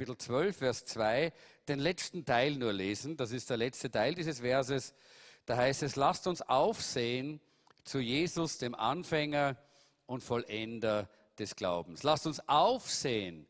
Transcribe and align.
Kapitel 0.00 0.16
12, 0.16 0.56
Vers 0.56 0.84
2, 0.86 1.30
den 1.68 1.78
letzten 1.78 2.24
Teil 2.24 2.56
nur 2.56 2.72
lesen. 2.72 3.18
Das 3.18 3.32
ist 3.32 3.50
der 3.50 3.58
letzte 3.58 3.90
Teil 3.90 4.14
dieses 4.14 4.40
Verses. 4.40 4.94
Da 5.44 5.58
heißt 5.58 5.82
es, 5.82 5.94
lasst 5.94 6.26
uns 6.26 6.40
aufsehen 6.40 7.38
zu 7.84 7.98
Jesus, 7.98 8.56
dem 8.56 8.74
Anfänger 8.74 9.58
und 10.06 10.22
Vollender 10.22 11.10
des 11.38 11.54
Glaubens. 11.54 12.02
Lasst 12.02 12.26
uns 12.26 12.40
aufsehen 12.48 13.46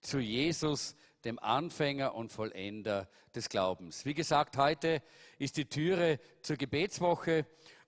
zu 0.00 0.18
Jesus, 0.18 0.96
dem 1.24 1.38
Anfänger 1.38 2.16
und 2.16 2.32
Vollender 2.32 3.08
des 3.32 3.48
Glaubens. 3.48 4.04
Wie 4.04 4.14
gesagt, 4.14 4.56
heute 4.56 5.04
ist 5.38 5.56
die 5.56 5.66
Türe 5.66 6.18
zur 6.42 6.56
Gebetswoche 6.56 7.46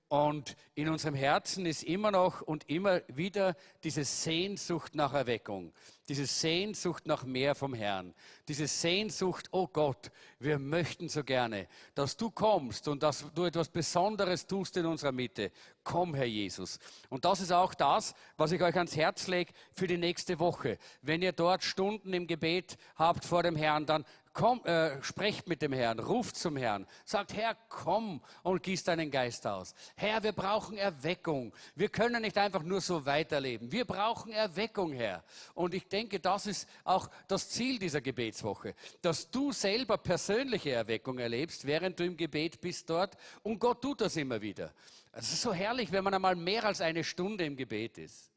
und 0.08 0.56
in 0.74 0.88
unserem 0.88 1.14
Herzen 1.14 1.66
ist 1.66 1.82
immer 1.82 2.10
noch 2.10 2.40
und 2.40 2.68
immer 2.70 3.02
wieder 3.08 3.54
diese 3.84 4.04
Sehnsucht 4.04 4.94
nach 4.94 5.12
Erweckung, 5.12 5.72
diese 6.08 6.24
Sehnsucht 6.24 7.06
nach 7.06 7.24
mehr 7.24 7.54
vom 7.54 7.74
Herrn, 7.74 8.14
diese 8.48 8.66
Sehnsucht, 8.66 9.48
oh 9.50 9.66
Gott, 9.66 10.10
wir 10.38 10.58
möchten 10.58 11.10
so 11.10 11.22
gerne, 11.22 11.68
dass 11.94 12.16
du 12.16 12.30
kommst 12.30 12.88
und 12.88 13.02
dass 13.02 13.26
du 13.34 13.44
etwas 13.44 13.68
Besonderes 13.68 14.46
tust 14.46 14.78
in 14.78 14.86
unserer 14.86 15.12
Mitte. 15.12 15.52
Komm, 15.84 16.14
Herr 16.14 16.24
Jesus. 16.24 16.78
Und 17.10 17.26
das 17.26 17.40
ist 17.40 17.52
auch 17.52 17.74
das, 17.74 18.14
was 18.38 18.52
ich 18.52 18.62
euch 18.62 18.76
ans 18.76 18.96
Herz 18.96 19.26
lege 19.26 19.52
für 19.72 19.86
die 19.86 19.98
nächste 19.98 20.38
Woche. 20.38 20.78
Wenn 21.02 21.20
ihr 21.20 21.32
dort 21.32 21.62
Stunden 21.62 22.14
im 22.14 22.26
Gebet 22.26 22.78
habt 22.96 23.26
vor 23.26 23.42
dem 23.42 23.56
Herrn, 23.56 23.84
dann 23.84 24.06
Komm, 24.38 24.64
äh, 24.66 25.02
sprecht 25.02 25.48
mit 25.48 25.62
dem 25.62 25.72
Herrn, 25.72 25.98
ruft 25.98 26.36
zum 26.36 26.56
Herrn, 26.56 26.86
sagt, 27.04 27.34
Herr, 27.34 27.56
komm 27.68 28.22
und 28.44 28.62
gieß 28.62 28.84
deinen 28.84 29.10
Geist 29.10 29.44
aus. 29.48 29.74
Herr, 29.96 30.22
wir 30.22 30.30
brauchen 30.30 30.78
Erweckung. 30.78 31.52
Wir 31.74 31.88
können 31.88 32.22
nicht 32.22 32.38
einfach 32.38 32.62
nur 32.62 32.80
so 32.80 33.04
weiterleben. 33.04 33.72
Wir 33.72 33.84
brauchen 33.84 34.30
Erweckung, 34.30 34.92
Herr. 34.92 35.24
Und 35.54 35.74
ich 35.74 35.88
denke, 35.88 36.20
das 36.20 36.46
ist 36.46 36.68
auch 36.84 37.10
das 37.26 37.48
Ziel 37.48 37.80
dieser 37.80 38.00
Gebetswoche, 38.00 38.76
dass 39.02 39.28
du 39.28 39.50
selber 39.50 39.98
persönliche 39.98 40.70
Erweckung 40.70 41.18
erlebst, 41.18 41.66
während 41.66 41.98
du 41.98 42.04
im 42.04 42.16
Gebet 42.16 42.60
bist 42.60 42.88
dort. 42.88 43.16
Und 43.42 43.58
Gott 43.58 43.82
tut 43.82 44.02
das 44.02 44.14
immer 44.14 44.40
wieder. 44.40 44.72
Es 45.10 45.32
ist 45.32 45.42
so 45.42 45.52
herrlich, 45.52 45.90
wenn 45.90 46.04
man 46.04 46.14
einmal 46.14 46.36
mehr 46.36 46.62
als 46.64 46.80
eine 46.80 47.02
Stunde 47.02 47.44
im 47.44 47.56
Gebet 47.56 47.98
ist. 47.98 48.30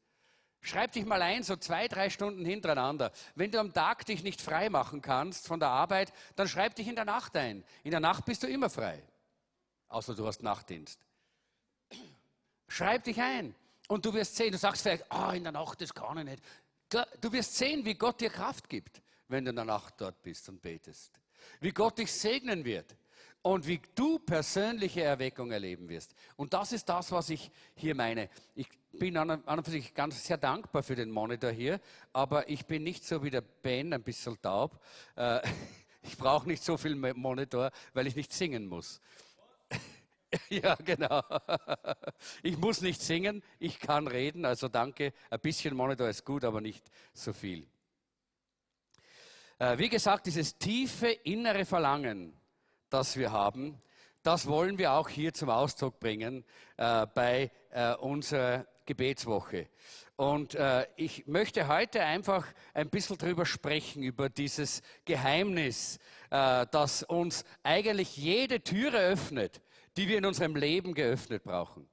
Schreib 0.64 0.92
dich 0.92 1.04
mal 1.04 1.20
ein, 1.20 1.42
so 1.42 1.56
zwei, 1.56 1.88
drei 1.88 2.08
Stunden 2.08 2.44
hintereinander. 2.44 3.10
Wenn 3.34 3.50
du 3.50 3.58
am 3.58 3.72
Tag 3.72 4.06
dich 4.06 4.22
nicht 4.22 4.40
frei 4.40 4.70
machen 4.70 5.02
kannst 5.02 5.48
von 5.48 5.58
der 5.58 5.70
Arbeit, 5.70 6.12
dann 6.36 6.46
schreib 6.46 6.76
dich 6.76 6.86
in 6.86 6.94
der 6.94 7.04
Nacht 7.04 7.36
ein. 7.36 7.64
In 7.82 7.90
der 7.90 7.98
Nacht 7.98 8.24
bist 8.24 8.44
du 8.44 8.46
immer 8.46 8.70
frei. 8.70 9.02
Außer 9.88 10.14
du 10.14 10.24
hast 10.24 10.42
Nachtdienst. 10.42 11.00
Schreib 12.68 13.02
dich 13.04 13.20
ein. 13.20 13.56
Und 13.88 14.06
du 14.06 14.14
wirst 14.14 14.36
sehen, 14.36 14.52
du 14.52 14.58
sagst 14.58 14.82
vielleicht, 14.82 15.10
ah, 15.10 15.30
oh, 15.30 15.32
in 15.32 15.42
der 15.42 15.52
Nacht, 15.52 15.80
das 15.80 15.92
kann 15.92 16.16
ich 16.18 16.24
nicht. 16.24 16.42
Du 17.20 17.32
wirst 17.32 17.56
sehen, 17.56 17.84
wie 17.84 17.94
Gott 17.94 18.20
dir 18.20 18.30
Kraft 18.30 18.68
gibt, 18.68 19.02
wenn 19.28 19.44
du 19.44 19.50
in 19.50 19.56
der 19.56 19.64
Nacht 19.64 19.94
dort 19.98 20.22
bist 20.22 20.48
und 20.48 20.62
betest. 20.62 21.20
Wie 21.60 21.72
Gott 21.72 21.98
dich 21.98 22.12
segnen 22.12 22.64
wird 22.64 22.96
und 23.42 23.66
wie 23.66 23.82
du 23.96 24.20
persönliche 24.20 25.02
Erweckung 25.02 25.50
erleben 25.50 25.88
wirst. 25.88 26.14
Und 26.36 26.54
das 26.54 26.72
ist 26.72 26.88
das, 26.88 27.10
was 27.10 27.30
ich 27.30 27.50
hier 27.74 27.96
meine. 27.96 28.30
Ich 28.54 28.68
bin 28.92 29.16
an 29.16 29.30
und 29.30 29.64
für 29.64 29.70
sich 29.70 29.94
ganz 29.94 30.24
sehr 30.24 30.36
dankbar 30.36 30.82
für 30.82 30.94
den 30.94 31.10
Monitor 31.10 31.50
hier, 31.50 31.80
aber 32.12 32.48
ich 32.48 32.66
bin 32.66 32.82
nicht 32.82 33.04
so 33.04 33.22
wie 33.22 33.30
der 33.30 33.40
Ben, 33.40 33.92
ein 33.92 34.02
bisschen 34.02 34.40
taub. 34.40 34.80
Äh, 35.16 35.40
ich 36.02 36.16
brauche 36.16 36.46
nicht 36.48 36.62
so 36.62 36.76
viel 36.76 36.94
Monitor, 36.94 37.70
weil 37.94 38.06
ich 38.06 38.16
nicht 38.16 38.32
singen 38.32 38.66
muss. 38.66 39.00
Ja, 40.48 40.76
genau. 40.76 41.22
Ich 42.42 42.56
muss 42.56 42.80
nicht 42.80 43.02
singen, 43.02 43.42
ich 43.58 43.78
kann 43.78 44.06
reden, 44.06 44.46
also 44.46 44.68
danke. 44.68 45.12
Ein 45.28 45.40
bisschen 45.40 45.76
Monitor 45.76 46.08
ist 46.08 46.24
gut, 46.24 46.42
aber 46.44 46.62
nicht 46.62 46.90
so 47.12 47.34
viel. 47.34 47.66
Äh, 49.58 49.76
wie 49.76 49.90
gesagt, 49.90 50.24
dieses 50.24 50.56
tiefe 50.56 51.08
innere 51.08 51.66
Verlangen, 51.66 52.32
das 52.88 53.18
wir 53.18 53.30
haben, 53.30 53.82
das 54.22 54.46
wollen 54.46 54.78
wir 54.78 54.92
auch 54.92 55.08
hier 55.08 55.34
zum 55.34 55.50
Ausdruck 55.50 56.00
bringen 56.00 56.44
äh, 56.76 57.06
bei 57.06 57.50
äh, 57.70 57.94
unserer 57.96 58.66
Gebetswoche. 58.86 59.68
Und 60.16 60.54
äh, 60.54 60.86
ich 60.96 61.26
möchte 61.26 61.68
heute 61.68 62.04
einfach 62.04 62.46
ein 62.74 62.90
bisschen 62.90 63.18
drüber 63.18 63.46
sprechen, 63.46 64.02
über 64.02 64.28
dieses 64.28 64.82
Geheimnis, 65.04 65.98
äh, 66.30 66.66
das 66.70 67.02
uns 67.02 67.44
eigentlich 67.62 68.16
jede 68.16 68.60
Türe 68.60 68.98
öffnet, 68.98 69.60
die 69.96 70.08
wir 70.08 70.18
in 70.18 70.24
unserem 70.24 70.56
Leben 70.56 70.94
geöffnet 70.94 71.44
brauchen. 71.44 71.88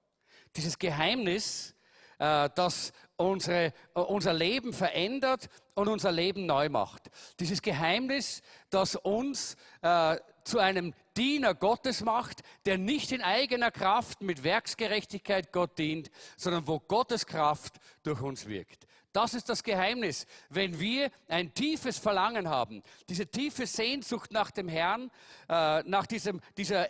Dieses 0.55 0.77
Geheimnis, 0.77 1.75
äh, 2.19 2.49
das 2.55 2.91
unsere, 3.15 3.73
äh, 3.95 3.99
unser 3.99 4.33
Leben 4.33 4.73
verändert 4.73 5.49
und 5.73 5.87
unser 5.87 6.11
Leben 6.11 6.45
neu 6.45 6.69
macht. 6.69 7.09
Dieses 7.39 7.61
Geheimnis, 7.61 8.41
das 8.69 8.95
uns 8.95 9.55
äh, 9.81 10.17
zu 10.43 10.59
einem 10.59 10.93
Diener 11.19 11.53
Gottes 11.53 12.01
macht, 12.01 12.43
der 12.65 12.77
nicht 12.77 13.11
in 13.11 13.21
eigener 13.21 13.71
Kraft 13.71 14.21
mit 14.21 14.45
Werksgerechtigkeit 14.45 15.51
Gott 15.51 15.77
dient, 15.77 16.09
sondern 16.37 16.65
wo 16.65 16.79
Gottes 16.79 17.25
Kraft 17.25 17.75
durch 18.03 18.21
uns 18.21 18.47
wirkt. 18.47 18.87
Das 19.11 19.33
ist 19.33 19.49
das 19.49 19.61
Geheimnis. 19.63 20.25
Wenn 20.49 20.79
wir 20.79 21.11
ein 21.27 21.53
tiefes 21.53 21.97
Verlangen 21.97 22.47
haben, 22.47 22.83
diese 23.09 23.27
tiefe 23.27 23.67
Sehnsucht 23.67 24.31
nach 24.31 24.49
dem 24.49 24.69
Herrn, 24.69 25.11
äh, 25.49 25.83
nach 25.83 26.07
diesem, 26.07 26.39
dieser 26.55 26.89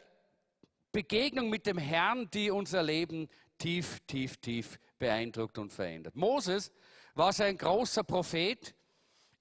Begegnung 0.92 1.50
mit 1.50 1.66
dem 1.66 1.80
Herrn, 1.80 2.30
die 2.32 2.52
unser 2.52 2.84
Leben 2.84 3.30
tief, 3.58 4.00
tief, 4.06 4.38
tief 4.38 4.80
beeindruckt 5.00 5.58
und 5.58 5.74
verändert. 5.74 6.16
Moses 6.16 6.72
war 7.16 7.34
ein 7.40 7.58
großer 7.58 8.04
Prophet 8.04 8.76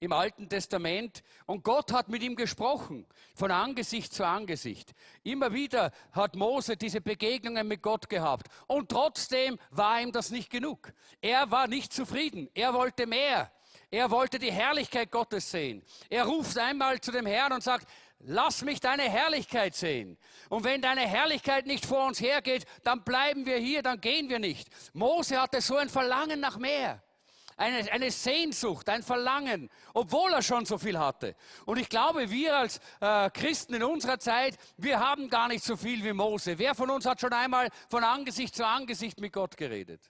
im 0.00 0.12
Alten 0.12 0.48
Testament 0.48 1.22
und 1.46 1.64
Gott 1.64 1.92
hat 1.92 2.08
mit 2.08 2.22
ihm 2.22 2.36
gesprochen, 2.36 3.06
von 3.34 3.50
Angesicht 3.50 4.12
zu 4.12 4.24
Angesicht. 4.24 4.94
Immer 5.24 5.52
wieder 5.52 5.92
hat 6.12 6.36
Mose 6.36 6.76
diese 6.76 7.00
Begegnungen 7.00 7.66
mit 7.66 7.82
Gott 7.82 8.08
gehabt 8.08 8.48
und 8.66 8.88
trotzdem 8.90 9.58
war 9.70 10.00
ihm 10.00 10.12
das 10.12 10.30
nicht 10.30 10.50
genug. 10.50 10.92
Er 11.20 11.50
war 11.50 11.66
nicht 11.66 11.92
zufrieden, 11.92 12.48
er 12.54 12.74
wollte 12.74 13.06
mehr. 13.06 13.50
Er 13.90 14.10
wollte 14.10 14.38
die 14.38 14.52
Herrlichkeit 14.52 15.10
Gottes 15.10 15.50
sehen. 15.50 15.82
Er 16.10 16.24
ruft 16.24 16.58
einmal 16.58 17.00
zu 17.00 17.10
dem 17.10 17.26
Herrn 17.26 17.52
und 17.52 17.62
sagt, 17.62 17.86
lass 18.20 18.62
mich 18.62 18.80
deine 18.80 19.04
Herrlichkeit 19.04 19.74
sehen. 19.74 20.18
Und 20.50 20.64
wenn 20.64 20.82
deine 20.82 21.02
Herrlichkeit 21.02 21.66
nicht 21.66 21.86
vor 21.86 22.06
uns 22.06 22.20
hergeht, 22.20 22.66
dann 22.82 23.02
bleiben 23.02 23.46
wir 23.46 23.56
hier, 23.56 23.82
dann 23.82 24.00
gehen 24.00 24.28
wir 24.28 24.38
nicht. 24.38 24.68
Mose 24.92 25.40
hatte 25.40 25.60
so 25.60 25.76
ein 25.76 25.88
Verlangen 25.88 26.40
nach 26.40 26.58
mehr. 26.58 27.02
Eine, 27.58 27.90
eine 27.90 28.10
Sehnsucht, 28.10 28.88
ein 28.88 29.02
Verlangen, 29.02 29.68
obwohl 29.92 30.32
er 30.32 30.42
schon 30.42 30.64
so 30.64 30.78
viel 30.78 30.98
hatte. 30.98 31.34
Und 31.66 31.78
ich 31.78 31.88
glaube, 31.88 32.30
wir 32.30 32.56
als 32.56 32.80
äh, 33.00 33.28
Christen 33.30 33.74
in 33.74 33.82
unserer 33.82 34.18
Zeit, 34.18 34.56
wir 34.76 35.00
haben 35.00 35.28
gar 35.28 35.48
nicht 35.48 35.64
so 35.64 35.76
viel 35.76 36.02
wie 36.04 36.12
Mose. 36.12 36.58
Wer 36.58 36.76
von 36.76 36.88
uns 36.88 37.04
hat 37.04 37.20
schon 37.20 37.32
einmal 37.32 37.68
von 37.90 38.04
Angesicht 38.04 38.54
zu 38.54 38.64
Angesicht 38.64 39.20
mit 39.20 39.32
Gott 39.32 39.56
geredet? 39.56 40.00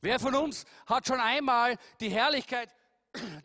Wer 0.00 0.18
von 0.18 0.34
uns 0.34 0.64
hat 0.86 1.06
schon 1.06 1.20
einmal 1.20 1.76
die 2.00 2.08
Herrlichkeit 2.08 2.74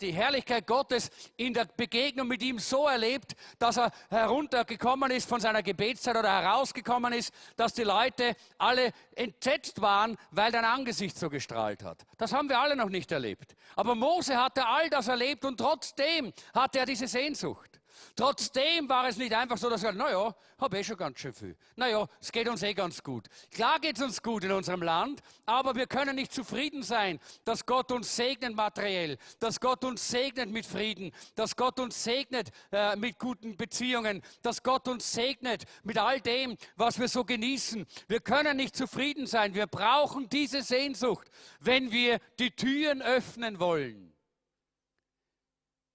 die 0.02 0.12
Herrlichkeit 0.12 0.68
Gottes 0.68 1.10
in 1.38 1.54
der 1.54 1.66
Begegnung 1.66 2.28
mit 2.28 2.42
ihm 2.44 2.60
so 2.60 2.88
erlebt, 2.88 3.36
dass 3.60 3.78
er 3.78 3.92
heruntergekommen 4.10 5.12
ist 5.12 5.28
von 5.28 5.40
seiner 5.40 5.64
Gebetszeit 5.64 6.16
oder 6.16 6.32
herausgekommen 6.32 7.14
ist, 7.14 7.34
dass 7.56 7.74
die 7.74 7.84
Leute 7.84 8.36
alle 8.58 8.92
entsetzt 9.16 9.82
waren, 9.82 10.18
weil 10.32 10.52
dein 10.52 10.66
Angesicht 10.66 11.18
so 11.18 11.30
gestrahlt 11.30 11.84
hat. 11.84 12.06
Das 12.18 12.34
haben 12.34 12.50
wir 12.50 12.60
alle 12.60 12.76
noch 12.76 12.90
nicht 12.90 13.12
erlebt. 13.12 13.56
Aber 13.76 13.96
Mose 13.96 14.38
hatte 14.38 14.66
all 14.66 14.90
das 14.90 15.08
erlebt 15.08 15.46
und 15.46 15.58
trotzdem 15.58 16.34
hatte 16.54 16.80
er 16.80 16.86
diese 16.86 17.08
Sehnsucht. 17.08 17.73
Trotzdem 18.16 18.90
war 18.90 19.08
es 19.08 19.18
nicht 19.18 19.34
einfach 19.34 19.58
so, 19.58 19.70
dass 19.70 19.84
sagt, 19.84 19.98
naja, 19.98 20.34
habe 20.58 20.80
eh 20.80 20.84
schon 20.84 20.98
ganz 20.98 21.20
schön 21.20 21.34
viel. 21.34 21.56
Naja, 21.76 22.08
es 22.20 22.32
geht 22.32 22.48
uns 22.48 22.64
eh 22.64 22.74
ganz 22.74 23.04
gut. 23.04 23.28
Klar 23.52 23.80
geht 23.80 23.98
es 23.98 24.04
uns 24.04 24.22
gut 24.22 24.44
in 24.44 24.52
unserem 24.52 24.82
Land, 24.82 25.22
aber 25.46 25.76
wir 25.76 25.88
können 25.88 26.16
nicht 26.16 26.34
zufrieden 26.34 26.84
sein, 26.84 27.20
dass 27.46 27.66
Gott 27.66 27.92
uns 27.92 28.16
segnet 28.16 28.56
materiell, 28.56 29.18
dass 29.40 29.60
Gott 29.60 29.84
uns 29.84 30.08
segnet 30.08 30.50
mit 30.50 30.66
Frieden, 30.66 31.12
dass 31.36 31.56
Gott 31.56 31.80
uns 31.80 32.04
segnet 32.04 32.50
äh, 32.72 32.96
mit 32.96 33.20
guten 33.20 33.58
Beziehungen, 33.58 34.22
dass 34.42 34.64
Gott 34.64 34.88
uns 34.88 35.12
segnet 35.12 35.64
mit 35.84 35.98
all 35.98 36.22
dem, 36.22 36.58
was 36.76 37.00
wir 37.00 37.08
so 37.08 37.24
genießen. 37.24 37.86
Wir 38.08 38.22
können 38.22 38.58
nicht 38.58 38.76
zufrieden 38.76 39.28
sein. 39.28 39.54
Wir 39.54 39.68
brauchen 39.68 40.30
diese 40.30 40.62
Sehnsucht, 40.62 41.30
wenn 41.60 41.92
wir 41.92 42.20
die 42.40 42.52
Türen 42.52 43.02
öffnen 43.02 43.60
wollen 43.60 44.13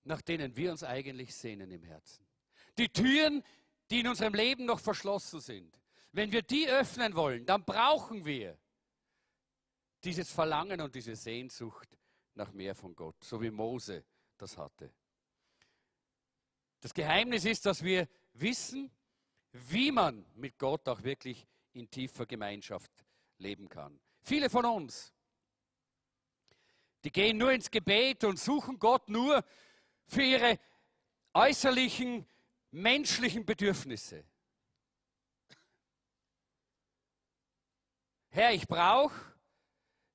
nach 0.09 0.23
denen 0.23 0.57
wir 0.57 0.73
uns 0.73 0.83
eigentlich 0.83 1.35
sehnen 1.35 1.71
im 1.71 1.85
Herzen. 1.85 2.27
Die 2.79 2.89
Türen, 2.89 3.45
die 3.91 4.01
in 4.01 4.09
unserem 4.09 4.35
Leben 4.35 4.65
noch 4.65 4.81
verschlossen 4.81 5.41
sind. 5.41 5.79
Wenn 6.13 6.33
wir 6.33 6.43
die 6.43 6.69
öffnen 6.69 7.15
wollen, 7.15 7.45
dann 7.45 7.65
brauchen 7.65 8.25
wir 8.25 8.59
dieses 10.03 10.33
Verlangen 10.33 10.81
und 10.81 10.95
diese 10.95 11.15
Sehnsucht 11.15 11.89
nach 12.35 12.53
mehr 12.53 12.75
von 12.75 12.97
Gott, 12.97 13.23
so 13.23 13.41
wie 13.43 13.51
Mose 13.51 14.05
das 14.39 14.57
hatte. 14.57 14.91
Das 16.81 16.95
Geheimnis 16.95 17.45
ist, 17.45 17.67
dass 17.67 17.83
wir 17.83 18.09
wissen, 18.33 18.91
wie 19.53 19.91
man 19.91 20.25
mit 20.35 20.59
Gott 20.59 20.89
auch 20.89 21.03
wirklich 21.03 21.47
in 21.73 21.91
tiefer 21.91 22.25
Gemeinschaft 22.25 22.91
leben 23.39 23.69
kann. 23.69 24.01
Viele 24.23 24.49
von 24.49 24.65
uns, 24.65 25.13
die 27.05 27.11
gehen 27.11 27.37
nur 27.37 27.53
ins 27.53 27.71
Gebet 27.71 28.25
und 28.25 28.39
suchen 28.39 28.79
Gott 28.79 29.09
nur, 29.09 29.45
für 30.09 30.23
ihre 30.23 30.59
äußerlichen 31.35 32.27
menschlichen 32.71 33.45
Bedürfnisse. 33.45 34.25
Herr, 38.31 38.53
ich 38.53 38.67
brauche, 38.67 39.15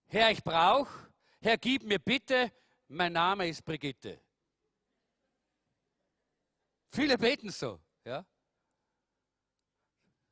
Herr, 0.08 0.32
ich 0.32 0.44
brauche, 0.44 1.12
Herr, 1.42 1.58
gib 1.58 1.84
mir 1.84 2.00
bitte, 2.00 2.52
mein 2.88 3.14
Name 3.14 3.48
ist 3.48 3.64
Brigitte. 3.64 4.22
Viele 6.92 7.18
beten 7.18 7.50
so, 7.50 7.80
ja. 8.06 8.26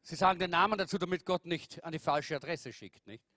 Sie 0.04 0.16
sagen 0.16 0.40
den 0.40 0.52
Namen 0.52 0.78
dazu, 0.78 0.98
damit 0.98 1.26
Gott 1.26 1.46
nicht 1.46 1.84
an 1.84 1.92
die 1.92 2.00
falsche 2.00 2.36
Adresse 2.36 2.74
schickt, 2.74 3.06
nicht? 3.08 3.31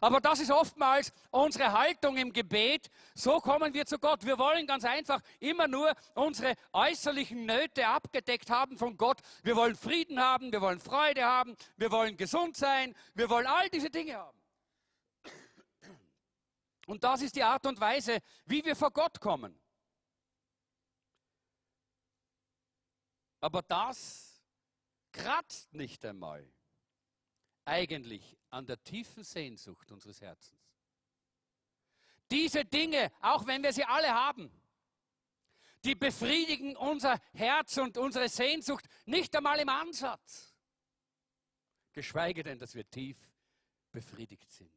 Aber 0.00 0.20
das 0.20 0.40
ist 0.40 0.50
oftmals 0.50 1.12
unsere 1.30 1.72
Haltung 1.72 2.16
im 2.16 2.32
Gebet. 2.32 2.88
So 3.14 3.40
kommen 3.40 3.72
wir 3.74 3.86
zu 3.86 3.98
Gott. 3.98 4.24
Wir 4.24 4.38
wollen 4.38 4.66
ganz 4.66 4.84
einfach 4.84 5.20
immer 5.40 5.68
nur 5.68 5.94
unsere 6.14 6.54
äußerlichen 6.72 7.46
Nöte 7.46 7.86
abgedeckt 7.86 8.50
haben 8.50 8.76
von 8.76 8.96
Gott. 8.96 9.18
Wir 9.42 9.56
wollen 9.56 9.76
Frieden 9.76 10.20
haben, 10.20 10.52
wir 10.52 10.60
wollen 10.60 10.80
Freude 10.80 11.24
haben, 11.24 11.56
wir 11.76 11.90
wollen 11.90 12.16
gesund 12.16 12.56
sein, 12.56 12.94
wir 13.14 13.30
wollen 13.30 13.46
all 13.46 13.68
diese 13.68 13.90
Dinge 13.90 14.16
haben. 14.16 14.38
Und 16.86 17.02
das 17.02 17.22
ist 17.22 17.34
die 17.34 17.42
Art 17.42 17.66
und 17.66 17.80
Weise, 17.80 18.20
wie 18.44 18.64
wir 18.64 18.76
vor 18.76 18.92
Gott 18.92 19.20
kommen. 19.20 19.58
Aber 23.40 23.62
das 23.62 24.40
kratzt 25.12 25.72
nicht 25.74 26.04
einmal 26.04 26.48
eigentlich 27.66 28.36
an 28.50 28.66
der 28.66 28.82
tiefen 28.82 29.24
Sehnsucht 29.24 29.90
unseres 29.92 30.20
Herzens. 30.20 30.60
Diese 32.30 32.64
Dinge, 32.64 33.12
auch 33.20 33.46
wenn 33.46 33.62
wir 33.62 33.72
sie 33.72 33.84
alle 33.84 34.12
haben, 34.12 34.50
die 35.84 35.94
befriedigen 35.94 36.76
unser 36.76 37.20
Herz 37.32 37.76
und 37.78 37.96
unsere 37.96 38.28
Sehnsucht 38.28 38.86
nicht 39.04 39.34
einmal 39.36 39.60
im 39.60 39.68
Ansatz. 39.68 40.54
Geschweige 41.92 42.42
denn, 42.42 42.58
dass 42.58 42.74
wir 42.74 42.88
tief 42.90 43.16
befriedigt 43.92 44.50
sind. 44.50 44.70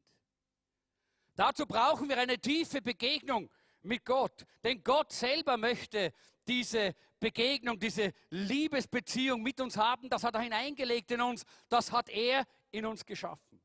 Dazu 1.36 1.65
brauchen 1.65 2.09
wir 2.09 2.18
eine 2.18 2.38
tiefe 2.38 2.81
Begegnung 2.81 3.50
mit 3.81 4.06
Gott. 4.06 4.45
Denn 4.63 4.83
Gott 4.83 5.12
selber 5.12 5.57
möchte 5.57 6.13
diese 6.47 6.95
Begegnung, 7.19 7.80
diese 7.80 8.13
Liebesbeziehung 8.30 9.41
mit 9.41 9.59
uns 9.62 9.77
haben. 9.77 10.09
Das 10.09 10.24
hat 10.24 10.36
er 10.36 10.41
hineingelegt 10.41 11.12
in 11.12 11.21
uns. 11.21 11.45
Das 11.69 11.91
hat 11.91 12.09
er 12.09 12.45
in 12.71 12.86
uns 12.86 13.06
geschaffen. 13.06 13.62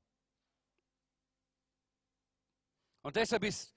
Und 3.03 3.17
deshalb 3.17 3.45
ist 3.45 3.75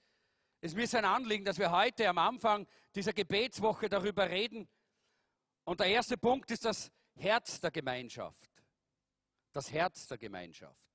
es 0.60 0.74
mir 0.74 0.86
sein 0.86 1.04
Anliegen, 1.04 1.44
dass 1.44 1.58
wir 1.58 1.70
heute 1.70 2.08
am 2.08 2.18
Anfang 2.18 2.66
dieser 2.94 3.12
Gebetswoche 3.12 3.88
darüber 3.88 4.28
reden. 4.28 4.68
Und 5.64 5.80
der 5.80 5.88
erste 5.88 6.16
Punkt 6.16 6.50
ist 6.50 6.64
das 6.64 6.90
Herz 7.14 7.60
der 7.60 7.70
Gemeinschaft. 7.70 8.50
Das 9.52 9.70
Herz 9.70 10.06
der 10.06 10.18
Gemeinschaft. 10.18 10.88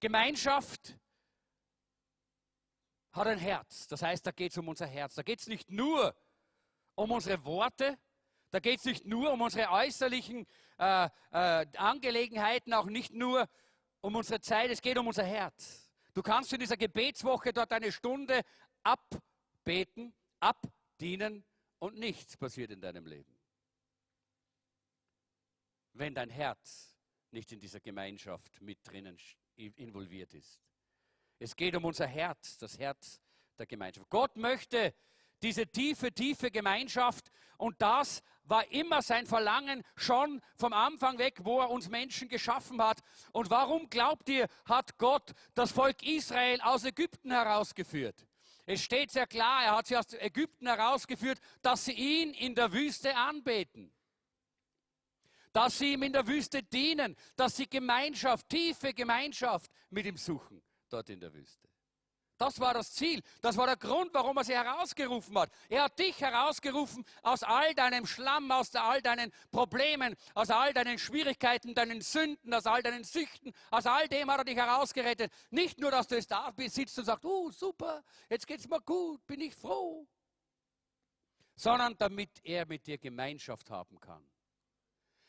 Gemeinschaft 0.00 0.98
hat 3.12 3.26
ein 3.26 3.38
Herz. 3.38 3.86
Das 3.88 4.02
heißt, 4.02 4.26
da 4.26 4.30
geht 4.30 4.52
es 4.52 4.58
um 4.58 4.68
unser 4.68 4.86
Herz. 4.86 5.14
Da 5.14 5.22
geht 5.22 5.40
es 5.40 5.46
nicht 5.46 5.70
nur 5.70 6.14
um 6.94 7.10
unsere 7.10 7.44
Worte, 7.44 7.98
da 8.50 8.60
geht 8.60 8.80
es 8.80 8.84
nicht 8.84 9.06
nur 9.06 9.32
um 9.32 9.40
unsere 9.40 9.70
äußerlichen 9.70 10.46
äh, 10.82 11.08
äh, 11.30 11.66
Angelegenheiten, 11.76 12.74
auch 12.74 12.86
nicht 12.86 13.12
nur 13.12 13.48
um 14.00 14.16
unsere 14.16 14.40
Zeit, 14.40 14.68
es 14.70 14.82
geht 14.82 14.98
um 14.98 15.06
unser 15.06 15.22
Herz. 15.22 15.88
Du 16.12 16.22
kannst 16.22 16.52
in 16.52 16.58
dieser 16.58 16.76
Gebetswoche 16.76 17.52
dort 17.52 17.72
eine 17.72 17.92
Stunde 17.92 18.42
abbeten, 18.82 20.12
abdienen 20.40 21.44
und 21.78 21.98
nichts 21.98 22.36
passiert 22.36 22.72
in 22.72 22.80
deinem 22.80 23.06
Leben. 23.06 23.32
Wenn 25.92 26.14
dein 26.14 26.30
Herz 26.30 26.98
nicht 27.30 27.52
in 27.52 27.60
dieser 27.60 27.80
Gemeinschaft 27.80 28.60
mit 28.60 28.78
drinnen 28.82 29.16
involviert 29.54 30.34
ist. 30.34 30.60
Es 31.38 31.54
geht 31.54 31.76
um 31.76 31.84
unser 31.84 32.06
Herz, 32.06 32.58
das 32.58 32.78
Herz 32.78 33.20
der 33.56 33.66
Gemeinschaft. 33.66 34.08
Gott 34.10 34.36
möchte 34.36 34.94
diese 35.42 35.66
tiefe, 35.66 36.12
tiefe 36.12 36.50
Gemeinschaft 36.50 37.30
und 37.58 37.80
das 37.80 38.22
war 38.44 38.70
immer 38.72 39.02
sein 39.02 39.26
Verlangen 39.26 39.82
schon 39.96 40.40
vom 40.56 40.72
Anfang 40.72 41.18
weg, 41.18 41.40
wo 41.44 41.60
er 41.60 41.70
uns 41.70 41.88
Menschen 41.88 42.28
geschaffen 42.28 42.82
hat. 42.82 43.00
Und 43.32 43.50
warum 43.50 43.88
glaubt 43.88 44.28
ihr, 44.28 44.48
hat 44.64 44.98
Gott 44.98 45.32
das 45.54 45.72
Volk 45.72 46.02
Israel 46.02 46.60
aus 46.60 46.84
Ägypten 46.84 47.30
herausgeführt? 47.30 48.26
Es 48.66 48.82
steht 48.82 49.10
sehr 49.10 49.26
klar, 49.26 49.64
er 49.64 49.76
hat 49.76 49.86
sie 49.86 49.96
aus 49.96 50.12
Ägypten 50.12 50.66
herausgeführt, 50.66 51.38
dass 51.62 51.84
sie 51.84 51.92
ihn 51.92 52.34
in 52.34 52.54
der 52.54 52.72
Wüste 52.72 53.14
anbeten. 53.16 53.92
Dass 55.52 55.78
sie 55.78 55.92
ihm 55.92 56.02
in 56.02 56.12
der 56.12 56.26
Wüste 56.26 56.62
dienen, 56.62 57.16
dass 57.36 57.56
sie 57.56 57.68
Gemeinschaft, 57.68 58.48
tiefe 58.48 58.94
Gemeinschaft 58.94 59.70
mit 59.90 60.06
ihm 60.06 60.16
suchen, 60.16 60.62
dort 60.88 61.10
in 61.10 61.20
der 61.20 61.32
Wüste. 61.34 61.71
Das 62.42 62.58
war 62.58 62.74
das 62.74 62.92
Ziel. 62.92 63.22
Das 63.40 63.56
war 63.56 63.66
der 63.66 63.76
Grund, 63.76 64.12
warum 64.12 64.36
er 64.36 64.42
sie 64.42 64.52
herausgerufen 64.52 65.38
hat. 65.38 65.48
Er 65.68 65.84
hat 65.84 65.96
dich 65.96 66.20
herausgerufen 66.20 67.04
aus 67.22 67.44
all 67.44 67.72
deinem 67.72 68.04
Schlamm, 68.04 68.50
aus 68.50 68.74
all 68.74 69.00
deinen 69.00 69.32
Problemen, 69.52 70.16
aus 70.34 70.50
all 70.50 70.72
deinen 70.72 70.98
Schwierigkeiten, 70.98 71.72
deinen 71.72 72.00
Sünden, 72.00 72.52
aus 72.52 72.66
all 72.66 72.82
deinen 72.82 73.04
Süchten. 73.04 73.52
Aus 73.70 73.86
all 73.86 74.08
dem 74.08 74.28
hat 74.28 74.38
er 74.38 74.44
dich 74.44 74.56
herausgerettet. 74.56 75.30
Nicht 75.50 75.78
nur, 75.78 75.92
dass 75.92 76.08
du 76.08 76.16
es 76.16 76.26
da 76.26 76.52
sitzt 76.66 76.98
und 76.98 77.04
sagst, 77.04 77.24
oh 77.24 77.52
super, 77.52 78.02
jetzt 78.28 78.48
geht 78.48 78.58
es 78.58 78.68
mir 78.68 78.80
gut, 78.80 79.24
bin 79.24 79.40
ich 79.40 79.54
froh. 79.54 80.08
Sondern 81.54 81.96
damit 81.96 82.40
er 82.42 82.66
mit 82.66 82.88
dir 82.88 82.98
Gemeinschaft 82.98 83.70
haben 83.70 84.00
kann. 84.00 84.28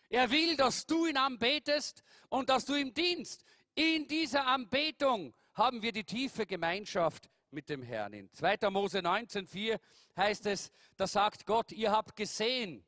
Er 0.10 0.32
will, 0.32 0.58
dass 0.58 0.88
du 0.88 1.06
ihn 1.06 1.18
anbetest 1.18 2.02
und 2.30 2.50
dass 2.50 2.66
du 2.66 2.74
ihm 2.74 2.92
dienst. 2.92 3.46
In 3.76 4.08
dieser 4.08 4.48
Anbetung 4.48 5.36
haben 5.54 5.82
wir 5.82 5.92
die 5.92 6.04
tiefe 6.04 6.46
Gemeinschaft 6.46 7.30
mit 7.52 7.70
dem 7.70 7.84
Herrn. 7.84 8.14
In 8.14 8.32
2. 8.34 8.70
Mose 8.70 9.00
19,4 9.00 9.80
heißt 10.18 10.46
es, 10.48 10.72
da 10.98 11.08
sagt 11.08 11.46
Gott, 11.46 11.72
ihr 11.72 11.92
habt 11.92 12.16
gesehen, 12.16 12.86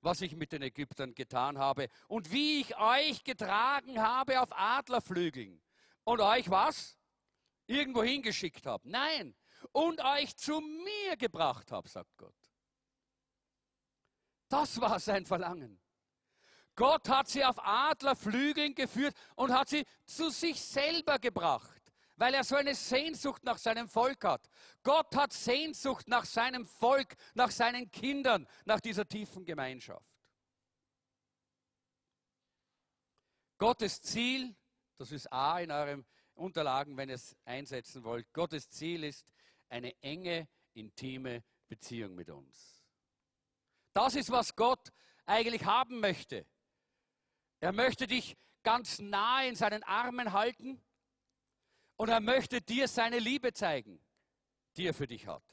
was 0.00 0.20
ich 0.20 0.34
mit 0.34 0.52
den 0.52 0.62
Ägyptern 0.62 1.14
getan 1.14 1.58
habe 1.58 1.88
und 2.08 2.32
wie 2.32 2.60
ich 2.60 2.76
euch 2.76 3.22
getragen 3.22 4.00
habe 4.00 4.40
auf 4.40 4.48
Adlerflügeln 4.52 5.62
und 6.04 6.20
euch 6.20 6.50
was? 6.50 6.98
Irgendwo 7.66 8.02
hingeschickt 8.02 8.66
habe. 8.66 8.88
Nein, 8.88 9.36
und 9.70 10.02
euch 10.04 10.36
zu 10.36 10.60
mir 10.60 11.16
gebracht 11.16 11.70
habe, 11.70 11.88
sagt 11.88 12.16
Gott. 12.16 12.34
Das 14.48 14.80
war 14.80 14.98
sein 14.98 15.24
Verlangen. 15.24 15.80
Gott 16.74 17.08
hat 17.08 17.28
sie 17.28 17.44
auf 17.44 17.64
Adlerflügeln 17.64 18.74
geführt 18.74 19.14
und 19.36 19.52
hat 19.52 19.68
sie 19.68 19.84
zu 20.04 20.30
sich 20.30 20.60
selber 20.60 21.18
gebracht 21.18 21.81
weil 22.22 22.34
er 22.34 22.44
so 22.44 22.54
eine 22.54 22.76
Sehnsucht 22.76 23.42
nach 23.42 23.58
seinem 23.58 23.88
Volk 23.88 24.22
hat. 24.22 24.48
Gott 24.84 25.12
hat 25.16 25.32
Sehnsucht 25.32 26.06
nach 26.06 26.24
seinem 26.24 26.66
Volk, 26.66 27.16
nach 27.34 27.50
seinen 27.50 27.90
Kindern, 27.90 28.46
nach 28.64 28.78
dieser 28.78 29.08
tiefen 29.08 29.44
Gemeinschaft. 29.44 30.06
Gottes 33.58 34.00
Ziel, 34.02 34.54
das 34.98 35.10
ist 35.10 35.32
A 35.32 35.58
in 35.58 35.72
euren 35.72 36.06
Unterlagen, 36.34 36.96
wenn 36.96 37.08
ihr 37.08 37.16
es 37.16 37.36
einsetzen 37.44 38.04
wollt, 38.04 38.32
Gottes 38.32 38.70
Ziel 38.70 39.02
ist 39.02 39.26
eine 39.68 39.92
enge, 40.00 40.46
intime 40.74 41.42
Beziehung 41.66 42.14
mit 42.14 42.30
uns. 42.30 42.84
Das 43.94 44.14
ist, 44.14 44.30
was 44.30 44.54
Gott 44.54 44.92
eigentlich 45.26 45.64
haben 45.64 45.98
möchte. 45.98 46.46
Er 47.58 47.72
möchte 47.72 48.06
dich 48.06 48.36
ganz 48.62 49.00
nah 49.00 49.42
in 49.42 49.56
seinen 49.56 49.82
Armen 49.82 50.32
halten 50.32 50.80
und 52.02 52.08
er 52.08 52.18
möchte 52.18 52.60
dir 52.60 52.88
seine 52.88 53.20
Liebe 53.20 53.52
zeigen, 53.52 54.00
die 54.76 54.88
er 54.88 54.92
für 54.92 55.06
dich 55.06 55.24
hat. 55.28 55.44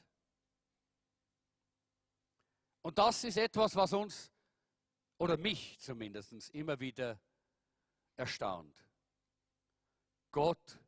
Und 2.82 2.98
das 2.98 3.22
ist 3.22 3.36
etwas, 3.36 3.76
was 3.76 3.92
uns, 3.92 4.32
oder 5.18 5.36
mich 5.36 5.78
zumindest, 5.78 6.32
immer 6.50 6.80
wieder 6.80 7.20
erstaunt. 8.16 8.84
Gott 10.32 10.80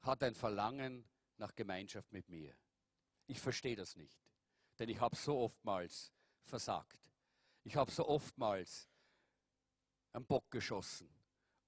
hat 0.00 0.20
ein 0.24 0.34
Verlangen 0.34 1.08
nach 1.36 1.54
Gemeinschaft 1.54 2.10
mit 2.10 2.28
mir. 2.28 2.56
Ich 3.28 3.38
verstehe 3.38 3.76
das 3.76 3.94
nicht, 3.94 4.18
denn 4.80 4.88
ich 4.88 4.98
habe 4.98 5.14
so 5.14 5.42
oftmals 5.42 6.12
versagt. 6.42 7.08
Ich 7.62 7.76
habe 7.76 7.92
so 7.92 8.08
oftmals 8.08 8.90
einen 10.12 10.26
Bock 10.26 10.50
geschossen 10.50 11.08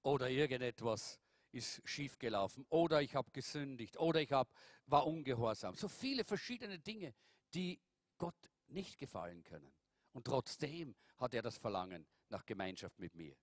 oder 0.03 0.29
irgendetwas 0.29 1.21
ist 1.57 1.81
schiefgelaufen 1.83 2.65
oder 2.69 3.01
ich 3.01 3.15
habe 3.15 3.31
gesündigt 3.31 3.97
oder 3.97 4.21
ich 4.21 4.31
hab, 4.31 4.51
war 4.85 5.05
ungehorsam. 5.05 5.75
So 5.75 5.87
viele 5.87 6.23
verschiedene 6.23 6.79
Dinge, 6.79 7.13
die 7.53 7.79
Gott 8.17 8.49
nicht 8.67 8.97
gefallen 8.97 9.43
können. 9.43 9.73
Und 10.13 10.25
trotzdem 10.25 10.95
hat 11.17 11.33
er 11.33 11.41
das 11.41 11.57
Verlangen 11.57 12.07
nach 12.29 12.45
Gemeinschaft 12.45 12.97
mit 12.99 13.15
mir. 13.15 13.35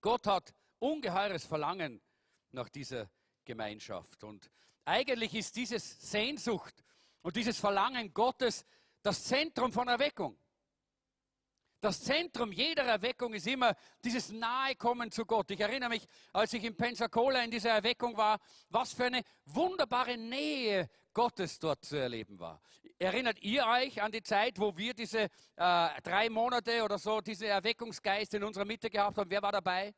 Gott 0.00 0.26
hat 0.26 0.54
ungeheures 0.78 1.44
Verlangen 1.44 2.00
nach 2.52 2.68
dieser 2.68 3.10
Gemeinschaft. 3.44 4.22
Und 4.24 4.50
eigentlich 4.84 5.34
ist 5.34 5.56
diese 5.56 5.78
Sehnsucht 5.78 6.84
und 7.22 7.36
dieses 7.36 7.58
Verlangen 7.58 8.14
Gottes 8.14 8.64
das 9.02 9.24
Zentrum 9.24 9.72
von 9.72 9.88
Erweckung. 9.88 10.38
Das 11.80 12.02
Zentrum 12.02 12.50
jeder 12.50 12.82
Erweckung 12.82 13.32
ist 13.34 13.46
immer 13.46 13.72
dieses 14.04 14.32
Nahekommen 14.32 15.12
zu 15.12 15.24
Gott. 15.24 15.48
Ich 15.52 15.60
erinnere 15.60 15.90
mich, 15.90 16.08
als 16.32 16.52
ich 16.52 16.64
in 16.64 16.76
Pensacola 16.76 17.40
in 17.44 17.52
dieser 17.52 17.70
Erweckung 17.70 18.16
war, 18.16 18.40
was 18.68 18.92
für 18.92 19.04
eine 19.04 19.22
wunderbare 19.44 20.16
Nähe 20.16 20.88
Gottes 21.12 21.58
dort 21.60 21.84
zu 21.84 21.96
erleben 21.96 22.40
war. 22.40 22.60
Erinnert 22.98 23.40
ihr 23.42 23.64
euch 23.64 24.02
an 24.02 24.10
die 24.10 24.24
Zeit, 24.24 24.58
wo 24.58 24.76
wir 24.76 24.92
diese 24.92 25.20
äh, 25.20 25.28
drei 26.02 26.28
Monate 26.28 26.82
oder 26.82 26.98
so, 26.98 27.20
diese 27.20 27.46
Erweckungsgeist 27.46 28.34
in 28.34 28.42
unserer 28.42 28.64
Mitte 28.64 28.90
gehabt 28.90 29.16
haben? 29.16 29.30
Wer 29.30 29.42
war 29.42 29.52
dabei? 29.52 29.94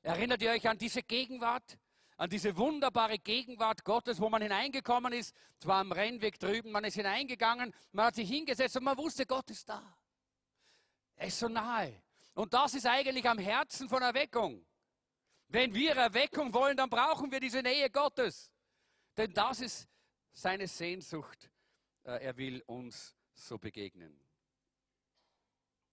Erinnert 0.00 0.40
ihr 0.40 0.50
euch 0.50 0.66
an 0.66 0.78
diese 0.78 1.02
Gegenwart? 1.02 1.78
An 2.16 2.30
diese 2.30 2.56
wunderbare 2.56 3.18
Gegenwart 3.18 3.84
Gottes, 3.84 4.18
wo 4.18 4.30
man 4.30 4.40
hineingekommen 4.40 5.12
ist, 5.12 5.34
zwar 5.58 5.80
am 5.80 5.92
Rennweg 5.92 6.38
drüben, 6.38 6.70
man 6.70 6.84
ist 6.84 6.94
hineingegangen, 6.94 7.74
man 7.92 8.06
hat 8.06 8.14
sich 8.14 8.28
hingesetzt 8.28 8.76
und 8.76 8.84
man 8.84 8.96
wusste, 8.96 9.26
Gott 9.26 9.50
ist 9.50 9.68
da. 9.68 9.82
Er 11.20 11.26
ist 11.26 11.38
so 11.38 11.48
nahe. 11.48 12.02
Und 12.32 12.54
das 12.54 12.72
ist 12.72 12.86
eigentlich 12.86 13.28
am 13.28 13.38
Herzen 13.38 13.90
von 13.90 14.02
Erweckung. 14.02 14.64
Wenn 15.48 15.74
wir 15.74 15.94
Erweckung 15.94 16.54
wollen, 16.54 16.78
dann 16.78 16.88
brauchen 16.88 17.30
wir 17.30 17.38
diese 17.38 17.62
Nähe 17.62 17.90
Gottes. 17.90 18.50
Denn 19.18 19.30
das 19.34 19.60
ist 19.60 19.86
seine 20.32 20.66
Sehnsucht. 20.66 21.50
Äh, 22.04 22.24
er 22.24 22.36
will 22.38 22.62
uns 22.66 23.14
so 23.34 23.58
begegnen. 23.58 24.18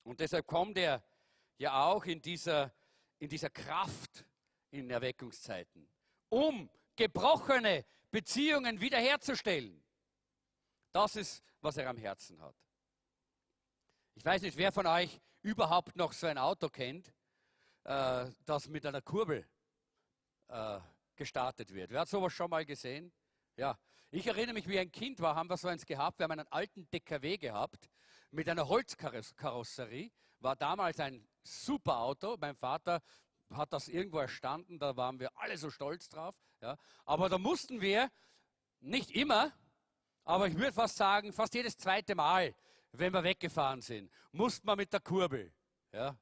Und 0.03 0.21
deshalb 0.21 0.47
kommt 0.47 0.77
er 0.77 1.03
ja 1.57 1.83
auch 1.83 2.05
in 2.05 2.21
dieser, 2.21 2.73
in 3.19 3.27
dieser 3.27 3.49
Kraft 3.49 4.23
in 4.69 4.89
Erweckungszeiten, 4.89 5.89
um 6.29 6.69
gebrochene 6.95 7.85
Beziehungen 8.11 8.79
wiederherzustellen. 8.79 9.83
Das 10.93 11.17
ist, 11.17 11.43
was 11.59 11.75
er 11.75 11.89
am 11.89 11.97
Herzen 11.97 12.41
hat. 12.41 12.55
Ich 14.17 14.25
weiß 14.25 14.41
nicht, 14.41 14.57
wer 14.57 14.71
von 14.71 14.87
euch 14.87 15.21
überhaupt 15.43 15.95
noch 15.95 16.11
so 16.11 16.25
ein 16.25 16.39
Auto 16.39 16.69
kennt, 16.69 17.13
äh, 17.83 18.25
das 18.45 18.67
mit 18.67 18.83
einer 18.83 19.03
Kurbel 19.03 19.47
äh, 20.47 20.79
gestartet 21.15 21.71
wird. 21.71 21.91
Wer 21.91 21.99
hat 21.99 22.09
sowas 22.09 22.33
schon 22.33 22.49
mal 22.49 22.65
gesehen? 22.65 23.13
Ja, 23.57 23.77
ich 24.09 24.25
erinnere 24.25 24.55
mich, 24.55 24.67
wie 24.67 24.79
ein 24.79 24.91
Kind 24.91 25.19
war, 25.19 25.35
haben 25.35 25.47
wir 25.51 25.57
so 25.57 25.67
eins 25.67 25.85
gehabt. 25.85 26.17
Wir 26.17 26.23
haben 26.23 26.31
einen 26.31 26.47
alten 26.47 26.89
DKW 26.89 27.37
gehabt 27.37 27.91
mit 28.31 28.49
einer 28.49 28.67
Holzkarosserie. 28.67 30.09
War 30.39 30.55
damals 30.55 30.99
ein 30.99 31.23
super 31.43 31.99
Auto. 31.99 32.37
Mein 32.39 32.55
Vater 32.55 33.03
hat 33.51 33.71
das 33.71 33.87
irgendwo 33.87 34.17
erstanden, 34.17 34.79
da 34.79 34.97
waren 34.97 35.19
wir 35.19 35.29
alle 35.37 35.59
so 35.59 35.69
stolz 35.69 36.09
drauf. 36.09 36.35
Ja. 36.61 36.75
Aber 37.05 37.29
da 37.29 37.37
mussten 37.37 37.81
wir, 37.81 38.09
nicht 38.79 39.11
immer, 39.11 39.53
aber 40.23 40.47
ich 40.47 40.57
würde 40.57 40.73
fast 40.73 40.95
sagen, 40.95 41.31
fast 41.33 41.53
jedes 41.53 41.77
zweite 41.77 42.15
Mal 42.15 42.55
wenn 42.99 43.13
wir 43.13 43.23
weggefahren 43.23 43.81
sind, 43.81 44.11
musste 44.31 44.65
man 44.65 44.77
mit 44.77 44.91
der 44.91 44.99
Kurbel. 44.99 45.53
Ja. 45.91 46.15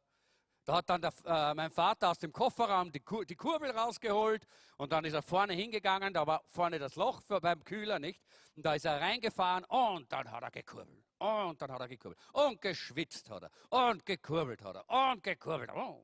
Da 0.65 0.77
hat 0.77 0.89
dann 0.89 1.01
der, 1.01 1.13
äh, 1.25 1.53
mein 1.53 1.69
Vater 1.69 2.09
aus 2.09 2.17
dem 2.17 2.31
Kofferraum 2.31 2.91
die, 2.91 2.99
Kur 2.99 3.23
die, 3.23 3.35
Kurbel 3.35 3.69
rausgeholt 3.69 4.47
und 4.77 4.91
dann 4.91 5.05
ist 5.05 5.13
er 5.13 5.21
vorne 5.21 5.53
hingegangen, 5.53 6.11
da 6.11 6.25
war 6.25 6.43
vorne 6.49 6.79
das 6.79 6.95
Loch 6.95 7.21
für, 7.21 7.39
beim 7.39 7.63
Kühler, 7.63 7.99
nicht? 7.99 8.23
Und 8.55 8.65
da 8.65 8.73
ist 8.73 8.85
er 8.85 8.99
reingefahren 8.99 9.63
und 9.65 10.11
dann 10.11 10.31
hat 10.31 10.41
er 10.41 10.49
gekurbelt. 10.49 11.05
Und 11.19 11.61
dann 11.61 11.71
hat 11.71 11.81
er 11.81 11.87
gekurbelt. 11.87 12.19
Und 12.33 12.59
geschwitzt 12.61 13.29
hat 13.29 13.43
er. 13.43 13.51
Und 13.69 14.05
gekurbelt 14.05 14.63
hat 14.63 14.75
er. 14.75 15.11
Und 15.11 15.21
gekurbelt. 15.23 15.69
Wow, 15.71 16.01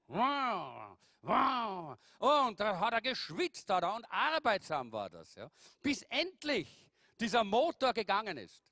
Wow. 0.08 0.81
Und 1.24 2.60
da 2.60 2.80
hat 2.80 2.94
er 2.94 3.02
geschwitzt 3.02 3.70
hat 3.70 3.84
und 3.84 4.06
arbeitsam 4.06 4.92
war 4.92 5.10
das. 5.10 5.36
Ja, 5.36 5.50
bis 5.82 6.02
endlich 6.04 6.90
dieser 7.20 7.44
Motor 7.44 7.94
gegangen 7.94 8.38
ist. 8.38 8.64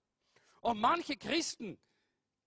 Und 0.62 0.80
manche 0.80 1.16
Christen, 1.16 1.80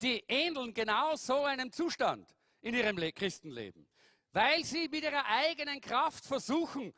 die 0.02 0.24
ähneln 0.26 0.74
genau 0.74 1.14
so 1.16 1.44
einem 1.44 1.70
Zustand 1.70 2.34
in 2.60 2.74
ihrem 2.74 2.96
Christenleben, 3.14 3.88
weil 4.32 4.64
sie 4.64 4.88
mit 4.88 5.04
ihrer 5.04 5.24
eigenen 5.26 5.80
Kraft 5.80 6.24
versuchen, 6.24 6.92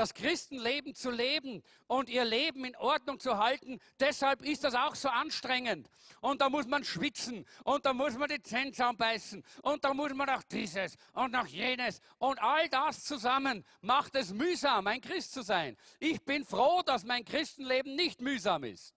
das 0.00 0.14
Christenleben 0.14 0.94
zu 0.94 1.10
leben 1.10 1.62
und 1.86 2.08
ihr 2.08 2.24
Leben 2.24 2.64
in 2.64 2.74
Ordnung 2.76 3.20
zu 3.20 3.36
halten. 3.36 3.78
Deshalb 3.98 4.40
ist 4.40 4.64
das 4.64 4.74
auch 4.74 4.94
so 4.94 5.10
anstrengend. 5.10 5.90
Und 6.22 6.40
da 6.40 6.48
muss 6.48 6.66
man 6.66 6.84
schwitzen 6.84 7.46
und 7.64 7.84
da 7.84 7.92
muss 7.92 8.16
man 8.16 8.30
die 8.30 8.42
Zähne 8.42 8.72
zusammenbeißen 8.72 9.44
und 9.62 9.84
da 9.84 9.92
muss 9.92 10.14
man 10.14 10.30
auch 10.30 10.42
dieses 10.44 10.96
und 11.12 11.32
noch 11.32 11.46
jenes. 11.46 12.00
Und 12.18 12.42
all 12.42 12.68
das 12.70 13.04
zusammen 13.04 13.62
macht 13.82 14.16
es 14.16 14.32
mühsam, 14.32 14.86
ein 14.86 15.02
Christ 15.02 15.34
zu 15.34 15.42
sein. 15.42 15.76
Ich 15.98 16.24
bin 16.24 16.46
froh, 16.46 16.80
dass 16.82 17.04
mein 17.04 17.22
Christenleben 17.22 17.94
nicht 17.94 18.22
mühsam 18.22 18.64
ist. 18.64 18.94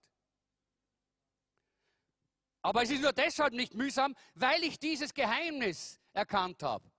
Aber 2.62 2.82
es 2.82 2.90
ist 2.90 3.02
nur 3.02 3.12
deshalb 3.12 3.52
nicht 3.52 3.74
mühsam, 3.74 4.16
weil 4.34 4.64
ich 4.64 4.78
dieses 4.78 5.12
Geheimnis 5.12 6.00
erkannt 6.14 6.62
habe. 6.62 6.90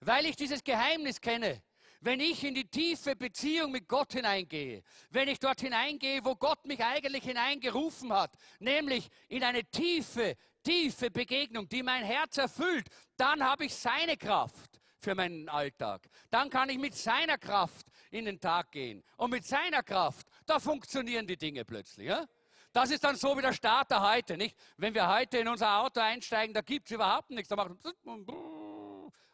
Weil 0.00 0.24
ich 0.24 0.36
dieses 0.36 0.64
Geheimnis 0.64 1.20
kenne 1.20 1.62
wenn 2.00 2.20
ich 2.20 2.42
in 2.44 2.54
die 2.54 2.68
tiefe 2.68 3.14
Beziehung 3.14 3.72
mit 3.72 3.86
Gott 3.86 4.12
hineingehe, 4.12 4.82
wenn 5.10 5.28
ich 5.28 5.38
dort 5.38 5.60
hineingehe, 5.60 6.24
wo 6.24 6.34
Gott 6.34 6.64
mich 6.66 6.82
eigentlich 6.82 7.24
hineingerufen 7.24 8.12
hat, 8.12 8.32
nämlich 8.58 9.08
in 9.28 9.44
eine 9.44 9.64
tiefe, 9.64 10.36
tiefe 10.62 11.10
Begegnung, 11.10 11.68
die 11.68 11.82
mein 11.82 12.04
Herz 12.04 12.38
erfüllt, 12.38 12.88
dann 13.16 13.44
habe 13.44 13.66
ich 13.66 13.74
seine 13.74 14.16
Kraft 14.16 14.80
für 14.98 15.14
meinen 15.14 15.48
Alltag. 15.48 16.08
Dann 16.30 16.50
kann 16.50 16.68
ich 16.68 16.78
mit 16.78 16.94
seiner 16.94 17.38
Kraft 17.38 17.86
in 18.10 18.26
den 18.26 18.40
Tag 18.40 18.72
gehen. 18.72 19.02
Und 19.16 19.30
mit 19.30 19.44
seiner 19.44 19.82
Kraft, 19.82 20.26
da 20.46 20.58
funktionieren 20.58 21.26
die 21.26 21.36
Dinge 21.36 21.64
plötzlich. 21.64 22.06
Ja? 22.06 22.26
Das 22.72 22.90
ist 22.90 23.02
dann 23.02 23.16
so 23.16 23.36
wie 23.36 23.42
der 23.42 23.52
Starter 23.52 24.00
heute, 24.12 24.36
nicht? 24.36 24.56
Wenn 24.76 24.94
wir 24.94 25.08
heute 25.08 25.38
in 25.38 25.48
unser 25.48 25.80
Auto 25.80 26.00
einsteigen, 26.00 26.54
da 26.54 26.60
gibt 26.60 26.86
es 26.86 26.92
überhaupt 26.92 27.30
nichts. 27.30 27.48
Da 27.48 27.56
macht 27.56 27.72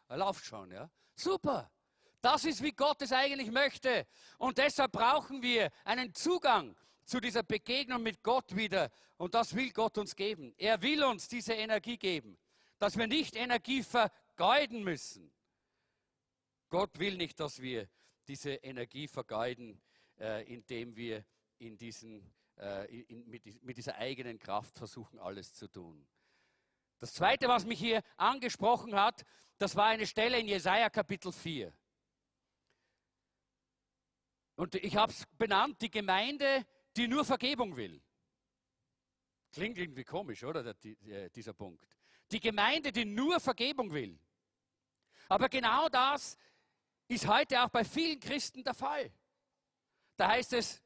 er 0.09 0.17
läuft 0.17 0.45
schon, 0.45 0.71
ja. 0.71 0.89
Super. 1.15 1.69
Das 2.21 2.45
ist, 2.45 2.63
wie 2.63 2.71
Gott 2.71 3.01
es 3.01 3.11
eigentlich 3.11 3.51
möchte. 3.51 4.07
Und 4.37 4.57
deshalb 4.57 4.91
brauchen 4.91 5.41
wir 5.41 5.71
einen 5.83 6.13
Zugang 6.13 6.75
zu 7.03 7.19
dieser 7.19 7.43
Begegnung 7.43 8.03
mit 8.03 8.23
Gott 8.23 8.55
wieder. 8.55 8.89
Und 9.17 9.33
das 9.33 9.55
will 9.55 9.71
Gott 9.71 9.97
uns 9.97 10.15
geben. 10.15 10.53
Er 10.57 10.81
will 10.81 11.03
uns 11.03 11.27
diese 11.27 11.53
Energie 11.53 11.97
geben, 11.97 12.37
dass 12.79 12.97
wir 12.97 13.07
nicht 13.07 13.35
Energie 13.35 13.83
vergeuden 13.83 14.83
müssen. 14.83 15.31
Gott 16.69 16.99
will 16.99 17.15
nicht, 17.15 17.39
dass 17.39 17.61
wir 17.61 17.87
diese 18.27 18.51
Energie 18.55 19.07
vergeuden, 19.07 19.81
äh, 20.19 20.43
indem 20.53 20.95
wir 20.95 21.23
in 21.59 21.77
diesen, 21.77 22.29
äh, 22.57 23.05
mit 23.61 23.77
dieser 23.77 23.95
eigenen 23.95 24.37
Kraft 24.37 24.77
versuchen, 24.77 25.17
alles 25.19 25.53
zu 25.53 25.67
tun. 25.67 26.05
Das 26.99 27.13
Zweite, 27.13 27.47
was 27.47 27.65
mich 27.65 27.79
hier 27.79 28.01
angesprochen 28.17 28.95
hat, 28.95 29.23
das 29.59 29.75
war 29.75 29.85
eine 29.85 30.07
Stelle 30.07 30.39
in 30.39 30.47
Jesaja 30.47 30.89
Kapitel 30.89 31.31
4. 31.31 31.71
Und 34.57 34.73
ich 34.73 34.95
habe 34.95 35.11
es 35.11 35.23
benannt, 35.37 35.79
die 35.81 35.91
Gemeinde, 35.91 36.65
die 36.95 37.07
nur 37.07 37.23
Vergebung 37.23 37.77
will. 37.77 38.01
Klingt 39.53 39.77
irgendwie 39.77 40.03
komisch, 40.03 40.43
oder, 40.43 40.65
äh, 40.83 41.29
dieser 41.29 41.53
Punkt. 41.53 41.87
Die 42.31 42.39
Gemeinde, 42.39 42.91
die 42.91 43.05
nur 43.05 43.39
Vergebung 43.39 43.93
will. 43.93 44.19
Aber 45.29 45.47
genau 45.47 45.87
das 45.89 46.37
ist 47.07 47.27
heute 47.27 47.63
auch 47.63 47.69
bei 47.69 47.83
vielen 47.83 48.19
Christen 48.19 48.63
der 48.63 48.73
Fall. 48.73 49.13
Da 50.15 50.29
heißt 50.29 50.53
es 50.53 50.83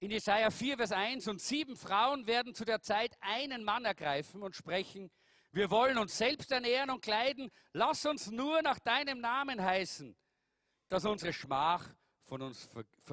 in 0.00 0.10
Jesaja 0.10 0.50
4, 0.50 0.76
Vers 0.76 0.92
1, 0.92 1.28
und 1.28 1.40
sieben 1.40 1.76
Frauen 1.76 2.26
werden 2.26 2.52
zu 2.52 2.64
der 2.64 2.82
Zeit 2.82 3.16
einen 3.20 3.62
Mann 3.62 3.84
ergreifen 3.84 4.42
und 4.42 4.56
sprechen, 4.56 5.10
wir 5.52 5.70
wollen 5.70 5.98
uns 5.98 6.16
selbst 6.16 6.50
ernähren 6.52 6.90
und 6.90 7.02
kleiden. 7.02 7.50
Lass 7.72 8.04
uns 8.04 8.30
nur 8.30 8.62
nach 8.62 8.78
deinem 8.78 9.20
Namen 9.20 9.62
heißen, 9.62 10.16
dass 10.88 11.04
unsere 11.04 11.32
Schmach 11.32 11.88
von 12.24 12.42
uns 12.42 12.68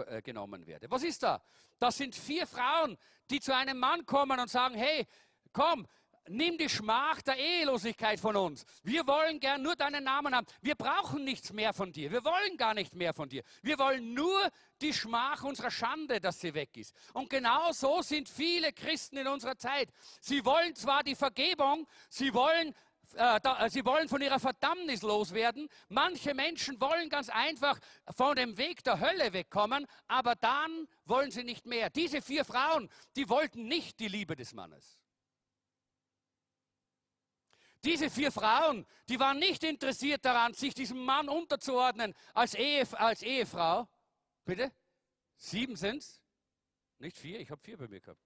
äh, 0.07 0.21
genommen 0.21 0.65
werde. 0.65 0.89
Was 0.89 1.03
ist 1.03 1.23
da? 1.23 1.43
Das 1.79 1.97
sind 1.97 2.15
vier 2.15 2.47
Frauen, 2.47 2.97
die 3.29 3.39
zu 3.39 3.55
einem 3.55 3.77
Mann 3.79 4.05
kommen 4.05 4.39
und 4.39 4.49
sagen, 4.49 4.75
hey, 4.75 5.07
komm, 5.51 5.87
nimm 6.29 6.57
die 6.57 6.69
Schmach 6.69 7.21
der 7.21 7.37
Ehelosigkeit 7.37 8.19
von 8.19 8.35
uns. 8.35 8.65
Wir 8.83 9.05
wollen 9.07 9.39
gern 9.39 9.61
nur 9.61 9.75
deinen 9.75 10.03
Namen 10.03 10.35
haben. 10.35 10.47
Wir 10.61 10.75
brauchen 10.75 11.23
nichts 11.23 11.51
mehr 11.53 11.73
von 11.73 11.91
dir. 11.91 12.11
Wir 12.11 12.23
wollen 12.23 12.57
gar 12.57 12.73
nicht 12.73 12.95
mehr 12.95 13.13
von 13.13 13.29
dir. 13.29 13.43
Wir 13.61 13.77
wollen 13.77 14.13
nur 14.13 14.49
die 14.81 14.93
Schmach 14.93 15.43
unserer 15.43 15.71
Schande, 15.71 16.19
dass 16.19 16.39
sie 16.39 16.53
weg 16.53 16.75
ist. 16.77 16.93
Und 17.13 17.29
genau 17.29 17.71
so 17.71 18.01
sind 18.01 18.29
viele 18.29 18.71
Christen 18.73 19.17
in 19.17 19.27
unserer 19.27 19.57
Zeit. 19.57 19.89
Sie 20.21 20.43
wollen 20.45 20.75
zwar 20.75 21.03
die 21.03 21.15
Vergebung, 21.15 21.87
sie 22.09 22.33
wollen 22.33 22.73
äh, 23.15 23.39
äh, 23.43 23.69
sie 23.69 23.85
wollen 23.85 24.09
von 24.09 24.21
ihrer 24.21 24.39
Verdammnis 24.39 25.01
loswerden. 25.01 25.69
Manche 25.89 26.33
Menschen 26.33 26.79
wollen 26.81 27.09
ganz 27.09 27.29
einfach 27.29 27.79
von 28.15 28.35
dem 28.35 28.57
Weg 28.57 28.83
der 28.83 28.99
Hölle 28.99 29.33
wegkommen, 29.33 29.85
aber 30.07 30.35
dann 30.35 30.87
wollen 31.05 31.29
sie 31.29 31.43
nicht 31.43 31.65
mehr. 31.65 31.89
Diese 31.89 32.21
vier 32.21 32.43
Frauen, 32.45 32.89
die 33.15 33.29
wollten 33.29 33.67
nicht 33.67 33.99
die 33.99 34.07
Liebe 34.07 34.35
des 34.35 34.53
Mannes. 34.53 35.02
Diese 37.83 38.09
vier 38.09 38.31
Frauen, 38.31 38.85
die 39.09 39.19
waren 39.19 39.39
nicht 39.39 39.63
interessiert 39.63 40.23
daran, 40.23 40.53
sich 40.53 40.73
diesem 40.73 40.99
Mann 41.03 41.27
unterzuordnen 41.27 42.13
als, 42.33 42.53
Ehe, 42.53 42.87
als 42.97 43.21
Ehefrau. 43.21 43.87
Bitte? 44.45 44.71
Sieben 45.35 45.75
sind's? 45.75 46.21
Nicht 46.99 47.17
vier, 47.17 47.39
ich 47.41 47.51
habe 47.51 47.61
vier 47.61 47.77
bei 47.77 47.87
mir 47.87 47.99
gehabt. 47.99 48.21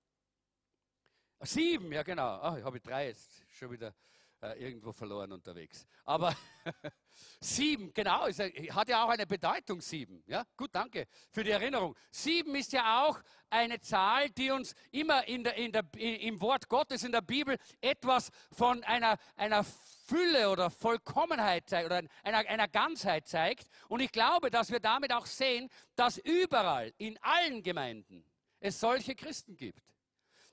Sieben, 1.41 1.91
ja 1.91 2.03
genau. 2.03 2.39
Ach, 2.41 2.57
ich 2.57 2.63
habe 2.63 2.79
drei 2.79 3.07
jetzt 3.07 3.43
schon 3.49 3.71
wieder 3.71 3.93
äh, 4.41 4.63
irgendwo 4.63 4.91
verloren 4.91 5.31
unterwegs. 5.31 5.85
Aber 6.03 6.35
sieben, 7.39 7.93
genau, 7.93 8.27
ist, 8.27 8.39
hat 8.39 8.89
ja 8.89 9.03
auch 9.03 9.09
eine 9.09 9.25
Bedeutung, 9.25 9.81
sieben. 9.81 10.23
Ja? 10.27 10.45
Gut, 10.55 10.69
danke 10.73 11.07
für 11.31 11.43
die 11.43 11.51
Erinnerung. 11.51 11.95
Sieben 12.11 12.53
ist 12.55 12.71
ja 12.71 13.05
auch 13.05 13.19
eine 13.49 13.79
Zahl, 13.79 14.29
die 14.29 14.51
uns 14.51 14.75
immer 14.91 15.27
in 15.27 15.43
der, 15.43 15.55
in 15.55 15.71
der, 15.71 15.85
im 15.97 16.39
Wort 16.41 16.69
Gottes, 16.69 17.03
in 17.03 17.11
der 17.11 17.21
Bibel, 17.21 17.57
etwas 17.81 18.29
von 18.51 18.83
einer, 18.83 19.17
einer 19.35 19.63
Fülle 19.63 20.49
oder 20.49 20.69
Vollkommenheit 20.69 21.67
zeigt 21.67 21.87
oder 21.87 22.03
einer, 22.23 22.37
einer 22.49 22.67
Ganzheit 22.67 23.27
zeigt. 23.27 23.67
Und 23.87 24.01
ich 24.01 24.11
glaube, 24.11 24.49
dass 24.51 24.71
wir 24.71 24.79
damit 24.79 25.11
auch 25.11 25.25
sehen, 25.25 25.69
dass 25.95 26.17
überall, 26.19 26.93
in 26.97 27.17
allen 27.21 27.63
Gemeinden, 27.63 28.23
es 28.59 28.79
solche 28.79 29.15
Christen 29.15 29.55
gibt. 29.57 29.81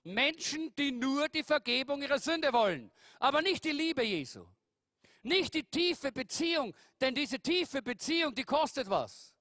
Menschen, 0.04 0.75
die 0.76 0.92
nur 0.92 1.28
die 1.28 1.42
Vergebung 1.42 2.02
ihrer 2.02 2.18
Sünde 2.18 2.52
wollen, 2.52 2.92
aber 3.18 3.42
nicht 3.42 3.64
die 3.64 3.73
Liebe 3.73 4.02
Jesu. 4.02 4.46
Nicht 5.23 5.54
die 5.54 5.64
tiefe 5.64 6.12
Beziehung, 6.12 6.75
denn 7.00 7.14
diese 7.14 7.40
tiefe 7.40 7.80
Beziehung, 7.80 8.34
die 8.34 8.44
kostet 8.44 8.90
was. 8.90 9.34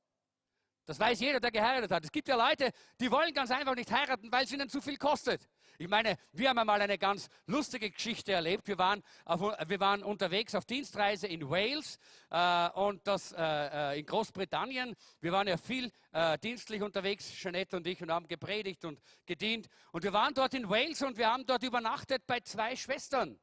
Das 0.85 0.99
weiß 0.99 1.19
jeder, 1.19 1.39
der 1.39 1.51
geheiratet 1.51 1.91
hat. 1.91 2.03
Es 2.03 2.11
gibt 2.11 2.27
ja 2.27 2.35
Leute, 2.35 2.71
die 2.99 3.11
wollen 3.11 3.33
ganz 3.33 3.51
einfach 3.51 3.75
nicht 3.75 3.91
heiraten, 3.91 4.31
weil 4.31 4.45
es 4.45 4.51
ihnen 4.51 4.69
zu 4.69 4.81
viel 4.81 4.97
kostet. 4.97 5.47
Ich 5.77 5.87
meine, 5.87 6.17
wir 6.31 6.49
haben 6.49 6.59
einmal 6.59 6.81
eine 6.81 6.97
ganz 6.97 7.29
lustige 7.47 7.89
Geschichte 7.89 8.31
erlebt. 8.31 8.67
Wir 8.67 8.77
waren, 8.77 9.03
auf, 9.25 9.41
wir 9.41 9.79
waren 9.79 10.03
unterwegs 10.03 10.53
auf 10.55 10.65
Dienstreise 10.65 11.27
in 11.27 11.49
Wales 11.49 11.97
äh, 12.29 12.69
und 12.79 13.05
das 13.07 13.31
äh, 13.31 13.93
äh 13.93 13.99
in 13.99 14.05
Großbritannien. 14.05 14.95
Wir 15.19 15.31
waren 15.31 15.47
ja 15.47 15.57
viel 15.57 15.91
äh, 16.11 16.37
dienstlich 16.37 16.81
unterwegs, 16.81 17.31
Jeanette 17.31 17.77
und 17.77 17.87
ich, 17.87 18.01
und 18.01 18.11
haben 18.11 18.27
gepredigt 18.27 18.85
und 18.85 19.01
gedient. 19.25 19.67
Und 19.91 20.03
wir 20.03 20.13
waren 20.13 20.33
dort 20.33 20.53
in 20.53 20.69
Wales 20.69 21.01
und 21.01 21.17
wir 21.17 21.31
haben 21.31 21.45
dort 21.45 21.63
übernachtet 21.63 22.25
bei 22.27 22.39
zwei 22.41 22.75
Schwestern. 22.75 23.39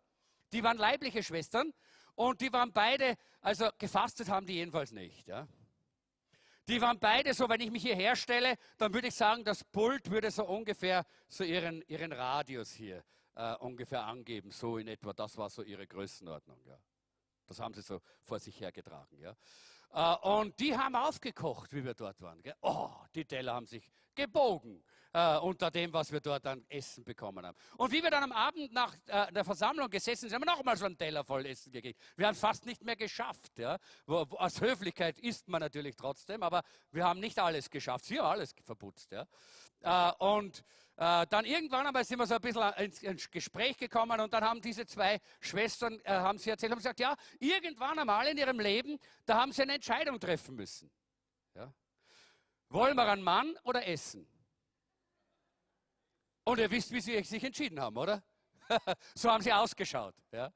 Die 0.53 0.63
waren 0.63 0.79
leibliche 0.79 1.23
Schwestern 1.23 1.73
und 2.15 2.41
die 2.41 2.53
waren 2.53 2.73
beide, 2.73 3.17
also 3.41 3.69
gefastet 3.79 4.29
haben 4.29 4.47
die 4.47 4.55
jedenfalls 4.55 4.93
nicht. 4.93 5.27
Ja. 5.27 5.49
Die 6.71 6.81
waren 6.81 7.01
beide 7.01 7.35
so, 7.35 7.49
wenn 7.49 7.61
ich 7.61 7.71
mich 7.73 7.83
hier 7.83 7.97
herstelle, 7.97 8.55
dann 8.79 8.95
würde 8.95 9.09
ich 9.09 9.15
sagen, 9.17 9.43
das 9.43 9.65
Pult 9.65 10.09
würde 10.09 10.31
so 10.31 10.47
ungefähr 10.47 11.05
so 11.27 11.43
ihren, 11.43 11.83
ihren 11.89 12.13
Radius 12.13 12.71
hier 12.71 13.03
äh, 13.35 13.57
ungefähr 13.57 14.05
angeben. 14.05 14.53
So 14.53 14.79
in 14.79 14.87
etwa, 14.87 15.13
das 15.13 15.37
war 15.37 15.51
so 15.51 15.65
ihre 15.65 15.85
Größenordnung. 15.85 16.61
Ja. 16.65 16.79
Das 17.49 17.59
haben 17.59 17.75
sie 17.75 17.83
so 17.83 18.01
vor 18.23 18.39
sich 18.39 18.61
hergetragen. 18.61 19.19
Ja. 19.19 19.35
Äh, 19.93 20.29
und 20.29 20.61
die 20.61 20.79
haben 20.79 20.95
aufgekocht, 20.95 21.75
wie 21.75 21.85
wir 21.85 21.95
dort 21.95 22.21
waren. 22.21 22.41
Gell? 22.41 22.55
Oh, 22.61 22.93
die 23.17 23.25
Teller 23.25 23.55
haben 23.55 23.67
sich 23.67 23.91
gebogen 24.15 24.85
äh, 25.13 25.39
unter 25.39 25.71
dem, 25.71 25.93
was 25.93 26.13
wir 26.13 26.21
dort 26.21 26.47
an 26.47 26.65
Essen 26.69 27.05
bekommen 27.05 27.45
haben. 27.45 27.57
Und 27.77 27.93
wie 27.93 28.03
wir 28.03 28.11
dann 28.11 28.25
am 28.25 28.33
Abend 28.33 28.73
nach 28.73 28.95
äh, 29.07 29.33
der 29.33 29.45
Versammlung 29.45 29.91
gesessen 29.91 30.29
sind, 30.29 30.35
haben 30.35 30.43
wir 30.43 30.53
noch 30.53 30.63
mal 30.65 30.77
so 30.77 30.87
einen 30.87 30.97
Teller 30.97 31.25
voll 31.25 31.47
Essen 31.47 31.73
gekriegt. 31.73 32.01
Wir 32.17 32.27
haben 32.27 32.37
fast 32.37 32.67
nicht 32.67 32.85
mehr 32.85 32.97
geschafft. 32.97 33.59
Ja? 33.59 33.79
Aus 34.07 34.61
Höflichkeit 34.61 35.19
isst 35.19 35.49
man 35.49 35.61
natürlich 35.61 35.97
trotzdem, 35.97 36.43
aber 36.43 36.63
wir 36.93 37.05
haben 37.05 37.21
nicht 37.21 37.39
alles 37.39 37.71
geschafft. 37.71 38.05
Sie 38.05 38.19
haben 38.19 38.27
alles 38.27 38.55
verputzt. 38.65 39.13
Ja? 39.13 39.27
Äh, 39.83 40.13
und 40.19 40.65
äh, 40.97 41.27
dann 41.29 41.45
irgendwann 41.45 41.87
einmal 41.87 42.05
sind 42.05 42.19
wir 42.19 42.27
so 42.27 42.35
ein 42.35 42.41
bisschen 42.41 42.73
ins, 42.75 43.03
ins, 43.03 43.31
Gespräch 43.31 43.77
gekommen 43.79 44.21
und 44.21 44.33
dann 44.33 44.45
haben 44.45 44.61
diese 44.61 44.85
zwei 44.87 45.19
Schwestern, 45.41 45.99
äh, 46.05 46.11
haben 46.11 46.39
sie 46.39 46.51
erzählt, 46.51 46.73
haben 46.73 46.79
gesagt, 46.79 47.01
ja, 47.01 47.17
irgendwann 47.39 47.99
einmal 47.99 48.27
in 48.29 48.37
ihrem 48.37 48.61
Leben, 48.61 48.99
da 49.25 49.41
haben 49.41 49.51
sie 49.53 49.63
eine 49.63 49.75
Entscheidung 49.75 50.21
treffen 50.21 50.57
müssen. 50.57 50.91
Ja? 51.55 51.73
Wollen 52.69 52.97
wir 52.97 53.09
einen 53.09 53.23
Mann 53.23 53.57
oder 53.65 53.87
essen? 53.87 54.29
Und 56.51 56.59
ihr 56.59 56.69
wisst, 56.69 56.91
wie 56.91 57.01
sie 57.01 57.23
sich 57.23 57.45
entschieden 57.45 57.79
haben, 57.79 57.97
oder? 57.97 58.25
so 59.15 59.31
haben 59.31 59.41
sie 59.41 59.53
ausgeschaut. 59.53 60.17
Ja? 60.33 60.53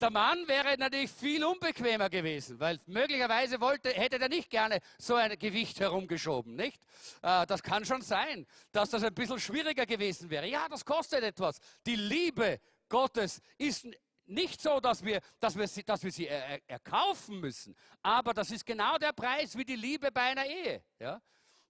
Der 0.00 0.10
Mann 0.10 0.46
wäre 0.46 0.78
natürlich 0.78 1.10
viel 1.10 1.44
unbequemer 1.44 2.08
gewesen, 2.08 2.60
weil 2.60 2.78
möglicherweise 2.86 3.60
wollte, 3.60 3.88
hätte 3.90 4.20
er 4.20 4.28
nicht 4.28 4.48
gerne 4.48 4.78
so 4.98 5.16
ein 5.16 5.36
Gewicht 5.36 5.80
herumgeschoben, 5.80 6.54
nicht? 6.54 6.80
Äh, 7.22 7.44
das 7.46 7.60
kann 7.60 7.84
schon 7.84 8.02
sein, 8.02 8.46
dass 8.70 8.90
das 8.90 9.02
ein 9.02 9.14
bisschen 9.14 9.40
schwieriger 9.40 9.84
gewesen 9.84 10.30
wäre. 10.30 10.46
Ja, 10.46 10.68
das 10.68 10.84
kostet 10.84 11.24
etwas. 11.24 11.58
Die 11.84 11.96
Liebe 11.96 12.60
Gottes 12.88 13.40
ist 13.58 13.84
nicht 14.26 14.60
so, 14.60 14.78
dass 14.78 15.04
wir, 15.04 15.20
dass 15.40 15.56
wir 15.56 15.66
sie, 15.66 15.82
dass 15.82 16.04
wir 16.04 16.12
sie 16.12 16.28
er, 16.28 16.60
erkaufen 16.68 17.40
müssen, 17.40 17.74
aber 18.00 18.32
das 18.32 18.52
ist 18.52 18.64
genau 18.64 18.96
der 18.98 19.12
Preis 19.12 19.58
wie 19.58 19.64
die 19.64 19.74
Liebe 19.74 20.12
bei 20.12 20.22
einer 20.22 20.46
Ehe. 20.46 20.84
Ja? 21.00 21.20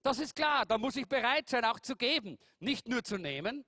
Das 0.07 0.19
ist 0.19 0.37
klar, 0.37 0.65
da 0.65 0.77
muss 0.77 0.95
ich 0.95 1.05
bereit 1.05 1.49
sein, 1.49 1.65
auch 1.65 1.81
zu 1.81 1.97
geben, 1.97 2.37
nicht 2.59 2.87
nur 2.87 3.03
zu 3.03 3.17
nehmen. 3.17 3.65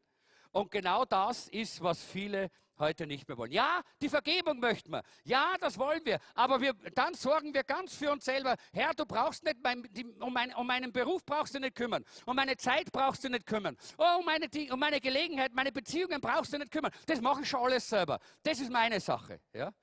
Und 0.51 0.71
genau 0.71 1.03
das 1.03 1.49
ist, 1.49 1.83
was 1.83 2.01
viele 2.01 2.49
heute 2.77 3.05
nicht 3.05 3.27
mehr 3.27 3.37
wollen. 3.37 3.51
Ja, 3.51 3.81
die 4.01 4.07
Vergebung 4.07 4.57
möchten 4.61 4.89
wir. 4.89 5.03
Ja, 5.25 5.55
das 5.59 5.77
wollen 5.77 5.99
wir. 6.05 6.17
Aber 6.35 6.61
wir, 6.61 6.71
dann 6.95 7.13
sorgen 7.13 7.53
wir 7.53 7.65
ganz 7.65 7.93
für 7.93 8.13
uns 8.13 8.23
selber. 8.23 8.55
Herr, 8.71 8.93
du 8.93 9.05
brauchst 9.05 9.43
nicht, 9.43 9.57
mein, 9.61 9.85
die, 9.91 10.05
um, 10.05 10.31
mein, 10.31 10.55
um, 10.55 10.65
meinen 10.65 10.93
Beruf 10.93 11.25
brauchst 11.25 11.55
du 11.55 11.59
nicht 11.59 11.75
kümmern. 11.75 12.05
Um 12.25 12.37
meine 12.37 12.55
Zeit 12.55 12.89
brauchst 12.89 13.25
du 13.25 13.29
nicht 13.29 13.45
kümmern. 13.45 13.75
Oh, 13.97 14.19
um, 14.19 14.25
meine, 14.25 14.47
die, 14.47 14.71
um 14.71 14.79
meine 14.79 15.01
Gelegenheit, 15.01 15.53
meine 15.53 15.73
Beziehungen 15.73 16.21
brauchst 16.21 16.53
du 16.53 16.57
nicht 16.57 16.71
kümmern. 16.71 16.93
Das 17.05 17.19
mache 17.19 17.41
ich 17.41 17.49
schon 17.49 17.65
alles 17.65 17.89
selber. 17.89 18.17
Das 18.43 18.61
ist 18.61 18.71
meine 18.71 19.01
Sache. 19.01 19.41
Ja? 19.51 19.73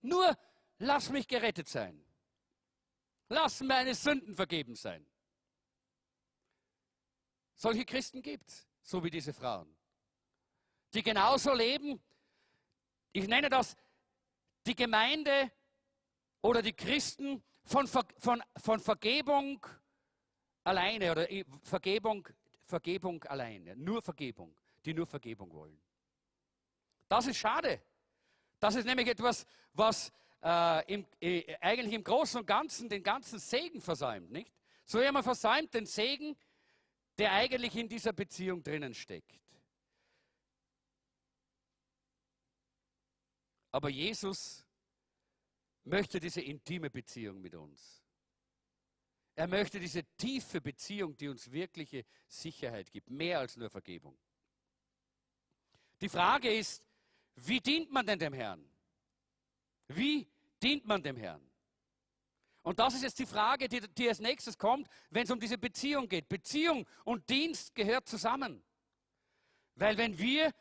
Nur 0.00 0.38
lass 0.78 1.10
mich 1.10 1.28
gerettet 1.28 1.68
sein. 1.68 2.02
Lass 3.28 3.60
meine 3.60 3.94
Sünden 3.94 4.34
vergeben 4.34 4.74
sein. 4.74 5.06
Solche 7.62 7.84
Christen 7.84 8.22
gibt 8.22 8.48
es, 8.48 8.66
so 8.82 9.04
wie 9.04 9.10
diese 9.10 9.32
Frauen, 9.32 9.72
die 10.92 11.00
genauso 11.00 11.54
leben, 11.54 12.02
ich 13.12 13.28
nenne 13.28 13.48
das 13.48 13.76
die 14.66 14.74
Gemeinde 14.74 15.52
oder 16.40 16.60
die 16.60 16.72
Christen 16.72 17.40
von, 17.62 17.86
Ver, 17.86 18.04
von, 18.18 18.42
von 18.56 18.80
Vergebung 18.80 19.64
alleine 20.64 21.12
oder 21.12 21.28
Vergebung, 21.62 22.28
Vergebung 22.64 23.22
alleine, 23.26 23.76
nur 23.76 24.02
Vergebung, 24.02 24.56
die 24.84 24.92
nur 24.92 25.06
Vergebung 25.06 25.52
wollen. 25.52 25.80
Das 27.08 27.28
ist 27.28 27.36
schade. 27.36 27.80
Das 28.58 28.74
ist 28.74 28.86
nämlich 28.86 29.06
etwas, 29.06 29.46
was 29.72 30.10
äh, 30.42 30.92
im, 30.92 31.06
äh, 31.20 31.56
eigentlich 31.60 31.94
im 31.94 32.02
Großen 32.02 32.40
und 32.40 32.46
Ganzen 32.46 32.88
den 32.88 33.04
ganzen 33.04 33.38
Segen 33.38 33.80
versäumt, 33.80 34.32
nicht? 34.32 34.52
So 34.84 35.00
jemand 35.00 35.24
versäumt 35.24 35.72
den 35.74 35.86
Segen, 35.86 36.36
der 37.18 37.32
eigentlich 37.32 37.76
in 37.76 37.88
dieser 37.88 38.12
Beziehung 38.12 38.62
drinnen 38.62 38.94
steckt. 38.94 39.40
Aber 43.70 43.88
Jesus 43.88 44.66
möchte 45.84 46.20
diese 46.20 46.42
intime 46.42 46.90
Beziehung 46.90 47.40
mit 47.40 47.54
uns. 47.54 48.02
Er 49.34 49.46
möchte 49.46 49.80
diese 49.80 50.04
tiefe 50.16 50.60
Beziehung, 50.60 51.16
die 51.16 51.28
uns 51.28 51.50
wirkliche 51.50 52.04
Sicherheit 52.28 52.90
gibt, 52.92 53.10
mehr 53.10 53.38
als 53.38 53.56
nur 53.56 53.70
Vergebung. 53.70 54.16
Die 56.00 56.08
Frage 56.08 56.54
ist, 56.54 56.84
wie 57.36 57.60
dient 57.60 57.90
man 57.90 58.04
denn 58.04 58.18
dem 58.18 58.34
Herrn? 58.34 58.68
Wie 59.88 60.28
dient 60.62 60.84
man 60.84 61.02
dem 61.02 61.16
Herrn? 61.16 61.51
Und 62.62 62.78
das 62.78 62.94
ist 62.94 63.02
jetzt 63.02 63.18
die 63.18 63.26
Frage, 63.26 63.68
die, 63.68 63.80
die 63.80 64.08
als 64.08 64.20
nächstes 64.20 64.56
kommt, 64.56 64.88
wenn 65.10 65.24
es 65.24 65.30
um 65.30 65.40
diese 65.40 65.58
Beziehung 65.58 66.08
geht. 66.08 66.28
Beziehung 66.28 66.86
und 67.04 67.28
Dienst 67.28 67.74
gehört 67.74 68.08
zusammen. 68.08 68.62
Weil 69.74 69.96
wenn 69.98 70.16
wir 70.16 70.52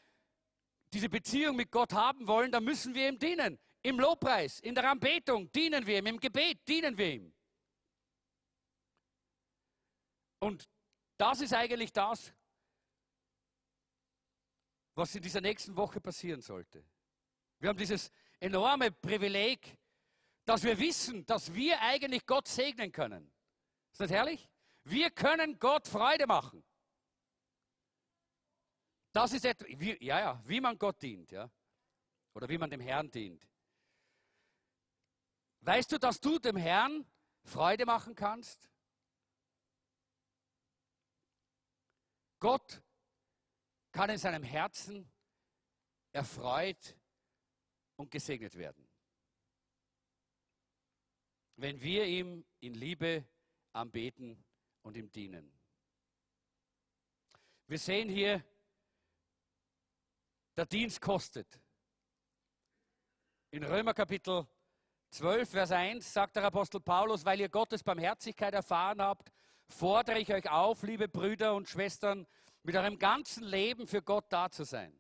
diese 0.94 1.10
Beziehung 1.10 1.56
mit 1.56 1.72
Gott 1.72 1.94
haben 1.94 2.28
wollen, 2.28 2.52
dann 2.52 2.64
müssen 2.64 2.94
wir 2.96 3.08
ihm 3.08 3.20
dienen. 3.20 3.60
Im 3.84 4.00
Lobpreis, 4.00 4.60
in 4.60 4.76
der 4.76 4.90
Anbetung 4.90 5.52
dienen 5.52 5.86
wir 5.86 6.00
ihm, 6.00 6.08
im 6.08 6.20
Gebet 6.20 6.68
dienen 6.68 6.98
wir 6.98 7.14
ihm. 7.14 7.34
Und 10.40 10.68
das 11.18 11.42
ist 11.42 11.54
eigentlich 11.54 11.94
das, 11.94 12.34
was 14.96 15.16
in 15.16 15.22
dieser 15.22 15.42
nächsten 15.42 15.76
Woche 15.76 16.02
passieren 16.02 16.42
sollte. 16.42 16.84
Wir 17.60 17.70
haben 17.70 17.78
dieses 17.78 18.12
enorme 18.40 18.92
Privileg, 18.92 19.78
dass 20.52 20.64
wir 20.64 20.78
wissen, 20.80 21.26
dass 21.26 21.54
wir 21.54 21.80
eigentlich 21.80 22.26
Gott 22.26 22.46
segnen 22.46 22.92
können. 22.92 23.32
Ist 23.90 24.02
das 24.02 24.12
herrlich? 24.12 24.50
Wir 24.84 25.10
können 25.10 25.58
Gott 25.60 25.88
Freude 25.88 26.28
machen. 26.28 26.62
Das 29.14 29.32
ist 29.32 29.46
etwas, 29.46 29.70
wie, 29.80 29.96
ja, 30.04 30.20
ja, 30.20 30.44
wie 30.46 30.60
man 30.60 30.78
Gott 30.78 31.02
dient, 31.02 31.32
ja. 31.32 31.50
Oder 32.34 32.50
wie 32.50 32.58
man 32.58 32.70
dem 32.70 32.82
Herrn 32.82 33.10
dient. 33.10 33.48
Weißt 35.62 35.90
du, 35.90 35.98
dass 35.98 36.20
du 36.20 36.38
dem 36.38 36.58
Herrn 36.58 37.06
Freude 37.46 37.86
machen 37.86 38.14
kannst? 38.14 38.70
Gott 42.40 42.84
kann 43.94 44.10
in 44.10 44.18
seinem 44.18 44.44
Herzen 44.44 45.10
erfreut 46.12 46.98
und 47.96 48.12
gesegnet 48.12 48.58
werden. 48.58 48.91
Wenn 51.62 51.80
wir 51.80 52.08
ihm 52.08 52.44
in 52.60 52.74
Liebe 52.74 53.24
anbeten 53.72 54.44
und 54.82 54.98
ihm 54.98 55.12
dienen. 55.12 55.54
Wir 57.68 57.78
sehen 57.78 58.10
hier, 58.10 58.44
der 60.58 60.66
Dienst 60.66 61.00
kostet. 61.00 61.62
In 63.52 63.64
Römer 63.64 63.94
Kapitel 63.94 64.48
12, 65.12 65.52
Vers 65.52 65.72
1 65.72 66.12
sagt 66.12 66.36
der 66.36 66.46
Apostel 66.46 66.80
Paulus, 66.80 67.26
weil 67.26 67.40
ihr 67.40 67.50
Gottes 67.50 67.84
Barmherzigkeit 67.84 68.56
erfahren 68.56 69.00
habt, 69.00 69.32
fordere 69.70 70.18
ich 70.18 70.34
euch 70.34 70.50
auf, 70.50 70.82
liebe 70.82 71.08
Brüder 71.08 71.54
und 71.54 71.70
Schwestern, 71.70 72.26
mit 72.64 72.76
eurem 72.76 72.98
ganzen 72.98 73.44
Leben 73.44 73.86
für 73.86 74.02
Gott 74.02 74.26
da 74.30 74.50
zu 74.50 74.64
sein. 74.64 75.00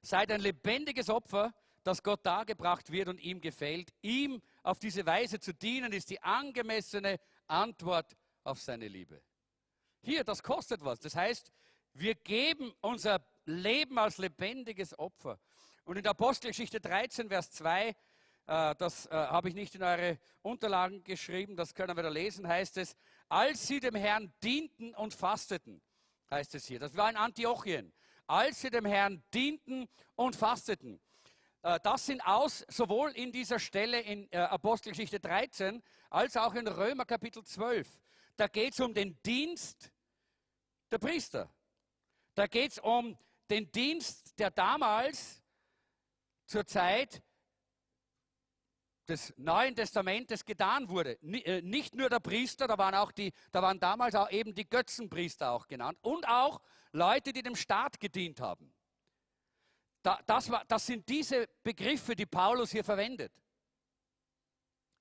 Seid 0.00 0.32
ein 0.32 0.40
lebendiges 0.40 1.10
Opfer, 1.10 1.52
das 1.86 2.02
Gott 2.02 2.26
dargebracht 2.26 2.90
wird 2.90 3.08
und 3.08 3.20
ihm 3.20 3.40
gefällt. 3.40 3.92
Ihm 4.02 4.42
auf 4.62 4.78
diese 4.78 5.06
Weise 5.06 5.38
zu 5.38 5.54
dienen, 5.54 5.92
ist 5.92 6.10
die 6.10 6.20
angemessene 6.22 7.18
Antwort 7.46 8.16
auf 8.42 8.60
seine 8.60 8.88
Liebe. 8.88 9.22
Hier, 10.02 10.24
das 10.24 10.42
kostet 10.42 10.84
was. 10.84 10.98
Das 11.00 11.14
heißt, 11.14 11.52
wir 11.94 12.14
geben 12.14 12.72
unser 12.80 13.24
Leben 13.44 13.98
als 13.98 14.18
lebendiges 14.18 14.98
Opfer. 14.98 15.38
Und 15.84 15.96
in 15.96 16.02
der 16.02 16.10
Apostelgeschichte 16.10 16.80
13, 16.80 17.28
Vers 17.28 17.52
2, 17.52 17.88
äh, 17.88 17.94
das 18.76 19.06
äh, 19.06 19.10
habe 19.10 19.48
ich 19.48 19.54
nicht 19.54 19.74
in 19.76 19.82
eure 19.82 20.18
Unterlagen 20.42 21.04
geschrieben, 21.04 21.56
das 21.56 21.74
können 21.74 21.96
wir 21.96 22.02
da 22.02 22.08
lesen, 22.08 22.46
heißt 22.46 22.76
es, 22.78 22.96
als 23.28 23.66
sie 23.66 23.80
dem 23.80 23.94
Herrn 23.94 24.32
dienten 24.42 24.94
und 24.94 25.14
fasteten, 25.14 25.80
heißt 26.30 26.54
es 26.56 26.66
hier. 26.66 26.80
Das 26.80 26.96
war 26.96 27.08
in 27.10 27.16
Antiochien. 27.16 27.92
Als 28.26 28.60
sie 28.60 28.70
dem 28.70 28.84
Herrn 28.84 29.22
dienten 29.32 29.88
und 30.16 30.34
fasteten. 30.34 31.00
Äh, 31.62 31.80
das 31.82 32.06
sind 32.06 32.20
aus, 32.26 32.64
sowohl 32.68 33.10
in 33.12 33.32
dieser 33.32 33.58
Stelle 33.58 34.00
in 34.00 34.30
äh, 34.32 34.38
Apostelgeschichte 34.38 35.20
13 35.20 35.82
als 36.10 36.36
auch 36.36 36.54
in 36.54 36.66
Römer 36.66 37.04
Kapitel 37.04 37.42
12. 37.44 37.88
Da 38.36 38.48
geht 38.48 38.74
es 38.74 38.80
um 38.80 38.94
den 38.94 39.20
Dienst 39.22 39.90
der 40.90 40.98
Priester. 40.98 41.50
Da 42.34 42.46
geht 42.46 42.72
es 42.72 42.78
um 42.78 43.16
den 43.50 43.70
Dienst, 43.70 44.38
der 44.38 44.50
damals 44.50 45.42
zur 46.46 46.66
Zeit 46.66 47.22
des 49.08 49.32
Neuen 49.36 49.74
Testamentes 49.74 50.44
getan 50.44 50.88
wurde. 50.88 51.18
Äh, 51.22 51.62
nicht 51.62 51.94
nur 51.94 52.08
der 52.10 52.20
Priester, 52.20 52.66
da 52.66 52.76
waren, 52.76 52.94
auch 52.94 53.12
die, 53.12 53.32
da 53.52 53.62
waren 53.62 53.78
damals 53.78 54.14
auch 54.14 54.30
eben 54.30 54.54
die 54.54 54.68
Götzenpriester 54.68 55.52
auch 55.52 55.66
genannt 55.66 55.98
und 56.02 56.26
auch 56.28 56.60
Leute, 56.92 57.32
die 57.32 57.42
dem 57.42 57.56
Staat 57.56 58.00
gedient 58.00 58.40
haben. 58.40 58.72
Das, 60.06 60.48
war, 60.50 60.64
das 60.66 60.86
sind 60.86 61.08
diese 61.08 61.48
Begriffe, 61.64 62.14
die 62.14 62.26
Paulus 62.26 62.70
hier 62.70 62.84
verwendet 62.84 63.32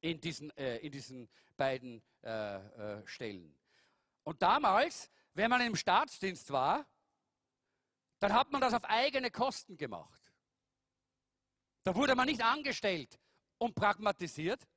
in 0.02 0.20
diesen, 0.20 0.50
äh, 0.58 0.78
in 0.78 0.91
diesen 0.91 1.30
beiden 1.56 2.02
äh, 2.24 2.56
äh, 2.56 3.08
Stellen. 3.08 3.56
Und 4.24 4.41
damals, 4.41 5.12
wenn 5.36 5.52
man 5.52 5.62
im 5.62 5.76
Staatsdienst 5.76 6.50
war, 6.50 6.88
dann 8.18 8.34
hat 8.34 8.52
man 8.52 8.62
das 8.62 8.74
auf 8.74 8.84
eigene 8.86 9.30
Kosten 9.30 9.78
gemacht. 9.78 10.34
Da 11.84 11.94
wurde 11.94 12.15
man 12.15 12.26
nicht 12.26 12.44
angestellt 12.44 13.20
und 13.60 13.76
pragmatisiert, 13.76 14.68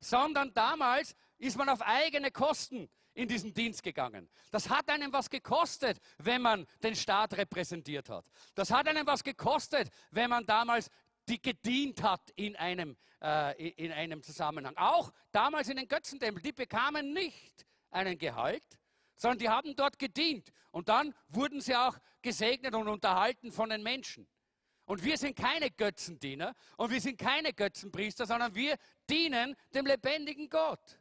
sondern 0.00 0.52
damals 0.52 1.14
ist 1.36 1.56
man 1.56 1.68
auf 1.68 1.80
eigene 1.82 2.32
Kosten 2.32 2.90
in 3.18 3.26
diesen 3.26 3.52
Dienst 3.52 3.82
gegangen. 3.82 4.28
Das 4.52 4.70
hat 4.70 4.88
einem 4.88 5.12
was 5.12 5.28
gekostet, 5.28 5.98
wenn 6.18 6.40
man 6.40 6.66
den 6.84 6.94
Staat 6.94 7.36
repräsentiert 7.36 8.08
hat. 8.08 8.24
Das 8.54 8.70
hat 8.70 8.86
einem 8.86 9.06
was 9.08 9.24
gekostet, 9.24 9.90
wenn 10.12 10.30
man 10.30 10.46
damals 10.46 10.88
die 11.28 11.42
gedient 11.42 12.00
hat 12.02 12.30
in 12.36 12.54
einem, 12.54 12.96
äh, 13.20 13.70
in 13.70 13.90
einem 13.90 14.22
Zusammenhang. 14.22 14.76
Auch 14.76 15.12
damals 15.32 15.68
in 15.68 15.76
den 15.76 15.88
Götzentempeln, 15.88 16.44
die 16.44 16.52
bekamen 16.52 17.12
nicht 17.12 17.66
einen 17.90 18.16
Gehalt, 18.18 18.78
sondern 19.16 19.38
die 19.38 19.48
haben 19.48 19.74
dort 19.74 19.98
gedient. 19.98 20.52
Und 20.70 20.88
dann 20.88 21.12
wurden 21.26 21.60
sie 21.60 21.74
auch 21.74 21.98
gesegnet 22.22 22.76
und 22.76 22.86
unterhalten 22.86 23.50
von 23.50 23.68
den 23.68 23.82
Menschen. 23.82 24.28
Und 24.84 25.02
wir 25.02 25.18
sind 25.18 25.36
keine 25.36 25.72
Götzendiener 25.72 26.54
und 26.76 26.92
wir 26.92 27.00
sind 27.00 27.18
keine 27.18 27.52
Götzenpriester, 27.52 28.26
sondern 28.26 28.54
wir 28.54 28.76
dienen 29.10 29.56
dem 29.74 29.86
lebendigen 29.86 30.48
Gott. 30.48 31.00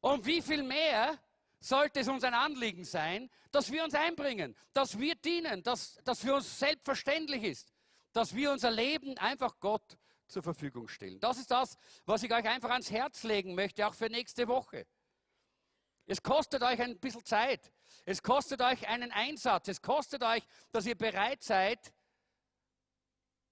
Und 0.00 0.26
wie 0.26 0.42
viel 0.42 0.62
mehr 0.62 1.18
sollte 1.60 2.00
es 2.00 2.08
uns 2.08 2.24
ein 2.24 2.34
Anliegen 2.34 2.84
sein, 2.84 3.30
dass 3.52 3.70
wir 3.70 3.84
uns 3.84 3.94
einbringen, 3.94 4.56
dass 4.72 4.98
wir 4.98 5.14
dienen, 5.14 5.62
dass 5.62 5.98
das 6.04 6.20
für 6.20 6.34
uns 6.34 6.58
selbstverständlich 6.58 7.44
ist, 7.44 7.72
dass 8.12 8.34
wir 8.34 8.50
unser 8.50 8.70
Leben 8.70 9.16
einfach 9.18 9.60
Gott 9.60 9.98
zur 10.26 10.42
Verfügung 10.42 10.88
stellen. 10.88 11.20
Das 11.20 11.38
ist 11.38 11.50
das, 11.50 11.76
was 12.06 12.22
ich 12.22 12.32
euch 12.32 12.48
einfach 12.48 12.70
ans 12.70 12.90
Herz 12.90 13.22
legen 13.24 13.54
möchte, 13.54 13.86
auch 13.86 13.94
für 13.94 14.08
nächste 14.08 14.48
Woche. 14.48 14.86
Es 16.06 16.22
kostet 16.22 16.62
euch 16.62 16.80
ein 16.80 16.98
bisschen 16.98 17.24
Zeit. 17.24 17.72
Es 18.04 18.22
kostet 18.22 18.62
euch 18.62 18.88
einen 18.88 19.12
Einsatz. 19.12 19.68
Es 19.68 19.82
kostet 19.82 20.22
euch, 20.22 20.42
dass 20.72 20.86
ihr 20.86 20.96
bereit 20.96 21.42
seid, 21.42 21.92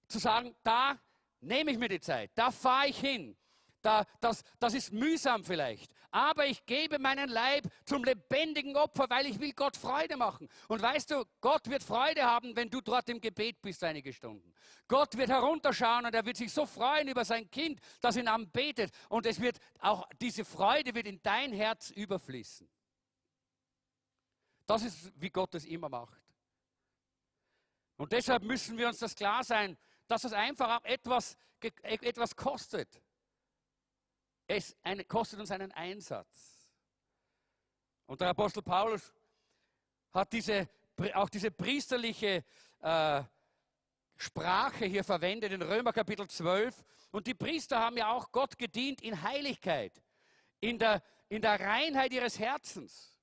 zu 0.08 0.18
sagen, 0.18 0.56
da 0.62 0.98
nehme 1.40 1.70
ich 1.70 1.78
mir 1.78 1.88
die 1.88 2.00
Zeit, 2.00 2.30
da 2.34 2.50
fahre 2.50 2.88
ich 2.88 2.98
hin. 2.98 3.36
Da, 3.82 4.04
das, 4.20 4.42
das 4.58 4.74
ist 4.74 4.92
mühsam 4.92 5.44
vielleicht. 5.44 5.92
Aber 6.10 6.46
ich 6.46 6.64
gebe 6.64 6.98
meinen 6.98 7.28
Leib 7.28 7.66
zum 7.84 8.02
lebendigen 8.02 8.76
Opfer, 8.76 9.10
weil 9.10 9.26
ich 9.26 9.38
will 9.40 9.52
Gott 9.52 9.76
Freude 9.76 10.16
machen. 10.16 10.48
Und 10.68 10.80
weißt 10.80 11.10
du, 11.10 11.24
Gott 11.40 11.68
wird 11.68 11.82
Freude 11.82 12.22
haben, 12.22 12.56
wenn 12.56 12.70
du 12.70 12.80
dort 12.80 13.08
im 13.10 13.20
Gebet 13.20 13.60
bist 13.60 13.84
einige 13.84 14.12
Stunden. 14.12 14.54
Gott 14.86 15.16
wird 15.18 15.28
herunterschauen 15.28 16.06
und 16.06 16.14
er 16.14 16.24
wird 16.24 16.38
sich 16.38 16.52
so 16.52 16.64
freuen 16.64 17.08
über 17.08 17.24
sein 17.24 17.50
Kind, 17.50 17.80
das 18.00 18.16
ihn 18.16 18.28
anbetet. 18.28 18.90
Und 19.10 19.26
es 19.26 19.40
wird 19.40 19.58
auch, 19.80 20.08
diese 20.20 20.44
Freude 20.44 20.94
wird 20.94 21.06
in 21.06 21.20
dein 21.22 21.52
Herz 21.52 21.90
überfließen. 21.90 22.68
Das 24.66 24.82
ist, 24.82 25.12
wie 25.16 25.30
Gott 25.30 25.54
es 25.54 25.64
immer 25.64 25.88
macht. 25.88 26.22
Und 27.96 28.12
deshalb 28.12 28.44
müssen 28.44 28.78
wir 28.78 28.88
uns 28.88 28.98
das 28.98 29.14
klar 29.14 29.42
sein, 29.42 29.76
dass 30.06 30.24
es 30.24 30.32
einfach 30.32 30.78
auch 30.78 30.84
etwas, 30.84 31.36
e, 31.62 31.70
etwas 31.82 32.34
kostet. 32.34 33.02
Es 34.50 34.74
kostet 35.06 35.38
uns 35.40 35.50
einen 35.50 35.70
Einsatz. 35.72 36.66
Und 38.06 38.22
der 38.22 38.30
Apostel 38.30 38.62
Paulus 38.62 39.12
hat 40.10 40.32
diese, 40.32 40.68
auch 41.12 41.28
diese 41.28 41.50
priesterliche 41.50 42.42
äh, 42.80 43.22
Sprache 44.16 44.86
hier 44.86 45.04
verwendet 45.04 45.52
in 45.52 45.60
Römer 45.60 45.92
Kapitel 45.92 46.26
12. 46.26 46.82
Und 47.10 47.26
die 47.26 47.34
Priester 47.34 47.78
haben 47.78 47.98
ja 47.98 48.10
auch 48.10 48.32
Gott 48.32 48.56
gedient 48.56 49.02
in 49.02 49.22
Heiligkeit, 49.22 49.92
in 50.60 50.78
der, 50.78 51.02
in 51.28 51.42
der 51.42 51.60
Reinheit 51.60 52.14
ihres 52.14 52.38
Herzens. 52.38 53.14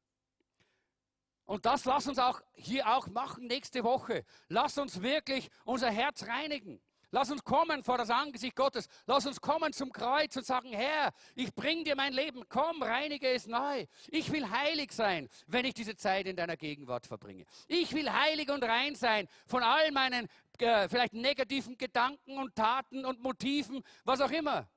Und 1.45 1.65
das 1.65 1.85
lass 1.85 2.07
uns 2.07 2.19
auch 2.19 2.39
hier 2.53 2.87
auch 2.87 3.07
machen 3.07 3.47
nächste 3.47 3.83
Woche. 3.83 4.25
Lass 4.47 4.77
uns 4.77 5.01
wirklich 5.01 5.49
unser 5.63 5.89
Herz 5.89 6.27
reinigen. 6.27 6.79
Lass 7.11 7.31
uns 7.31 7.43
kommen 7.43 7.83
vor 7.83 7.97
das 7.97 8.09
Angesicht 8.09 8.55
Gottes. 8.55 8.87
Lass 9.05 9.25
uns 9.25 9.39
kommen 9.39 9.73
zum 9.73 9.91
Kreuz 9.91 10.35
und 10.35 10.45
sagen, 10.45 10.69
Herr, 10.69 11.13
ich 11.35 11.53
bring 11.53 11.83
dir 11.83 11.95
mein 11.95 12.13
Leben. 12.13 12.43
Komm, 12.49 12.81
reinige 12.83 13.27
es 13.29 13.47
neu. 13.47 13.85
Ich 14.09 14.31
will 14.31 14.49
heilig 14.49 14.91
sein, 14.91 15.29
wenn 15.47 15.65
ich 15.65 15.73
diese 15.73 15.95
Zeit 15.95 16.27
in 16.27 16.35
deiner 16.35 16.57
Gegenwart 16.57 17.07
verbringe. 17.07 17.45
Ich 17.67 17.93
will 17.93 18.11
heilig 18.11 18.49
und 18.49 18.63
rein 18.63 18.95
sein 18.95 19.27
von 19.47 19.63
all 19.63 19.91
meinen 19.91 20.27
äh, 20.59 20.87
vielleicht 20.87 21.13
negativen 21.13 21.77
Gedanken 21.77 22.37
und 22.37 22.55
Taten 22.55 23.05
und 23.05 23.21
Motiven, 23.21 23.83
was 24.03 24.21
auch 24.21 24.31
immer. 24.31 24.67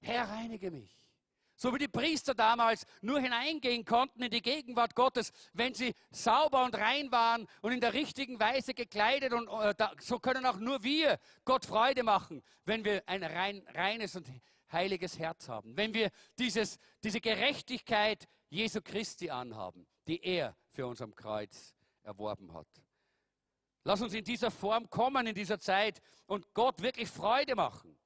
Herr, 0.00 0.28
reinige 0.28 0.70
mich. 0.70 0.97
So 1.60 1.74
wie 1.74 1.78
die 1.78 1.88
Priester 1.88 2.34
damals 2.34 2.86
nur 3.00 3.18
hineingehen 3.18 3.84
konnten 3.84 4.22
in 4.22 4.30
die 4.30 4.42
Gegenwart 4.42 4.94
Gottes, 4.94 5.32
wenn 5.52 5.74
sie 5.74 5.92
sauber 6.12 6.64
und 6.64 6.76
rein 6.76 7.10
waren 7.10 7.48
und 7.62 7.72
in 7.72 7.80
der 7.80 7.94
richtigen 7.94 8.38
Weise 8.38 8.74
gekleidet. 8.74 9.32
Und 9.32 9.48
äh, 9.48 9.74
so 9.98 10.20
können 10.20 10.46
auch 10.46 10.58
nur 10.58 10.84
wir 10.84 11.18
Gott 11.44 11.66
Freude 11.66 12.04
machen, 12.04 12.44
wenn 12.64 12.84
wir 12.84 13.02
ein 13.08 13.24
rein, 13.24 13.66
reines 13.74 14.14
und 14.14 14.28
heiliges 14.70 15.18
Herz 15.18 15.48
haben. 15.48 15.76
Wenn 15.76 15.92
wir 15.92 16.12
dieses, 16.38 16.78
diese 17.02 17.20
Gerechtigkeit 17.20 18.28
Jesu 18.50 18.80
Christi 18.80 19.28
anhaben, 19.28 19.84
die 20.06 20.22
er 20.24 20.56
für 20.70 20.86
uns 20.86 21.02
am 21.02 21.12
Kreuz 21.12 21.74
erworben 22.04 22.54
hat. 22.54 22.68
Lass 23.82 24.00
uns 24.00 24.14
in 24.14 24.22
dieser 24.22 24.52
Form 24.52 24.88
kommen, 24.88 25.26
in 25.26 25.34
dieser 25.34 25.58
Zeit 25.58 26.00
und 26.26 26.54
Gott 26.54 26.80
wirklich 26.82 27.08
Freude 27.08 27.56
machen. 27.56 27.98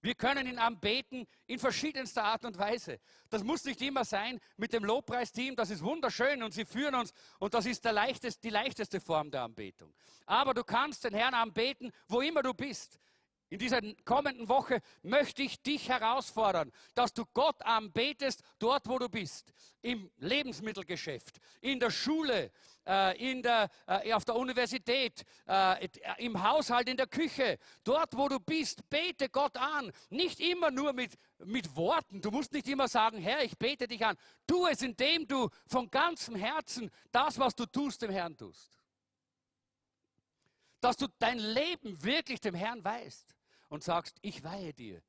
Wir 0.00 0.14
können 0.14 0.46
ihn 0.46 0.58
anbeten 0.58 1.26
in 1.46 1.58
verschiedenster 1.58 2.22
Art 2.22 2.44
und 2.44 2.56
Weise. 2.56 3.00
Das 3.30 3.42
muss 3.42 3.64
nicht 3.64 3.82
immer 3.82 4.04
sein 4.04 4.38
mit 4.56 4.72
dem 4.72 4.84
Lobpreisteam, 4.84 5.56
das 5.56 5.70
ist 5.70 5.82
wunderschön 5.82 6.42
und 6.42 6.52
sie 6.52 6.64
führen 6.64 6.94
uns 6.94 7.12
und 7.40 7.54
das 7.54 7.66
ist 7.66 7.84
leichteste, 7.84 8.40
die 8.42 8.50
leichteste 8.50 9.00
Form 9.00 9.30
der 9.30 9.42
Anbetung. 9.42 9.92
Aber 10.26 10.54
du 10.54 10.62
kannst 10.62 11.04
den 11.04 11.14
Herrn 11.14 11.34
anbeten, 11.34 11.90
wo 12.06 12.20
immer 12.20 12.42
du 12.42 12.54
bist. 12.54 12.98
In 13.50 13.58
dieser 13.58 13.80
kommenden 14.04 14.48
Woche 14.48 14.82
möchte 15.02 15.42
ich 15.42 15.62
dich 15.62 15.88
herausfordern, 15.88 16.70
dass 16.94 17.14
du 17.14 17.24
Gott 17.32 17.62
anbetest, 17.62 18.42
dort 18.58 18.86
wo 18.86 18.98
du 18.98 19.08
bist. 19.08 19.54
Im 19.80 20.10
Lebensmittelgeschäft, 20.18 21.38
in 21.62 21.80
der 21.80 21.90
Schule, 21.90 22.50
äh, 22.86 23.30
in 23.30 23.42
der, 23.42 23.70
äh, 23.86 24.12
auf 24.12 24.26
der 24.26 24.34
Universität, 24.34 25.24
äh, 25.46 25.88
im 26.18 26.42
Haushalt, 26.42 26.90
in 26.90 26.98
der 26.98 27.06
Küche. 27.06 27.58
Dort 27.84 28.14
wo 28.18 28.28
du 28.28 28.38
bist, 28.38 28.86
bete 28.90 29.30
Gott 29.30 29.56
an. 29.56 29.92
Nicht 30.10 30.40
immer 30.40 30.70
nur 30.70 30.92
mit, 30.92 31.16
mit 31.38 31.74
Worten. 31.74 32.20
Du 32.20 32.30
musst 32.30 32.52
nicht 32.52 32.68
immer 32.68 32.88
sagen, 32.88 33.18
Herr, 33.18 33.42
ich 33.44 33.56
bete 33.56 33.88
dich 33.88 34.04
an. 34.04 34.16
Tu 34.46 34.66
es, 34.66 34.82
indem 34.82 35.26
du 35.26 35.48
von 35.66 35.90
ganzem 35.90 36.34
Herzen 36.34 36.90
das, 37.12 37.38
was 37.38 37.54
du 37.54 37.64
tust, 37.64 38.02
dem 38.02 38.10
Herrn 38.10 38.36
tust. 38.36 38.78
Dass 40.80 40.98
du 40.98 41.06
dein 41.18 41.38
Leben 41.38 42.02
wirklich 42.02 42.40
dem 42.40 42.54
Herrn 42.54 42.84
weißt 42.84 43.37
und 43.68 43.82
sagst, 43.82 44.16
ich 44.22 44.42
weihe 44.42 44.72
dir 44.72 45.02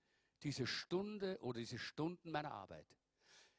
diese 0.43 0.67
Stunde 0.67 1.37
oder 1.41 1.59
diese 1.59 1.77
Stunden 1.77 2.31
meiner 2.31 2.51
Arbeit. 2.51 2.85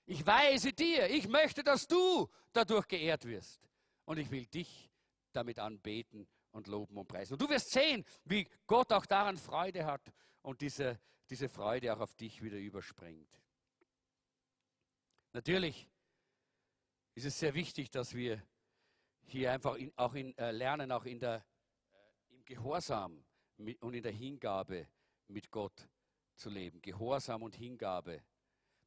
Ich 0.07 0.27
weihe 0.27 0.59
sie 0.59 0.73
dir. 0.73 1.09
Ich 1.11 1.29
möchte, 1.29 1.63
dass 1.63 1.87
du 1.87 2.29
dadurch 2.53 2.89
geehrt 2.89 3.25
wirst. 3.27 3.61
Und 4.05 4.19
ich 4.19 4.31
will 4.31 4.47
dich 4.47 4.91
damit 5.33 5.59
anbeten 5.59 6.27
und 6.51 6.67
loben 6.67 6.97
und 6.99 7.07
preisen. 7.07 7.35
Und 7.35 7.43
du 7.43 7.49
wirst 7.49 7.71
sehen, 7.71 8.05
wie 8.25 8.49
Gott 8.67 8.93
auch 8.93 9.07
daran 9.07 9.37
Freude 9.37 9.85
hat 9.85 10.13
und 10.43 10.61
diese, 10.61 10.99
diese 11.29 11.49
Freude 11.49 11.95
auch 11.95 12.01
auf 12.01 12.15
dich 12.15 12.43
wieder 12.43 12.59
überspringt. 12.59 13.41
Natürlich 15.33 15.87
ist 17.15 17.27
es 17.27 17.39
sehr 17.39 17.55
wichtig, 17.55 17.91
dass 17.91 18.15
wir 18.15 18.43
hier 19.27 19.53
einfach 19.53 19.77
in, 19.77 19.93
auch 19.97 20.15
in, 20.15 20.37
äh, 20.39 20.51
lernen, 20.51 20.91
auch 20.91 21.05
in 21.05 21.21
der, 21.21 21.37
äh, 21.93 22.35
im 22.35 22.45
Gehorsam 22.45 23.25
und 23.81 23.95
in 23.95 24.03
der 24.03 24.13
Hingabe 24.13 24.89
mit 25.29 25.51
Gott 25.51 25.89
zu 26.35 26.51
leben. 26.51 26.81
Gehorsam 26.81 27.43
und 27.43 27.55
Hingabe. 27.55 28.23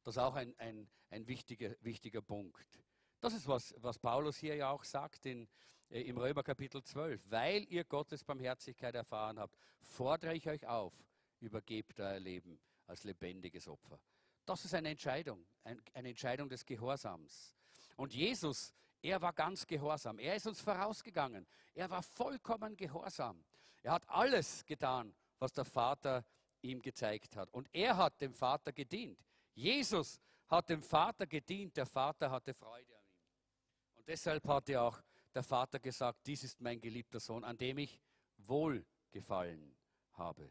Das 0.02 0.16
ist 0.16 0.22
auch 0.22 0.34
ein, 0.34 0.54
ein, 0.58 0.88
ein 1.10 1.26
wichtiger, 1.26 1.74
wichtiger 1.80 2.22
Punkt. 2.22 2.80
Das 3.20 3.32
ist, 3.32 3.48
was, 3.48 3.74
was 3.78 3.98
Paulus 3.98 4.36
hier 4.36 4.56
ja 4.56 4.70
auch 4.70 4.84
sagt 4.84 5.24
in, 5.26 5.48
äh, 5.88 6.02
im 6.02 6.18
Römer 6.18 6.42
Kapitel 6.42 6.82
12. 6.82 7.30
Weil 7.30 7.64
ihr 7.70 7.84
Gottes 7.84 8.22
Barmherzigkeit 8.22 8.94
erfahren 8.94 9.38
habt, 9.38 9.56
fordere 9.80 10.34
ich 10.34 10.48
euch 10.48 10.66
auf, 10.66 10.92
übergebt 11.40 12.00
euer 12.00 12.20
Leben 12.20 12.60
als 12.86 13.04
lebendiges 13.04 13.68
Opfer. 13.68 13.98
Das 14.44 14.64
ist 14.64 14.74
eine 14.74 14.90
Entscheidung, 14.90 15.46
ein, 15.62 15.80
eine 15.94 16.10
Entscheidung 16.10 16.50
des 16.50 16.66
Gehorsams. 16.66 17.56
Und 17.96 18.12
Jesus, 18.12 18.74
er 19.00 19.22
war 19.22 19.32
ganz 19.32 19.66
gehorsam. 19.66 20.18
Er 20.18 20.36
ist 20.36 20.46
uns 20.46 20.60
vorausgegangen. 20.60 21.46
Er 21.74 21.88
war 21.88 22.02
vollkommen 22.02 22.76
gehorsam. 22.76 23.42
Er 23.84 23.92
hat 23.92 24.08
alles 24.08 24.64
getan, 24.64 25.14
was 25.38 25.52
der 25.52 25.66
Vater 25.66 26.24
ihm 26.62 26.80
gezeigt 26.80 27.36
hat. 27.36 27.52
Und 27.52 27.68
er 27.70 27.98
hat 27.98 28.18
dem 28.18 28.32
Vater 28.32 28.72
gedient. 28.72 29.22
Jesus 29.52 30.18
hat 30.48 30.70
dem 30.70 30.82
Vater 30.82 31.26
gedient. 31.26 31.76
Der 31.76 31.84
Vater 31.84 32.30
hatte 32.30 32.54
Freude 32.54 32.96
an 32.96 33.04
ihm. 33.04 33.96
Und 33.96 34.08
deshalb 34.08 34.48
hat 34.48 34.70
ja 34.70 34.80
auch 34.80 35.02
der 35.34 35.42
Vater 35.42 35.78
gesagt, 35.80 36.26
dies 36.26 36.44
ist 36.44 36.62
mein 36.62 36.80
geliebter 36.80 37.20
Sohn, 37.20 37.44
an 37.44 37.58
dem 37.58 37.76
ich 37.76 38.00
wohlgefallen 38.38 39.76
habe. 40.14 40.50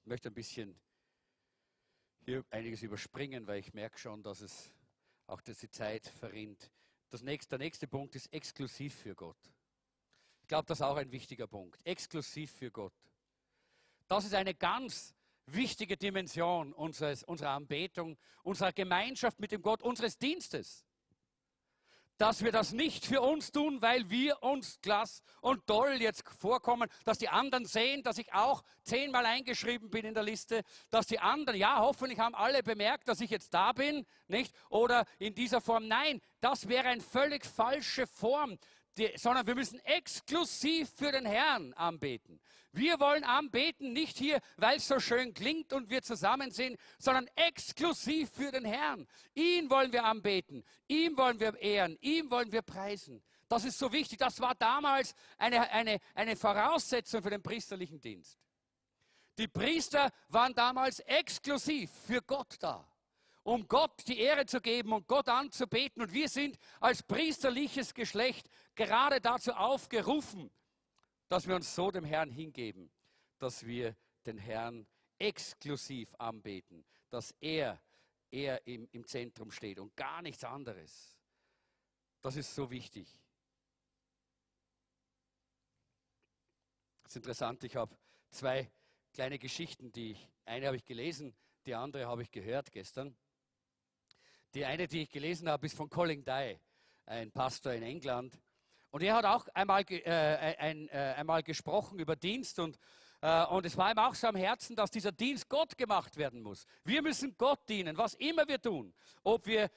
Ich 0.00 0.06
möchte 0.06 0.30
ein 0.30 0.34
bisschen 0.34 0.80
hier 2.20 2.42
einiges 2.48 2.82
überspringen, 2.82 3.46
weil 3.46 3.58
ich 3.58 3.74
merke 3.74 3.98
schon, 3.98 4.22
dass 4.22 4.40
es 4.40 4.72
auch 5.26 5.42
dass 5.42 5.58
die 5.58 5.68
Zeit 5.68 6.06
verrinnt. 6.06 6.70
Das 7.14 7.22
nächste, 7.22 7.50
der 7.50 7.60
nächste 7.60 7.86
Punkt 7.86 8.16
ist 8.16 8.26
exklusiv 8.32 8.92
für 8.92 9.14
Gott. 9.14 9.38
Ich 10.42 10.48
glaube, 10.48 10.66
das 10.66 10.78
ist 10.78 10.82
auch 10.82 10.96
ein 10.96 11.12
wichtiger 11.12 11.46
Punkt. 11.46 11.80
Exklusiv 11.86 12.50
für 12.50 12.72
Gott. 12.72 12.92
Das 14.08 14.24
ist 14.24 14.34
eine 14.34 14.52
ganz 14.52 15.14
wichtige 15.46 15.96
Dimension 15.96 16.72
unseres, 16.72 17.22
unserer 17.22 17.50
Anbetung, 17.50 18.18
unserer 18.42 18.72
Gemeinschaft 18.72 19.38
mit 19.38 19.52
dem 19.52 19.62
Gott, 19.62 19.80
unseres 19.84 20.18
Dienstes 20.18 20.84
dass 22.18 22.44
wir 22.44 22.52
das 22.52 22.72
nicht 22.72 23.06
für 23.06 23.20
uns 23.20 23.50
tun, 23.52 23.82
weil 23.82 24.08
wir 24.10 24.42
uns 24.42 24.80
klasse 24.80 25.22
und 25.40 25.66
toll 25.66 25.96
jetzt 26.00 26.24
vorkommen, 26.28 26.88
dass 27.04 27.18
die 27.18 27.28
anderen 27.28 27.66
sehen, 27.66 28.02
dass 28.02 28.18
ich 28.18 28.32
auch 28.32 28.62
zehnmal 28.82 29.26
eingeschrieben 29.26 29.90
bin 29.90 30.04
in 30.04 30.14
der 30.14 30.22
Liste, 30.22 30.62
dass 30.90 31.06
die 31.06 31.18
anderen, 31.18 31.58
ja, 31.58 31.78
hoffentlich 31.78 32.18
haben 32.18 32.34
alle 32.34 32.62
bemerkt, 32.62 33.08
dass 33.08 33.20
ich 33.20 33.30
jetzt 33.30 33.52
da 33.52 33.72
bin, 33.72 34.06
nicht? 34.28 34.54
Oder 34.68 35.04
in 35.18 35.34
dieser 35.34 35.60
Form. 35.60 35.88
Nein, 35.88 36.20
das 36.40 36.68
wäre 36.68 36.88
eine 36.88 37.02
völlig 37.02 37.44
falsche 37.44 38.06
Form 38.06 38.58
die, 38.96 39.12
sondern 39.16 39.46
wir 39.46 39.54
müssen 39.54 39.78
exklusiv 39.80 40.90
für 40.96 41.12
den 41.12 41.26
Herrn 41.26 41.72
anbeten. 41.74 42.40
Wir 42.72 42.98
wollen 42.98 43.22
anbeten, 43.22 43.92
nicht 43.92 44.18
hier, 44.18 44.40
weil 44.56 44.78
es 44.78 44.88
so 44.88 44.98
schön 44.98 45.32
klingt 45.32 45.72
und 45.72 45.90
wir 45.90 46.02
zusammen 46.02 46.50
sind, 46.50 46.76
sondern 46.98 47.28
exklusiv 47.36 48.30
für 48.30 48.50
den 48.50 48.64
Herrn. 48.64 49.06
Ihn 49.34 49.70
wollen 49.70 49.92
wir 49.92 50.04
anbeten, 50.04 50.64
ihm 50.88 51.16
wollen 51.16 51.38
wir 51.38 51.56
ehren, 51.60 51.96
ihm 52.00 52.30
wollen 52.30 52.50
wir 52.50 52.62
preisen. 52.62 53.22
Das 53.48 53.64
ist 53.64 53.78
so 53.78 53.92
wichtig. 53.92 54.18
Das 54.18 54.40
war 54.40 54.54
damals 54.56 55.14
eine, 55.38 55.70
eine, 55.70 55.98
eine 56.14 56.34
Voraussetzung 56.34 57.22
für 57.22 57.30
den 57.30 57.42
priesterlichen 57.42 58.00
Dienst. 58.00 58.38
Die 59.38 59.48
Priester 59.48 60.10
waren 60.28 60.54
damals 60.54 61.00
exklusiv 61.00 61.90
für 62.06 62.22
Gott 62.22 62.56
da 62.58 62.88
um 63.44 63.68
Gott 63.68 64.08
die 64.08 64.18
Ehre 64.18 64.46
zu 64.46 64.60
geben 64.60 64.92
und 64.92 65.06
Gott 65.06 65.28
anzubeten. 65.28 66.02
Und 66.02 66.12
wir 66.12 66.28
sind 66.28 66.58
als 66.80 67.02
priesterliches 67.02 67.94
Geschlecht 67.94 68.48
gerade 68.74 69.20
dazu 69.20 69.52
aufgerufen, 69.52 70.50
dass 71.28 71.46
wir 71.46 71.54
uns 71.54 71.74
so 71.74 71.90
dem 71.90 72.04
Herrn 72.04 72.30
hingeben, 72.30 72.90
dass 73.38 73.66
wir 73.66 73.96
den 74.26 74.38
Herrn 74.38 74.86
exklusiv 75.18 76.14
anbeten, 76.18 76.84
dass 77.10 77.34
er, 77.40 77.80
er 78.30 78.66
im, 78.66 78.88
im 78.92 79.06
Zentrum 79.06 79.50
steht 79.50 79.78
und 79.78 79.96
gar 79.96 80.22
nichts 80.22 80.44
anderes. 80.44 81.16
Das 82.20 82.36
ist 82.36 82.54
so 82.54 82.70
wichtig. 82.70 83.06
Das 87.02 87.12
ist 87.12 87.16
interessant, 87.16 87.62
ich 87.64 87.76
habe 87.76 87.96
zwei 88.30 88.70
kleine 89.12 89.38
Geschichten, 89.38 89.92
die 89.92 90.12
ich, 90.12 90.28
eine 90.44 90.66
habe 90.66 90.76
ich 90.76 90.84
gelesen, 90.84 91.34
die 91.66 91.74
andere 91.74 92.06
habe 92.06 92.22
ich 92.22 92.30
gehört 92.30 92.72
gestern. 92.72 93.16
Die 94.54 94.64
eine, 94.64 94.86
die 94.86 95.02
ich 95.02 95.10
gelesen 95.10 95.48
habe, 95.48 95.66
ist 95.66 95.76
von 95.76 95.88
Colin 95.88 96.24
Dye, 96.24 96.58
ein 97.06 97.30
Pastor 97.32 97.72
in 97.72 97.82
England. 97.82 98.38
Und 98.94 99.02
er 99.02 99.16
hat 99.16 99.24
auch 99.24 99.48
einmal, 99.54 99.84
äh, 99.88 100.54
ein, 100.56 100.88
äh, 100.90 101.14
einmal 101.16 101.42
gesprochen 101.42 101.98
über 101.98 102.14
Dienst 102.14 102.60
und, 102.60 102.78
äh, 103.22 103.44
und 103.46 103.66
es 103.66 103.76
war 103.76 103.90
ihm 103.90 103.98
auch 103.98 104.14
so 104.14 104.28
am 104.28 104.36
Herzen, 104.36 104.76
dass 104.76 104.88
dieser 104.92 105.10
Dienst 105.10 105.48
Gott 105.48 105.76
gemacht 105.76 106.16
werden 106.16 106.40
muss. 106.40 106.64
Wir 106.84 107.02
müssen 107.02 107.36
Gott 107.36 107.68
dienen, 107.68 107.98
was 107.98 108.14
immer 108.14 108.46
wir 108.46 108.62
tun. 108.62 108.94
Ob 109.24 109.46
wir 109.46 109.68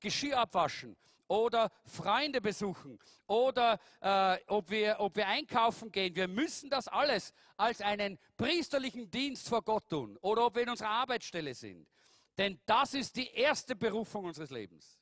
Geschirr 0.00 0.40
abwaschen 0.40 0.96
oder 1.28 1.70
Freunde 1.84 2.40
besuchen 2.40 2.98
oder 3.28 3.78
äh, 4.00 4.38
ob, 4.48 4.68
wir, 4.70 4.96
ob 4.98 5.14
wir 5.14 5.28
einkaufen 5.28 5.92
gehen. 5.92 6.16
Wir 6.16 6.26
müssen 6.26 6.68
das 6.68 6.88
alles 6.88 7.32
als 7.56 7.80
einen 7.80 8.18
priesterlichen 8.36 9.08
Dienst 9.08 9.48
vor 9.48 9.62
Gott 9.62 9.88
tun 9.88 10.18
oder 10.20 10.46
ob 10.46 10.56
wir 10.56 10.62
in 10.62 10.70
unserer 10.70 10.90
Arbeitsstelle 10.90 11.54
sind. 11.54 11.88
Denn 12.36 12.60
das 12.66 12.94
ist 12.94 13.14
die 13.14 13.28
erste 13.28 13.76
Berufung 13.76 14.24
unseres 14.24 14.50
Lebens. 14.50 14.98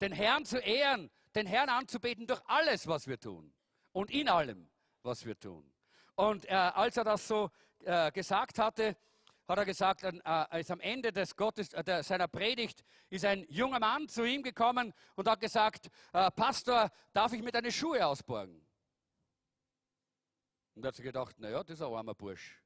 Den 0.00 0.12
Herrn 0.12 0.46
zu 0.46 0.56
ehren, 0.56 1.10
den 1.34 1.46
Herrn 1.46 1.68
anzubeten 1.68 2.26
durch 2.26 2.40
alles, 2.46 2.86
was 2.86 3.06
wir 3.06 3.18
tun. 3.18 3.52
Und 3.92 4.10
in 4.10 4.28
allem, 4.28 4.70
was 5.02 5.24
wir 5.24 5.38
tun. 5.38 5.72
Und 6.14 6.44
äh, 6.46 6.52
als 6.52 6.96
er 6.96 7.04
das 7.04 7.26
so 7.26 7.50
äh, 7.84 8.12
gesagt 8.12 8.58
hatte, 8.58 8.96
hat 9.48 9.58
er 9.58 9.64
gesagt, 9.64 10.04
äh, 10.04 10.60
ist 10.60 10.70
am 10.70 10.80
Ende 10.80 11.12
des 11.12 11.34
Gottes, 11.34 11.72
äh, 11.72 11.82
der, 11.82 12.02
seiner 12.02 12.28
Predigt 12.28 12.84
ist 13.08 13.24
ein 13.24 13.44
junger 13.48 13.80
Mann 13.80 14.08
zu 14.08 14.24
ihm 14.24 14.42
gekommen 14.42 14.92
und 15.16 15.28
hat 15.28 15.40
gesagt, 15.40 15.88
äh, 16.12 16.30
Pastor, 16.30 16.90
darf 17.12 17.32
ich 17.32 17.42
mir 17.42 17.50
deine 17.50 17.72
Schuhe 17.72 18.06
ausborgen? 18.06 18.64
Und 20.74 20.82
da 20.82 20.88
hat 20.88 20.94
sie 20.94 21.02
gedacht, 21.02 21.38
naja, 21.38 21.64
das 21.64 21.74
ist 21.74 21.82
ein 21.82 21.92
armer 21.92 22.14
Bursch. 22.14 22.62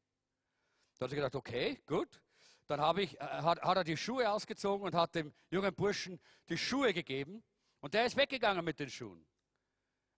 Da 0.98 1.04
hat 1.04 1.10
sie 1.10 1.16
gedacht, 1.16 1.34
okay, 1.34 1.80
gut. 1.86 2.20
Dann 2.66 2.98
ich, 2.98 3.20
äh, 3.20 3.24
hat, 3.24 3.60
hat 3.62 3.76
er 3.76 3.84
die 3.84 3.96
Schuhe 3.96 4.30
ausgezogen 4.30 4.86
und 4.86 4.94
hat 4.94 5.14
dem 5.14 5.32
jungen 5.50 5.74
Burschen 5.74 6.20
die 6.48 6.58
Schuhe 6.58 6.92
gegeben. 6.92 7.42
Und 7.84 7.92
der 7.92 8.06
ist 8.06 8.16
weggegangen 8.16 8.64
mit 8.64 8.80
den 8.80 8.88
Schuhen. 8.88 9.26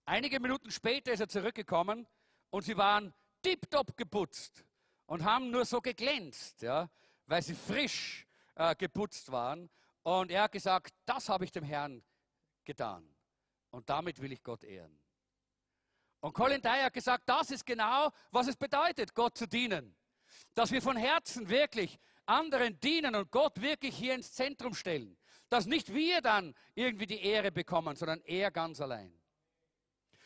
Einige 0.05 0.39
Minuten 0.39 0.71
später 0.71 1.11
ist 1.11 1.19
er 1.19 1.29
zurückgekommen 1.29 2.07
und 2.51 2.63
sie 2.63 2.77
waren 2.77 3.13
tiptop 3.43 3.97
geputzt 3.97 4.65
und 5.07 5.25
haben 5.25 5.51
nur 5.51 5.65
so 5.65 5.81
geglänzt, 5.81 6.63
ja, 6.63 6.89
weil 7.27 7.43
sie 7.43 7.57
frisch 7.57 8.25
äh, 8.55 8.77
geputzt 8.77 9.33
waren. 9.33 9.69
Und 10.05 10.31
er 10.31 10.45
hat 10.45 10.53
gesagt, 10.53 10.95
das 11.07 11.29
habe 11.29 11.45
ich 11.45 11.51
dem 11.51 11.65
Herrn 11.65 12.05
getan. 12.65 13.13
Und 13.71 13.91
damit 13.91 14.23
will 14.23 14.31
ich 14.31 14.45
Gott 14.45 14.63
ehren. 14.63 15.01
Und 16.21 16.35
Colin 16.35 16.63
Dyer 16.63 16.85
hat 16.85 16.95
gesagt, 16.95 17.29
das 17.29 17.51
ist 17.51 17.67
genau, 17.67 18.13
was 18.31 18.47
es 18.47 18.55
bedeutet, 18.55 19.13
Gott 19.13 19.37
zu 19.37 19.49
dienen. 19.49 19.97
Dass 20.55 20.71
wir 20.71 20.81
von 20.81 20.97
Herzen 20.97 21.49
wirklich 21.49 21.99
anderen 22.27 22.79
dienen 22.79 23.17
und 23.17 23.33
Gott 23.33 23.61
wirklich 23.61 23.97
hier 23.97 24.15
ins 24.15 24.33
Zentrum 24.33 24.73
stellen. 24.73 25.19
Dass 25.49 25.67
nicht 25.67 25.95
wir 25.95 26.21
dann 26.21 26.55
irgendwie 26.75 27.07
die 27.07 27.23
Ehre 27.23 27.53
bekommen, 27.53 27.97
sondern 27.97 28.21
er 28.23 28.51
ganz 28.51 28.81
allein. 28.81 29.13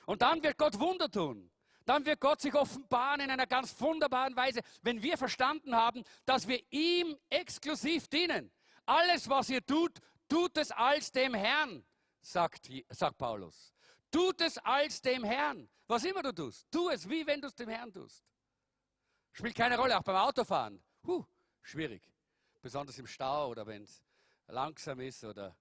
Und 0.06 0.22
dann 0.22 0.42
wird 0.42 0.56
Gott 0.56 0.78
Wunder 0.78 1.10
tun. 1.10 1.50
Dann 1.84 2.04
wird 2.06 2.20
Gott 2.20 2.40
sich 2.40 2.54
offenbaren 2.54 3.20
in 3.20 3.30
einer 3.30 3.46
ganz 3.46 3.78
wunderbaren 3.80 4.36
Weise, 4.36 4.60
wenn 4.82 5.02
wir 5.02 5.18
verstanden 5.18 5.74
haben, 5.74 6.04
dass 6.24 6.46
wir 6.46 6.60
ihm 6.70 7.16
exklusiv 7.28 8.08
dienen. 8.08 8.52
Alles, 8.86 9.28
was 9.28 9.50
ihr 9.50 9.64
tut, 9.64 9.98
tut 10.28 10.56
es 10.56 10.70
als 10.70 11.10
dem 11.10 11.34
Herrn, 11.34 11.84
sagt, 12.22 12.68
sagt 12.88 13.18
Paulus. 13.18 13.74
Tut 14.10 14.40
es 14.40 14.58
als 14.58 15.00
dem 15.00 15.24
Herrn. 15.24 15.68
Was 15.86 16.04
immer 16.04 16.22
du 16.22 16.32
tust, 16.32 16.66
tu 16.70 16.88
es, 16.88 17.08
wie 17.08 17.26
wenn 17.26 17.40
du 17.40 17.48
es 17.48 17.54
dem 17.54 17.68
Herrn 17.68 17.92
tust. 17.92 18.24
Spielt 19.32 19.56
keine 19.56 19.76
Rolle, 19.76 19.98
auch 19.98 20.02
beim 20.02 20.16
Autofahren. 20.16 20.82
Huh, 21.06 21.24
schwierig. 21.62 22.02
Besonders 22.60 22.98
im 22.98 23.06
Stau 23.06 23.48
oder 23.48 23.66
wenn 23.66 23.82
es 23.82 24.02
langsam 24.50 25.00
ist. 25.00 25.24
Oder, 25.24 25.56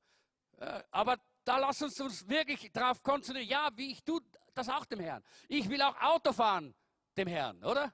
äh, 0.57 0.83
aber 0.91 1.17
da 1.43 1.57
lass 1.57 1.81
uns 1.81 1.99
uns 1.99 2.27
wirklich 2.27 2.71
darauf 2.71 3.01
konzentrieren. 3.03 3.49
Ja, 3.49 3.69
wie 3.75 3.91
ich 3.91 4.03
tue 4.03 4.21
das 4.53 4.69
auch 4.69 4.85
dem 4.85 4.99
Herrn. 4.99 5.23
Ich 5.47 5.69
will 5.69 5.81
auch 5.81 5.99
Auto 6.01 6.33
fahren 6.33 6.75
dem 7.15 7.27
Herrn, 7.27 7.63
oder? 7.63 7.93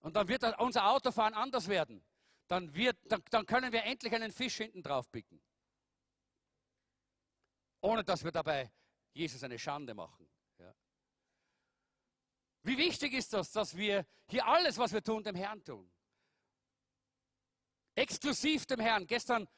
Und 0.00 0.16
dann 0.16 0.28
wird 0.28 0.58
unser 0.58 0.88
Autofahren 0.90 1.34
anders 1.34 1.68
werden. 1.68 2.04
Dann, 2.46 2.74
wird, 2.74 2.98
dann, 3.04 3.22
dann 3.30 3.46
können 3.46 3.72
wir 3.72 3.84
endlich 3.84 4.12
einen 4.12 4.32
Fisch 4.32 4.56
hinten 4.56 4.82
drauf 4.82 5.10
picken. 5.10 5.40
Ohne 7.80 8.02
dass 8.02 8.24
wir 8.24 8.32
dabei 8.32 8.72
Jesus 9.12 9.42
eine 9.42 9.58
Schande 9.58 9.94
machen. 9.94 10.28
Ja. 10.58 10.74
Wie 12.62 12.76
wichtig 12.76 13.12
ist 13.12 13.32
das, 13.32 13.52
dass 13.52 13.76
wir 13.76 14.06
hier 14.26 14.46
alles, 14.46 14.78
was 14.78 14.92
wir 14.92 15.02
tun, 15.02 15.22
dem 15.22 15.34
Herrn 15.34 15.62
tun? 15.64 15.90
Exklusiv 17.94 18.66
dem 18.66 18.80
Herrn. 18.80 19.06
Gestern 19.06 19.48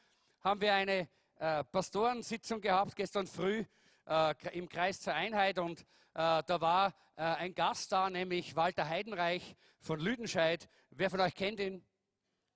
haben 0.42 0.60
wir 0.60 0.74
eine 0.74 1.08
äh, 1.36 1.64
Pastorensitzung 1.64 2.60
gehabt, 2.60 2.96
gestern 2.96 3.26
früh 3.26 3.64
äh, 4.06 4.34
im 4.52 4.68
Kreis 4.68 5.00
zur 5.00 5.14
Einheit 5.14 5.58
und 5.58 5.80
äh, 6.14 6.42
da 6.44 6.60
war 6.60 6.94
äh, 7.16 7.22
ein 7.22 7.54
Gast 7.54 7.92
da, 7.92 8.10
nämlich 8.10 8.56
Walter 8.56 8.88
Heidenreich 8.88 9.56
von 9.80 10.00
Lüdenscheid. 10.00 10.68
Wer 10.90 11.10
von 11.10 11.20
euch 11.20 11.34
kennt 11.34 11.60
ihn? 11.60 11.84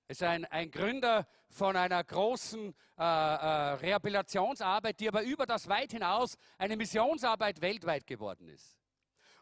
ist 0.08 0.22
ein, 0.22 0.44
ein 0.46 0.70
Gründer 0.70 1.26
von 1.48 1.76
einer 1.76 2.02
großen 2.02 2.74
äh, 2.98 3.02
äh, 3.02 3.04
Rehabilitationsarbeit, 3.04 5.00
die 5.00 5.08
aber 5.08 5.22
über 5.22 5.46
das 5.46 5.68
weit 5.68 5.92
hinaus 5.92 6.36
eine 6.58 6.76
Missionsarbeit 6.76 7.60
weltweit 7.60 8.06
geworden 8.06 8.48
ist. 8.48 8.76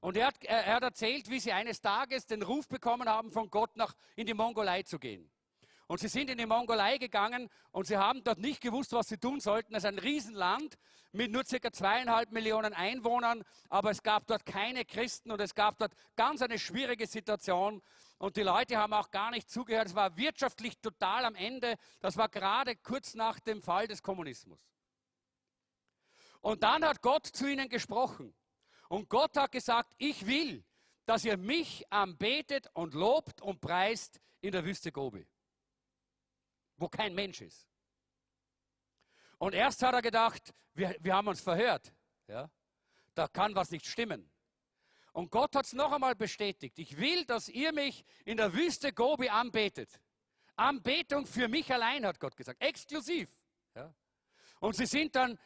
Und 0.00 0.16
er 0.16 0.28
hat, 0.28 0.44
er 0.44 0.74
hat 0.74 0.82
erzählt, 0.82 1.30
wie 1.30 1.40
sie 1.40 1.52
eines 1.52 1.80
Tages 1.80 2.26
den 2.26 2.42
Ruf 2.42 2.68
bekommen 2.68 3.08
haben, 3.08 3.30
von 3.30 3.50
Gott 3.50 3.76
nach 3.76 3.94
in 4.16 4.26
die 4.26 4.34
Mongolei 4.34 4.82
zu 4.82 4.98
gehen. 4.98 5.30
Und 5.86 6.00
sie 6.00 6.08
sind 6.08 6.30
in 6.30 6.38
die 6.38 6.46
Mongolei 6.46 6.96
gegangen 6.96 7.50
und 7.70 7.86
sie 7.86 7.98
haben 7.98 8.24
dort 8.24 8.38
nicht 8.38 8.62
gewusst, 8.62 8.92
was 8.92 9.08
sie 9.08 9.18
tun 9.18 9.40
sollten. 9.40 9.74
Es 9.74 9.84
ist 9.84 9.88
ein 9.88 9.98
Riesenland 9.98 10.78
mit 11.12 11.30
nur 11.30 11.44
circa 11.44 11.70
zweieinhalb 11.70 12.32
Millionen 12.32 12.72
Einwohnern, 12.72 13.44
aber 13.68 13.90
es 13.90 14.02
gab 14.02 14.26
dort 14.26 14.46
keine 14.46 14.86
Christen 14.86 15.30
und 15.30 15.40
es 15.40 15.54
gab 15.54 15.78
dort 15.78 15.92
ganz 16.16 16.40
eine 16.40 16.58
schwierige 16.58 17.06
Situation. 17.06 17.82
Und 18.18 18.36
die 18.36 18.42
Leute 18.42 18.78
haben 18.78 18.94
auch 18.94 19.10
gar 19.10 19.30
nicht 19.30 19.50
zugehört. 19.50 19.88
Es 19.88 19.94
war 19.94 20.16
wirtschaftlich 20.16 20.78
total 20.80 21.26
am 21.26 21.34
Ende. 21.34 21.76
Das 22.00 22.16
war 22.16 22.30
gerade 22.30 22.76
kurz 22.76 23.14
nach 23.14 23.38
dem 23.40 23.60
Fall 23.60 23.86
des 23.86 24.02
Kommunismus. 24.02 24.58
Und 26.40 26.62
dann 26.62 26.84
hat 26.84 27.02
Gott 27.02 27.26
zu 27.26 27.46
ihnen 27.46 27.68
gesprochen. 27.68 28.34
Und 28.88 29.10
Gott 29.10 29.36
hat 29.36 29.52
gesagt, 29.52 29.92
ich 29.98 30.26
will, 30.26 30.64
dass 31.04 31.24
ihr 31.26 31.36
mich 31.36 31.84
anbetet 31.92 32.68
und 32.72 32.94
lobt 32.94 33.42
und 33.42 33.60
preist 33.60 34.20
in 34.40 34.52
der 34.52 34.64
Wüste 34.64 34.90
Gobi 34.90 35.26
wo 36.76 36.88
kein 36.88 37.14
Mensch 37.14 37.40
ist. 37.40 37.68
Und 39.38 39.54
erst 39.54 39.82
hat 39.82 39.94
er 39.94 40.02
gedacht, 40.02 40.54
wir, 40.74 40.96
wir 41.00 41.14
haben 41.14 41.28
uns 41.28 41.40
verhört. 41.40 41.92
Ja? 42.28 42.50
Da 43.14 43.28
kann 43.28 43.54
was 43.54 43.70
nicht 43.70 43.86
stimmen. 43.86 44.30
Und 45.12 45.30
Gott 45.30 45.54
hat 45.54 45.66
es 45.66 45.72
noch 45.72 45.92
einmal 45.92 46.16
bestätigt. 46.16 46.78
Ich 46.78 46.98
will, 46.98 47.24
dass 47.24 47.48
ihr 47.48 47.72
mich 47.72 48.04
in 48.24 48.36
der 48.36 48.52
Wüste 48.52 48.92
Gobi 48.92 49.28
anbetet. 49.28 50.00
Anbetung 50.56 51.26
für 51.26 51.48
mich 51.48 51.72
allein, 51.72 52.04
hat 52.04 52.18
Gott 52.18 52.36
gesagt. 52.36 52.60
Exklusiv. 52.60 53.30
Ja? 53.74 53.94
Und 54.60 54.76
sie 54.76 54.86
sind 54.86 55.14
dann 55.14 55.38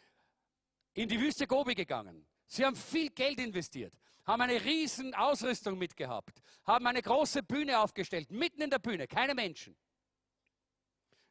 in 0.94 1.08
die 1.08 1.20
Wüste 1.20 1.46
Gobi 1.46 1.74
gegangen. 1.74 2.26
Sie 2.46 2.64
haben 2.64 2.76
viel 2.76 3.10
Geld 3.10 3.38
investiert, 3.38 3.92
haben 4.24 4.40
eine 4.40 4.64
riesen 4.64 5.14
Ausrüstung 5.14 5.76
mitgehabt, 5.76 6.40
haben 6.64 6.86
eine 6.86 7.02
große 7.02 7.42
Bühne 7.42 7.78
aufgestellt, 7.78 8.30
mitten 8.30 8.62
in 8.62 8.70
der 8.70 8.78
Bühne, 8.78 9.06
keine 9.06 9.34
Menschen. 9.34 9.76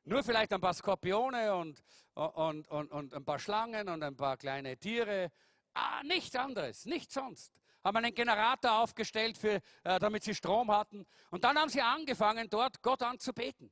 Nur 0.08 0.24
vielleicht 0.24 0.54
ein 0.54 0.62
paar 0.62 0.74
Skorpione 0.74 1.54
und, 1.54 1.84
und, 2.14 2.66
und, 2.70 2.92
und 2.94 3.14
ein 3.14 3.26
paar 3.26 3.40
Schlangen 3.40 3.90
und 3.90 4.02
ein 4.02 4.16
paar 4.16 4.38
kleine 4.38 4.78
Tiere. 4.78 5.34
Ah, 5.74 6.02
nichts 6.02 6.34
anderes, 6.34 6.86
nichts 6.86 7.14
sonst. 7.14 7.52
Haben 7.84 7.98
einen 7.98 8.16
Generator 8.16 8.80
aufgestellt, 8.80 9.38
für, 9.38 9.60
äh, 9.84 10.00
damit 10.00 10.24
sie 10.24 10.34
Strom 10.34 10.72
hatten. 10.72 11.06
Und 11.30 11.44
dann 11.44 11.58
haben 11.58 11.68
sie 11.68 11.82
angefangen, 11.82 12.50
dort 12.50 12.82
Gott 12.82 13.04
anzubeten. 13.04 13.70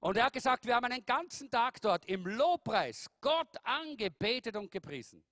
Und 0.00 0.18
er 0.18 0.26
hat 0.26 0.34
gesagt, 0.34 0.66
wir 0.66 0.74
haben 0.74 0.84
einen 0.84 1.06
ganzen 1.06 1.50
Tag 1.50 1.80
dort 1.80 2.04
im 2.04 2.26
Lobpreis 2.26 3.06
Gott 3.22 3.56
angebetet 3.64 4.56
und 4.56 4.70
gepriesen. 4.70 5.24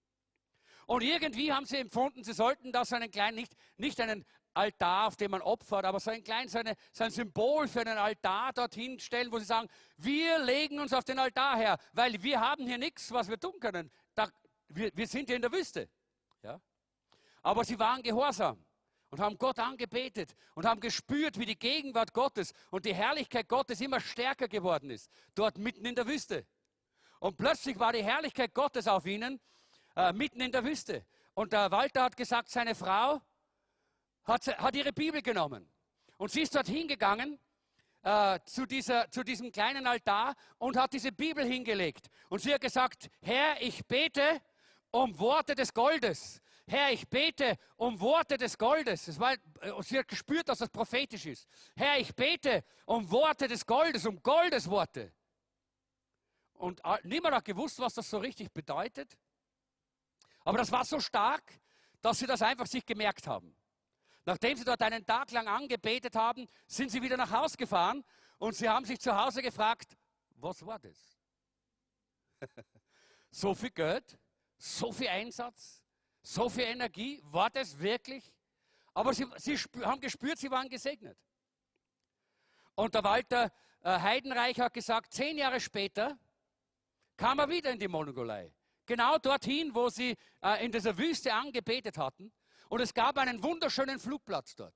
Und 0.86 1.02
irgendwie 1.02 1.52
haben 1.52 1.66
sie 1.66 1.78
empfunden, 1.78 2.24
sie 2.24 2.32
sollten 2.32 2.72
das 2.72 2.92
einen 2.92 3.10
kleinen, 3.10 3.36
nicht, 3.36 3.54
nicht 3.76 4.00
einen 4.00 4.24
Altar, 4.54 5.08
auf 5.08 5.16
dem 5.16 5.32
man 5.32 5.42
opfert, 5.42 5.84
aber 5.84 5.98
so 5.98 6.10
ein 6.10 6.22
kleines 6.22 6.52
so, 6.52 6.60
so 6.92 7.04
ein 7.04 7.10
Symbol 7.10 7.66
für 7.66 7.80
einen 7.80 7.98
Altar 7.98 8.52
dorthin 8.52 8.98
stellen, 9.00 9.32
wo 9.32 9.38
sie 9.38 9.44
sagen, 9.44 9.68
wir 9.96 10.38
legen 10.38 10.78
uns 10.78 10.92
auf 10.92 11.04
den 11.04 11.18
Altar 11.18 11.56
her, 11.56 11.78
weil 11.92 12.22
wir 12.22 12.40
haben 12.40 12.66
hier 12.66 12.78
nichts, 12.78 13.10
was 13.10 13.28
wir 13.28 13.38
tun 13.38 13.58
können. 13.58 13.90
Da, 14.14 14.28
wir, 14.68 14.90
wir 14.94 15.06
sind 15.06 15.26
hier 15.26 15.36
in 15.36 15.42
der 15.42 15.52
Wüste. 15.52 15.88
Ja? 16.42 16.60
Aber 17.42 17.64
sie 17.64 17.78
waren 17.78 18.02
gehorsam 18.02 18.64
und 19.10 19.20
haben 19.20 19.38
Gott 19.38 19.58
angebetet 19.58 20.34
und 20.54 20.66
haben 20.66 20.80
gespürt, 20.80 21.38
wie 21.38 21.46
die 21.46 21.58
Gegenwart 21.58 22.12
Gottes 22.12 22.52
und 22.70 22.84
die 22.84 22.94
Herrlichkeit 22.94 23.48
Gottes 23.48 23.80
immer 23.80 24.00
stärker 24.00 24.48
geworden 24.48 24.90
ist, 24.90 25.10
dort 25.34 25.58
mitten 25.58 25.84
in 25.84 25.94
der 25.94 26.06
Wüste. 26.06 26.46
Und 27.20 27.36
plötzlich 27.36 27.78
war 27.78 27.92
die 27.92 28.04
Herrlichkeit 28.04 28.54
Gottes 28.54 28.86
auf 28.86 29.06
ihnen, 29.06 29.40
äh, 29.96 30.12
mitten 30.12 30.40
in 30.40 30.52
der 30.52 30.64
Wüste. 30.64 31.04
Und 31.34 31.52
der 31.52 31.70
Walter 31.70 32.04
hat 32.04 32.16
gesagt, 32.16 32.48
seine 32.48 32.74
Frau, 32.74 33.20
hat, 34.24 34.46
hat 34.58 34.76
ihre 34.76 34.92
Bibel 34.92 35.22
genommen 35.22 35.70
und 36.16 36.30
sie 36.30 36.42
ist 36.42 36.54
dort 36.54 36.68
hingegangen 36.68 37.38
äh, 38.02 38.38
zu, 38.44 38.66
dieser, 38.66 39.10
zu 39.10 39.22
diesem 39.22 39.50
kleinen 39.50 39.86
Altar 39.86 40.34
und 40.58 40.76
hat 40.76 40.92
diese 40.92 41.12
Bibel 41.12 41.44
hingelegt. 41.44 42.08
Und 42.28 42.40
sie 42.40 42.54
hat 42.54 42.60
gesagt, 42.60 43.10
Herr, 43.20 43.60
ich 43.60 43.84
bete 43.86 44.40
um 44.90 45.18
Worte 45.18 45.54
des 45.54 45.72
Goldes. 45.72 46.40
Herr, 46.66 46.92
ich 46.92 47.08
bete 47.08 47.58
um 47.76 48.00
Worte 48.00 48.36
des 48.36 48.56
Goldes. 48.56 49.08
Es 49.08 49.18
war, 49.18 49.32
äh, 49.32 49.82
sie 49.82 49.98
hat 49.98 50.08
gespürt, 50.08 50.48
dass 50.48 50.58
das 50.58 50.70
prophetisch 50.70 51.26
ist. 51.26 51.48
Herr, 51.76 51.98
ich 51.98 52.14
bete 52.14 52.64
um 52.86 53.10
Worte 53.10 53.48
des 53.48 53.66
Goldes, 53.66 54.06
um 54.06 54.22
Goldesworte. 54.22 55.12
Und 56.54 56.80
niemand 57.02 57.34
hat 57.34 57.44
gewusst, 57.44 57.78
was 57.80 57.94
das 57.94 58.08
so 58.08 58.18
richtig 58.18 58.50
bedeutet. 58.52 59.18
Aber 60.44 60.58
das 60.58 60.70
war 60.70 60.84
so 60.84 61.00
stark, 61.00 61.42
dass 62.00 62.18
sie 62.18 62.26
das 62.26 62.42
einfach 62.42 62.66
sich 62.66 62.84
gemerkt 62.84 63.26
haben. 63.26 63.56
Nachdem 64.26 64.56
sie 64.56 64.64
dort 64.64 64.80
einen 64.82 65.04
Tag 65.04 65.30
lang 65.32 65.48
angebetet 65.48 66.14
haben, 66.14 66.46
sind 66.66 66.90
sie 66.90 67.02
wieder 67.02 67.16
nach 67.16 67.30
Hause 67.30 67.56
gefahren 67.56 68.04
und 68.38 68.54
sie 68.54 68.68
haben 68.68 68.84
sich 68.84 69.00
zu 69.00 69.14
Hause 69.14 69.42
gefragt, 69.42 69.96
was 70.36 70.64
war 70.64 70.78
das? 70.78 71.18
so 73.30 73.54
viel 73.54 73.70
Geld, 73.70 74.18
so 74.56 74.92
viel 74.92 75.08
Einsatz, 75.08 75.82
so 76.22 76.48
viel 76.48 76.64
Energie, 76.64 77.20
war 77.24 77.50
das 77.50 77.78
wirklich? 77.78 78.34
Aber 78.94 79.12
sie, 79.12 79.26
sie 79.36 79.56
haben 79.82 80.00
gespürt, 80.00 80.38
sie 80.38 80.50
waren 80.50 80.68
gesegnet. 80.68 81.18
Und 82.74 82.94
der 82.94 83.04
Walter 83.04 83.52
äh, 83.82 84.00
Heidenreich 84.00 84.58
hat 84.60 84.72
gesagt, 84.72 85.12
zehn 85.12 85.36
Jahre 85.36 85.60
später 85.60 86.18
kam 87.16 87.38
er 87.38 87.48
wieder 87.48 87.70
in 87.70 87.78
die 87.78 87.88
Mongolei. 87.88 88.52
Genau 88.86 89.18
dorthin, 89.18 89.74
wo 89.74 89.88
sie 89.88 90.16
äh, 90.42 90.64
in 90.64 90.72
dieser 90.72 90.96
Wüste 90.98 91.32
angebetet 91.32 91.98
hatten. 91.98 92.32
Und 92.68 92.80
es 92.80 92.92
gab 92.92 93.18
einen 93.18 93.42
wunderschönen 93.42 93.98
Flugplatz 93.98 94.54
dort. 94.56 94.74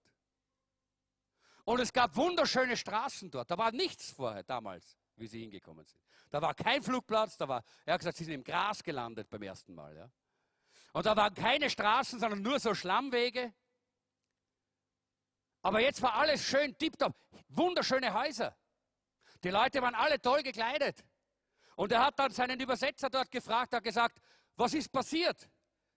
Und 1.65 1.81
es 1.81 1.93
gab 1.93 2.17
wunderschöne 2.17 2.77
Straßen 2.77 3.31
dort. 3.31 3.51
Da 3.51 3.59
war 3.59 3.73
nichts 3.73 4.11
vorher 4.11 4.43
damals, 4.43 4.97
wie 5.17 5.27
sie 5.27 5.41
hingekommen 5.41 5.85
sind. 5.85 6.01
Da 6.31 6.41
war 6.41 6.55
kein 6.55 6.83
Flugplatz, 6.83 7.37
da 7.37 7.49
war, 7.49 7.63
er 7.85 7.95
hat 7.95 8.01
gesagt, 8.01 8.17
sie 8.17 8.25
sind 8.25 8.35
im 8.35 8.45
Gras 8.45 8.83
gelandet 8.83 9.29
beim 9.29 9.43
ersten 9.43 9.75
Mal. 9.75 9.95
Ja. 9.97 10.11
Und 10.93 11.07
da 11.07 11.17
waren 11.17 11.35
keine 11.35 11.69
Straßen, 11.69 12.21
sondern 12.21 12.43
nur 12.43 12.59
so 12.59 12.75
Schlammwege. 12.75 13.53
Aber 15.63 15.81
jetzt 15.81 16.01
war 16.03 16.15
alles 16.15 16.43
schön 16.43 16.77
tipptopp. 16.79 17.15
Wunderschöne 17.49 18.15
Häuser. 18.15 18.57
Die 19.45 19.51
Leute 19.51 19.83
waren 19.83 19.95
alle 19.95 20.21
toll 20.21 20.43
gekleidet. 20.43 21.05
Und 21.79 21.93
er 21.93 22.05
hat 22.05 22.19
dann 22.19 22.33
seinen 22.33 22.59
Übersetzer 22.59 23.09
dort 23.09 23.31
gefragt, 23.31 23.73
hat 23.73 23.85
gesagt, 23.85 24.21
was 24.57 24.75
ist 24.75 24.91
passiert? 24.91 25.49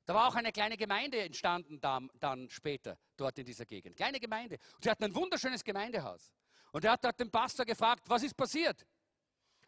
Da 0.05 0.13
war 0.13 0.27
auch 0.27 0.35
eine 0.35 0.51
kleine 0.51 0.77
Gemeinde 0.77 1.19
entstanden 1.19 1.81
dann, 1.81 2.47
später 2.51 2.99
dort 3.17 3.39
in 3.39 3.45
dieser 3.45 3.65
Gegend. 3.65 3.95
Kleine 3.95 4.19
Gemeinde. 4.19 4.59
Und 4.75 4.83
sie 4.83 4.91
hatten 4.91 5.05
ein 5.05 5.15
wunderschönes 5.15 5.63
Gemeindehaus. 5.63 6.31
Und 6.71 6.85
er 6.85 6.91
hat 6.91 7.03
dort 7.03 7.19
den 7.19 7.31
Pastor 7.31 7.65
gefragt, 7.65 8.07
was 8.07 8.21
ist 8.21 8.37
passiert? 8.37 8.85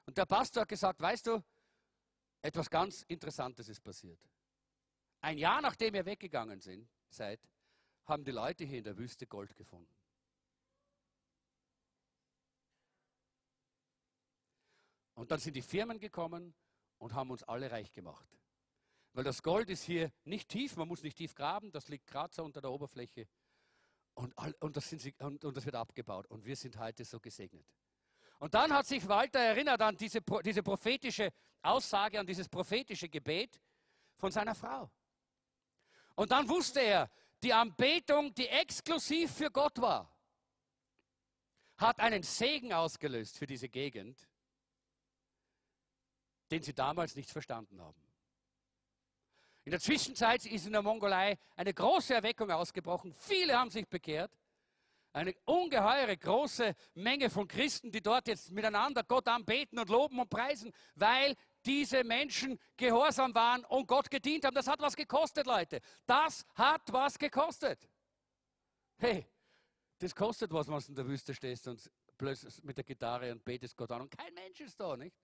Und 0.05 0.15
der 0.15 0.27
Pastor 0.27 0.61
hat 0.61 0.69
gesagt, 0.69 1.01
weißt 1.01 1.25
du, 1.25 1.43
etwas 2.43 2.69
ganz 2.69 3.01
Interessantes 3.07 3.67
ist 3.67 3.83
passiert. 3.83 4.19
ein 5.21 5.39
Jahr 5.39 5.61
nachdem 5.61 5.95
ihr 5.95 6.05
weggegangen 6.05 6.61
seid, 7.09 7.39
haben 8.05 8.23
die 8.23 8.31
Leute 8.31 8.65
hier 8.65 8.77
in 8.77 8.83
der 8.83 8.97
Wüste 8.99 9.25
Gold 9.25 9.55
gefunden. 9.55 9.95
Und 15.13 15.31
dann 15.31 15.39
sind 15.39 15.55
die 15.55 15.61
Firmen 15.61 15.99
gekommen 15.99 16.53
und 16.97 17.13
haben 17.13 17.29
uns 17.31 17.43
alle 17.43 17.69
reich 17.69 17.91
gemacht. 17.91 18.27
Weil 19.13 19.23
das 19.23 19.43
Gold 19.43 19.69
ist 19.69 19.83
hier 19.83 20.11
nicht 20.23 20.49
tief, 20.49 20.75
man 20.75 20.87
muss 20.87 21.03
nicht 21.03 21.17
tief 21.17 21.35
graben, 21.35 21.71
das 21.71 21.87
liegt 21.87 22.07
gerade 22.07 22.33
so 22.33 22.43
unter 22.43 22.61
der 22.61 22.71
Oberfläche. 22.71 23.27
Und, 24.15 24.33
und, 24.59 24.75
das 24.75 24.89
sie, 24.89 25.13
und, 25.19 25.43
und, 25.43 25.57
das 25.57 25.65
wird 25.65 25.75
abgebaut. 25.75 26.25
Und 26.27 26.45
wir 26.45 26.55
sind 26.55 26.77
heute 26.77 27.05
so 27.05 27.19
gesegnet. 27.19 27.65
Und 28.39 28.53
dann 28.53 28.73
hat 28.73 28.85
sich 28.87 29.07
Walter 29.07 29.39
erinnert 29.39 29.81
an 29.81 29.95
diese, 29.95 30.19
diese 30.43 30.63
prophetische 30.63 31.31
Aussage, 31.61 32.19
an 32.19 32.25
dieses 32.25 32.49
prophetische 32.49 33.09
Gebet 33.09 33.61
von 34.17 34.31
seiner 34.31 34.55
Frau. 34.55 34.91
Und 36.15 36.31
dann 36.31 36.47
wusste 36.49 36.81
er, 36.81 37.09
die 37.41 37.53
Anbetung, 37.53 38.33
die 38.33 38.47
exklusiv 38.47 39.31
für 39.31 39.51
Gott 39.51 39.79
war, 39.79 40.09
hat 41.77 41.99
einen 41.99 42.23
Segen 42.23 42.73
ausgelöst 42.73 43.37
für 43.37 43.47
diese 43.47 43.69
Gegend, 43.69 44.27
den 46.53 46.61
sie 46.61 46.73
damals 46.75 47.15
nicht 47.15 47.31
verstanden 47.31 47.81
haben. 47.81 47.99
In 49.63 49.71
der 49.71 49.79
Zwischenzeit 49.79 50.45
ist 50.45 50.67
in 50.67 50.73
der 50.73 50.83
Mongolei 50.83 51.39
eine 51.55 51.73
große 51.73 52.13
Erweckung 52.13 52.51
ausgebrochen. 52.51 53.11
Viele 53.15 53.57
haben 53.57 53.71
sich 53.71 53.87
bekehrt. 53.87 54.31
Eine 55.13 55.33
ungeheure 55.45 56.15
große 56.15 56.75
Menge 56.93 57.31
von 57.31 57.47
Christen, 57.47 57.91
die 57.91 58.01
dort 58.01 58.27
jetzt 58.27 58.51
miteinander 58.51 59.03
Gott 59.03 59.27
anbeten 59.27 59.79
und 59.79 59.89
loben 59.89 60.19
und 60.19 60.29
preisen, 60.29 60.71
weil 60.93 61.35
diese 61.65 62.03
Menschen 62.03 62.59
gehorsam 62.77 63.33
waren 63.33 63.65
und 63.65 63.87
Gott 63.87 64.11
gedient 64.11 64.45
haben. 64.45 64.53
Das 64.53 64.67
hat 64.67 64.79
was 64.79 64.95
gekostet, 64.95 65.47
Leute. 65.47 65.81
Das 66.05 66.45
hat 66.53 66.81
was 66.91 67.17
gekostet. 67.17 67.89
Hey, 68.97 69.25
das 69.97 70.13
kostet 70.13 70.51
was, 70.51 70.67
wenn 70.67 70.77
du 70.77 70.87
in 70.89 70.95
der 70.95 71.07
Wüste 71.07 71.33
stehst 71.33 71.67
und 71.67 71.89
plötzlich 72.15 72.63
mit 72.63 72.77
der 72.77 72.83
Gitarre 72.83 73.31
und 73.31 73.43
betest 73.43 73.75
Gott 73.75 73.91
an 73.91 74.01
und 74.01 74.11
kein 74.11 74.33
Mensch 74.35 74.61
ist 74.61 74.79
da, 74.79 74.95
nicht? 74.95 75.15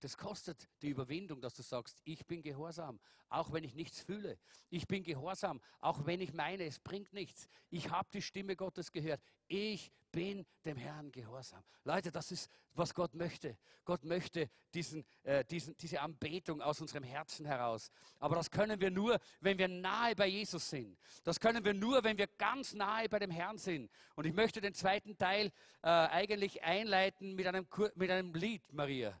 Das 0.00 0.16
kostet 0.16 0.68
die 0.80 0.88
Überwindung, 0.88 1.40
dass 1.40 1.54
du 1.54 1.62
sagst, 1.62 2.00
ich 2.04 2.26
bin 2.26 2.42
gehorsam, 2.42 2.98
auch 3.28 3.52
wenn 3.52 3.64
ich 3.64 3.74
nichts 3.74 4.00
fühle. 4.00 4.38
Ich 4.70 4.88
bin 4.88 5.02
gehorsam, 5.02 5.60
auch 5.78 6.06
wenn 6.06 6.20
ich 6.20 6.32
meine, 6.32 6.64
es 6.64 6.78
bringt 6.78 7.12
nichts. 7.12 7.48
Ich 7.68 7.90
habe 7.90 8.08
die 8.12 8.22
Stimme 8.22 8.56
Gottes 8.56 8.90
gehört. 8.90 9.20
Ich 9.46 9.92
bin 10.10 10.44
dem 10.64 10.76
Herrn 10.76 11.12
gehorsam. 11.12 11.62
Leute, 11.84 12.10
das 12.10 12.32
ist, 12.32 12.50
was 12.74 12.94
Gott 12.94 13.14
möchte. 13.14 13.58
Gott 13.84 14.04
möchte 14.04 14.50
diesen, 14.74 15.04
äh, 15.22 15.44
diesen, 15.44 15.76
diese 15.76 16.00
Anbetung 16.00 16.60
aus 16.62 16.80
unserem 16.80 17.04
Herzen 17.04 17.46
heraus. 17.46 17.90
Aber 18.18 18.36
das 18.36 18.50
können 18.50 18.80
wir 18.80 18.90
nur, 18.90 19.18
wenn 19.40 19.58
wir 19.58 19.68
nahe 19.68 20.16
bei 20.16 20.26
Jesus 20.26 20.70
sind. 20.70 20.98
Das 21.24 21.38
können 21.38 21.64
wir 21.64 21.74
nur, 21.74 22.02
wenn 22.04 22.18
wir 22.18 22.26
ganz 22.26 22.72
nahe 22.72 23.08
bei 23.08 23.18
dem 23.18 23.30
Herrn 23.30 23.58
sind. 23.58 23.90
Und 24.16 24.26
ich 24.26 24.32
möchte 24.32 24.60
den 24.60 24.74
zweiten 24.74 25.16
Teil 25.16 25.52
äh, 25.82 25.88
eigentlich 25.88 26.62
einleiten 26.62 27.34
mit 27.34 27.46
einem, 27.46 27.66
mit 27.94 28.10
einem 28.10 28.34
Lied, 28.34 28.72
Maria. 28.72 29.20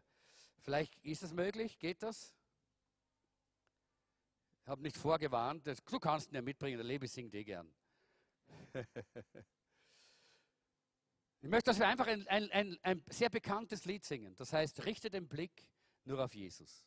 Vielleicht 0.62 0.96
ist 1.04 1.22
es 1.22 1.32
möglich, 1.32 1.78
geht 1.78 2.02
das? 2.02 2.34
Ich 4.62 4.68
habe 4.68 4.82
nicht 4.82 4.96
vorgewarnt, 4.96 5.66
du 5.66 5.98
kannst 5.98 6.30
ihn 6.30 6.34
ja 6.36 6.42
mitbringen, 6.42 6.76
der 6.76 6.86
Lebe 6.86 7.08
singt 7.08 7.34
eh 7.34 7.44
gern. 7.44 7.72
ich 11.40 11.48
möchte, 11.48 11.70
dass 11.70 11.78
wir 11.78 11.88
einfach 11.88 12.06
ein, 12.06 12.26
ein, 12.28 12.50
ein, 12.50 12.78
ein 12.82 13.02
sehr 13.08 13.30
bekanntes 13.30 13.84
Lied 13.84 14.04
singen. 14.04 14.36
Das 14.36 14.52
heißt, 14.52 14.84
richte 14.84 15.10
den 15.10 15.26
Blick 15.28 15.66
nur 16.04 16.22
auf 16.22 16.34
Jesus. 16.34 16.86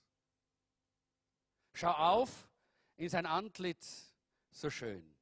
Schau 1.74 1.92
auf 1.92 2.50
in 2.96 3.10
sein 3.10 3.26
Antlitz 3.26 4.14
so 4.52 4.70
schön. 4.70 5.16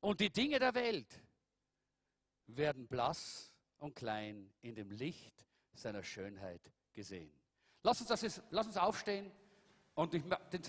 Und 0.00 0.20
die 0.20 0.30
Dinge 0.30 0.58
der 0.58 0.74
Welt 0.74 1.22
werden 2.46 2.88
blass 2.88 3.54
und 3.78 3.94
klein 3.94 4.52
in 4.60 4.74
dem 4.74 4.90
Licht 4.90 5.46
seiner 5.74 6.02
Schönheit 6.02 6.72
gesehen. 6.92 7.32
Lass 7.82 8.00
uns, 8.00 8.08
das 8.08 8.42
lass 8.50 8.66
uns 8.66 8.76
aufstehen 8.76 9.30
und 9.94 10.14
ich, 10.14 10.22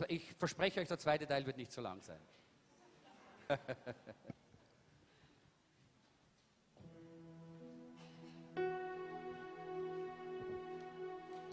ich 0.07 0.33
verspreche 0.33 0.79
euch, 0.81 0.87
der 0.87 0.99
zweite 0.99 1.27
Teil 1.27 1.45
wird 1.45 1.57
nicht 1.57 1.71
so 1.71 1.81
lang 1.81 2.01
sein. 2.01 2.19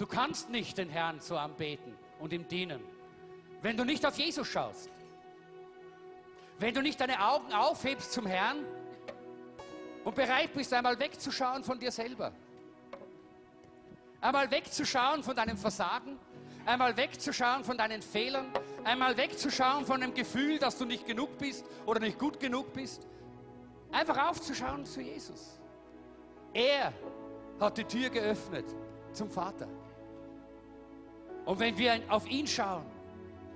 Du 0.00 0.06
kannst 0.06 0.48
nicht 0.48 0.78
den 0.78 0.88
Herrn 0.88 1.20
so 1.20 1.36
anbeten 1.36 1.94
und 2.20 2.32
ihm 2.32 2.48
dienen, 2.48 2.82
wenn 3.60 3.76
du 3.76 3.84
nicht 3.84 4.06
auf 4.06 4.16
Jesus 4.16 4.48
schaust. 4.48 4.88
Wenn 6.58 6.72
du 6.72 6.80
nicht 6.80 6.98
deine 6.98 7.22
Augen 7.22 7.52
aufhebst 7.52 8.10
zum 8.10 8.24
Herrn 8.24 8.64
und 10.02 10.14
bereit 10.14 10.54
bist, 10.54 10.72
einmal 10.72 10.98
wegzuschauen 10.98 11.64
von 11.64 11.78
dir 11.78 11.92
selber. 11.92 12.32
Einmal 14.20 14.50
wegzuschauen 14.50 15.22
von 15.22 15.34
deinem 15.34 15.56
Versagen, 15.56 16.18
einmal 16.66 16.96
wegzuschauen 16.96 17.64
von 17.64 17.78
deinen 17.78 18.02
Fehlern, 18.02 18.46
einmal 18.84 19.16
wegzuschauen 19.16 19.86
von 19.86 20.00
dem 20.00 20.12
Gefühl, 20.12 20.58
dass 20.58 20.76
du 20.76 20.84
nicht 20.84 21.06
genug 21.06 21.38
bist 21.38 21.64
oder 21.86 22.00
nicht 22.00 22.18
gut 22.18 22.38
genug 22.38 22.72
bist. 22.72 23.06
Einfach 23.92 24.28
aufzuschauen 24.28 24.84
zu 24.84 25.00
Jesus. 25.00 25.58
Er 26.52 26.92
hat 27.58 27.78
die 27.78 27.84
Tür 27.84 28.10
geöffnet 28.10 28.66
zum 29.12 29.30
Vater. 29.30 29.68
Und 31.46 31.58
wenn 31.58 31.76
wir 31.78 32.00
auf 32.08 32.28
ihn 32.30 32.46
schauen, 32.46 32.84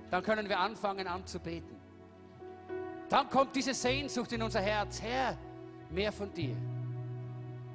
dann 0.09 0.23
können 0.23 0.49
wir 0.49 0.59
anfangen 0.59 1.07
anzubeten. 1.07 1.75
Dann 3.09 3.29
kommt 3.29 3.55
diese 3.55 3.73
Sehnsucht 3.73 4.31
in 4.31 4.41
unser 4.41 4.61
Herz. 4.61 5.01
Herr, 5.01 5.37
mehr 5.89 6.11
von 6.11 6.33
dir. 6.33 6.55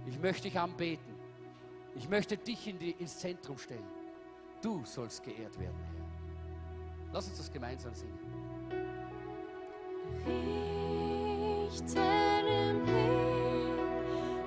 Ich 0.06 0.18
möchte 0.18 0.42
dich 0.44 0.58
anbeten. 0.58 1.09
Ich 1.94 2.08
möchte 2.08 2.36
dich 2.36 2.66
in 2.68 2.78
die, 2.78 2.92
ins 2.92 3.18
Zentrum 3.18 3.58
stellen. 3.58 3.84
Du 4.62 4.84
sollst 4.84 5.22
geehrt 5.22 5.58
werden, 5.58 5.76
Herr. 5.94 6.00
Lass 7.12 7.28
uns 7.28 7.38
das 7.38 7.50
gemeinsam 7.52 7.94
singen. 7.94 8.18
Richte 11.70 11.94
den 11.94 12.82
Blick 12.84 13.10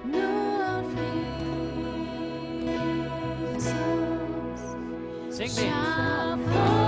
nur 0.05 0.79
auf 0.79 0.89
Jesus. 3.53 3.73
Sing 5.29 5.51
mit. 5.55 6.82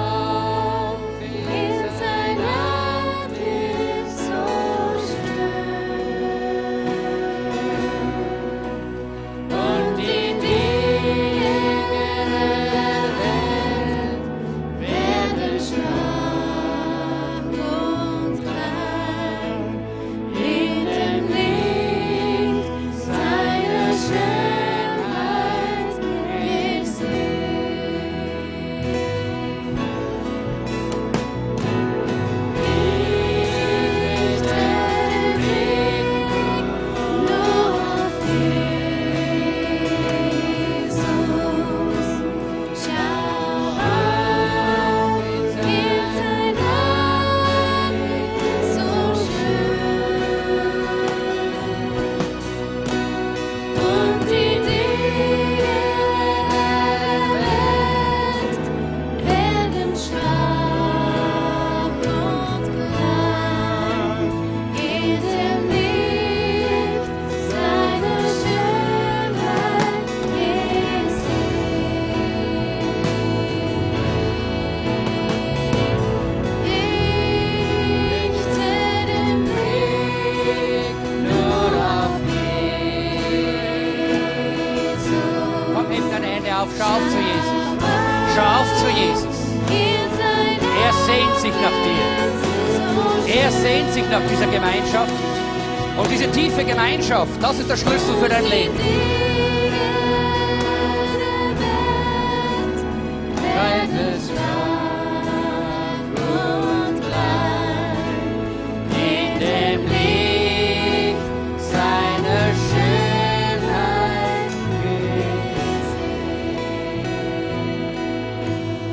Ist 97.65 97.71
der 97.71 97.89
Schlüssel 97.89 98.15
für 98.21 98.29
dein 98.29 98.45
Leben. 98.45 98.75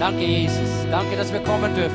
Danke, 0.01 0.25
Jesus. 0.25 0.57
Danke, 0.91 1.17
dass 1.17 1.33
wir 1.33 1.41
kommen 1.41 1.75
dürfen. 1.75 1.93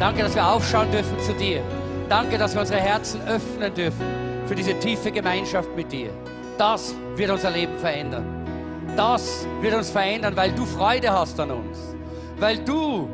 Danke, 0.00 0.22
dass 0.22 0.34
wir 0.34 0.46
aufschauen 0.46 0.90
dürfen 0.90 1.18
zu 1.20 1.32
dir. 1.34 1.62
Danke, 2.08 2.36
dass 2.38 2.54
wir 2.54 2.62
unsere 2.62 2.80
Herzen 2.80 3.20
öffnen 3.28 3.72
dürfen 3.74 4.21
für 4.46 4.54
diese 4.54 4.78
tiefe 4.78 5.10
Gemeinschaft 5.10 5.74
mit 5.76 5.90
dir. 5.92 6.10
Das 6.58 6.94
wird 7.16 7.30
unser 7.30 7.50
Leben 7.50 7.76
verändern. 7.78 8.24
Das 8.96 9.46
wird 9.60 9.74
uns 9.74 9.90
verändern, 9.90 10.36
weil 10.36 10.52
du 10.52 10.66
Freude 10.66 11.10
hast 11.10 11.38
an 11.40 11.50
uns. 11.50 11.78
Weil 12.38 12.58
du 12.58 13.08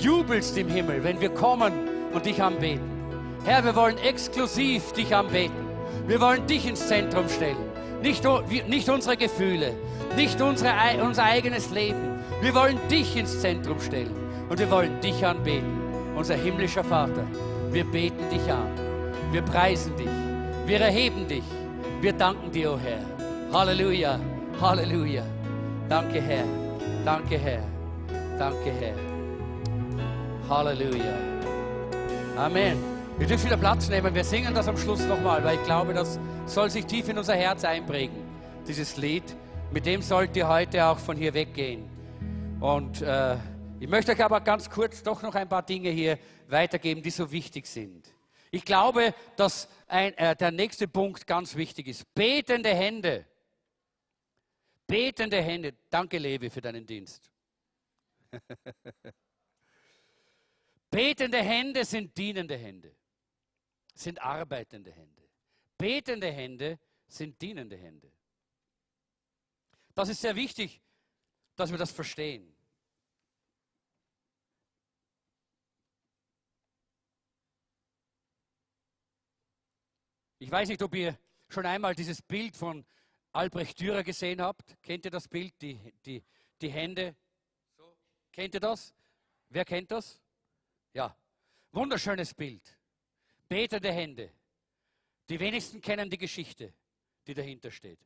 jubelst 0.00 0.56
im 0.56 0.68
Himmel, 0.68 1.02
wenn 1.04 1.20
wir 1.20 1.30
kommen 1.30 1.72
und 2.12 2.24
dich 2.24 2.42
anbeten. 2.42 2.98
Herr, 3.44 3.64
wir 3.64 3.74
wollen 3.76 3.98
exklusiv 3.98 4.92
dich 4.92 5.14
anbeten. 5.14 5.66
Wir 6.06 6.20
wollen 6.20 6.46
dich 6.46 6.66
ins 6.66 6.86
Zentrum 6.86 7.28
stellen. 7.28 7.56
Nicht, 8.02 8.24
nicht 8.68 8.88
unsere 8.88 9.16
Gefühle, 9.16 9.74
nicht 10.16 10.40
unsere, 10.40 10.72
unser 11.02 11.24
eigenes 11.24 11.70
Leben. 11.70 12.20
Wir 12.40 12.54
wollen 12.54 12.78
dich 12.88 13.16
ins 13.16 13.40
Zentrum 13.40 13.80
stellen 13.80 14.14
und 14.48 14.58
wir 14.58 14.70
wollen 14.70 15.00
dich 15.00 15.26
anbeten. 15.26 15.78
Unser 16.14 16.34
himmlischer 16.34 16.84
Vater, 16.84 17.24
wir 17.70 17.84
beten 17.84 18.30
dich 18.30 18.50
an. 18.50 18.68
Wir 19.32 19.42
preisen 19.42 19.96
dich. 19.96 20.27
Wir 20.68 20.82
erheben 20.82 21.26
dich. 21.26 21.44
Wir 22.02 22.12
danken 22.12 22.52
dir, 22.52 22.74
o 22.74 22.78
Herr. 22.78 23.00
Halleluja, 23.50 24.20
Halleluja. 24.60 25.24
Danke, 25.88 26.20
Herr. 26.20 26.44
Danke, 27.06 27.38
Herr. 27.38 27.62
Danke, 28.38 28.70
Herr. 28.78 28.94
Halleluja. 30.46 31.14
Amen. 32.36 32.76
Wir 33.16 33.26
dürfen 33.26 33.46
wieder 33.46 33.56
Platz 33.56 33.88
nehmen. 33.88 34.14
Wir 34.14 34.22
singen 34.22 34.54
das 34.54 34.68
am 34.68 34.76
Schluss 34.76 35.00
nochmal, 35.06 35.42
weil 35.42 35.54
ich 35.56 35.64
glaube, 35.64 35.94
das 35.94 36.20
soll 36.44 36.68
sich 36.68 36.84
tief 36.84 37.08
in 37.08 37.16
unser 37.16 37.34
Herz 37.34 37.64
einprägen. 37.64 38.18
Dieses 38.66 38.98
Lied. 38.98 39.24
Mit 39.72 39.86
dem 39.86 40.02
sollt 40.02 40.36
ihr 40.36 40.48
heute 40.48 40.84
auch 40.84 40.98
von 40.98 41.16
hier 41.16 41.32
weggehen. 41.32 41.88
Und 42.60 43.00
äh, 43.00 43.36
ich 43.80 43.88
möchte 43.88 44.12
euch 44.12 44.22
aber 44.22 44.42
ganz 44.42 44.68
kurz 44.68 45.02
doch 45.02 45.22
noch 45.22 45.34
ein 45.34 45.48
paar 45.48 45.62
Dinge 45.62 45.88
hier 45.88 46.18
weitergeben, 46.46 47.00
die 47.02 47.08
so 47.08 47.32
wichtig 47.32 47.66
sind. 47.66 48.06
Ich 48.50 48.66
glaube, 48.66 49.14
dass 49.36 49.68
ein, 49.88 50.14
äh, 50.14 50.36
der 50.36 50.50
nächste 50.50 50.88
Punkt 50.88 51.26
ganz 51.26 51.54
wichtig 51.54 51.88
ist. 51.88 52.14
Betende 52.14 52.74
Hände. 52.74 53.26
Betende 54.86 55.40
Hände. 55.42 55.74
Danke, 55.90 56.18
Levi, 56.18 56.50
für 56.50 56.60
deinen 56.60 56.86
Dienst. 56.86 57.30
Betende 60.90 61.42
Hände 61.42 61.84
sind 61.84 62.16
dienende 62.16 62.56
Hände, 62.56 62.94
sind 63.94 64.22
arbeitende 64.22 64.90
Hände. 64.90 65.22
Betende 65.76 66.30
Hände 66.30 66.78
sind 67.06 67.40
dienende 67.40 67.76
Hände. 67.76 68.10
Das 69.94 70.08
ist 70.08 70.20
sehr 70.20 70.34
wichtig, 70.34 70.80
dass 71.56 71.70
wir 71.70 71.78
das 71.78 71.90
verstehen. 71.90 72.54
Ich 80.38 80.50
weiß 80.50 80.68
nicht, 80.68 80.82
ob 80.82 80.94
ihr 80.94 81.18
schon 81.48 81.66
einmal 81.66 81.94
dieses 81.94 82.22
Bild 82.22 82.56
von 82.56 82.84
Albrecht 83.32 83.80
Dürer 83.80 84.04
gesehen 84.04 84.40
habt. 84.40 84.80
Kennt 84.82 85.04
ihr 85.04 85.10
das 85.10 85.26
Bild? 85.26 85.60
Die, 85.60 85.78
die, 86.04 86.22
die 86.60 86.70
Hände. 86.70 87.16
So. 87.76 87.96
Kennt 88.32 88.54
ihr 88.54 88.60
das? 88.60 88.94
Wer 89.48 89.64
kennt 89.64 89.90
das? 89.90 90.20
Ja. 90.92 91.16
Wunderschönes 91.72 92.34
Bild. 92.34 92.78
Betende 93.48 93.92
Hände. 93.92 94.32
Die 95.28 95.40
wenigsten 95.40 95.80
kennen 95.80 96.08
die 96.08 96.18
Geschichte, 96.18 96.72
die 97.26 97.34
dahinter 97.34 97.70
steht. 97.70 98.00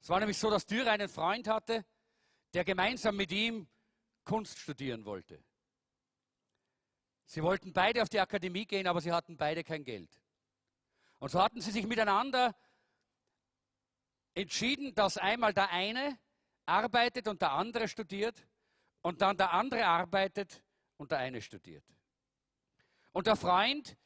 Es 0.00 0.08
war 0.08 0.20
nämlich 0.20 0.38
so, 0.38 0.50
dass 0.50 0.64
Dürer 0.64 0.92
einen 0.92 1.08
Freund 1.08 1.48
hatte, 1.48 1.84
der 2.54 2.64
gemeinsam 2.64 3.16
mit 3.16 3.32
ihm 3.32 3.66
Kunst 4.24 4.58
studieren 4.58 5.04
wollte. 5.04 5.42
Sie 7.24 7.42
wollten 7.42 7.72
beide 7.72 8.02
auf 8.02 8.08
die 8.08 8.20
Akademie 8.20 8.66
gehen, 8.66 8.86
aber 8.86 9.00
sie 9.00 9.12
hatten 9.12 9.36
beide 9.36 9.64
kein 9.64 9.84
Geld. 9.84 10.08
Und 11.18 11.30
so 11.30 11.42
hatten 11.42 11.60
sie 11.60 11.70
sich 11.70 11.86
miteinander 11.86 12.54
entschieden, 14.34 14.94
dass 14.94 15.16
einmal 15.16 15.54
der 15.54 15.70
eine 15.70 16.18
arbeitet 16.66 17.28
und 17.28 17.40
der 17.40 17.52
andere 17.52 17.88
studiert 17.88 18.46
und 19.02 19.22
dann 19.22 19.36
der 19.36 19.52
andere 19.52 19.86
arbeitet 19.86 20.62
und 20.96 21.10
der 21.10 21.18
eine 21.18 21.40
studiert. 21.40 21.84
Und 23.12 23.26
der 23.26 23.36
Freund 23.36 23.96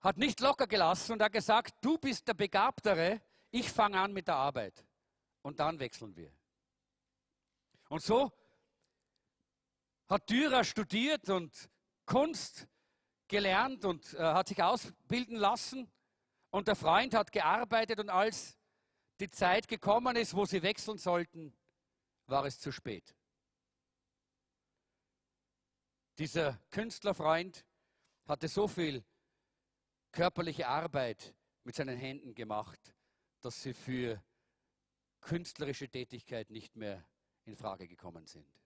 hat 0.00 0.16
nicht 0.16 0.40
locker 0.40 0.66
gelassen 0.66 1.12
und 1.12 1.22
hat 1.22 1.32
gesagt, 1.32 1.74
du 1.80 1.98
bist 1.98 2.26
der 2.26 2.34
Begabtere, 2.34 3.20
ich 3.50 3.70
fange 3.70 4.00
an 4.00 4.12
mit 4.12 4.26
der 4.26 4.36
Arbeit. 4.36 4.84
Und 5.42 5.60
dann 5.60 5.78
wechseln 5.78 6.16
wir. 6.16 6.32
Und 7.88 8.02
so 8.02 8.32
hat 10.08 10.28
Dürer 10.30 10.64
studiert 10.64 11.28
und 11.28 11.68
Kunst 12.06 12.66
gelernt 13.28 13.84
und 13.84 14.14
äh, 14.14 14.18
hat 14.18 14.48
sich 14.48 14.62
ausbilden 14.62 15.36
lassen. 15.36 15.90
Und 16.52 16.68
der 16.68 16.76
Freund 16.76 17.14
hat 17.14 17.32
gearbeitet 17.32 17.98
und 17.98 18.10
als 18.10 18.58
die 19.20 19.30
Zeit 19.30 19.66
gekommen 19.68 20.16
ist, 20.16 20.36
wo 20.36 20.44
sie 20.44 20.62
wechseln 20.62 20.98
sollten, 20.98 21.56
war 22.26 22.44
es 22.44 22.60
zu 22.60 22.70
spät. 22.70 23.16
Dieser 26.18 26.60
Künstlerfreund 26.70 27.64
hatte 28.26 28.48
so 28.48 28.68
viel 28.68 29.02
körperliche 30.12 30.68
Arbeit 30.68 31.34
mit 31.64 31.74
seinen 31.74 31.96
Händen 31.96 32.34
gemacht, 32.34 32.94
dass 33.40 33.62
sie 33.62 33.72
für 33.72 34.22
künstlerische 35.22 35.88
Tätigkeit 35.88 36.50
nicht 36.50 36.76
mehr 36.76 37.02
in 37.46 37.56
Frage 37.56 37.88
gekommen 37.88 38.26
sind. 38.26 38.61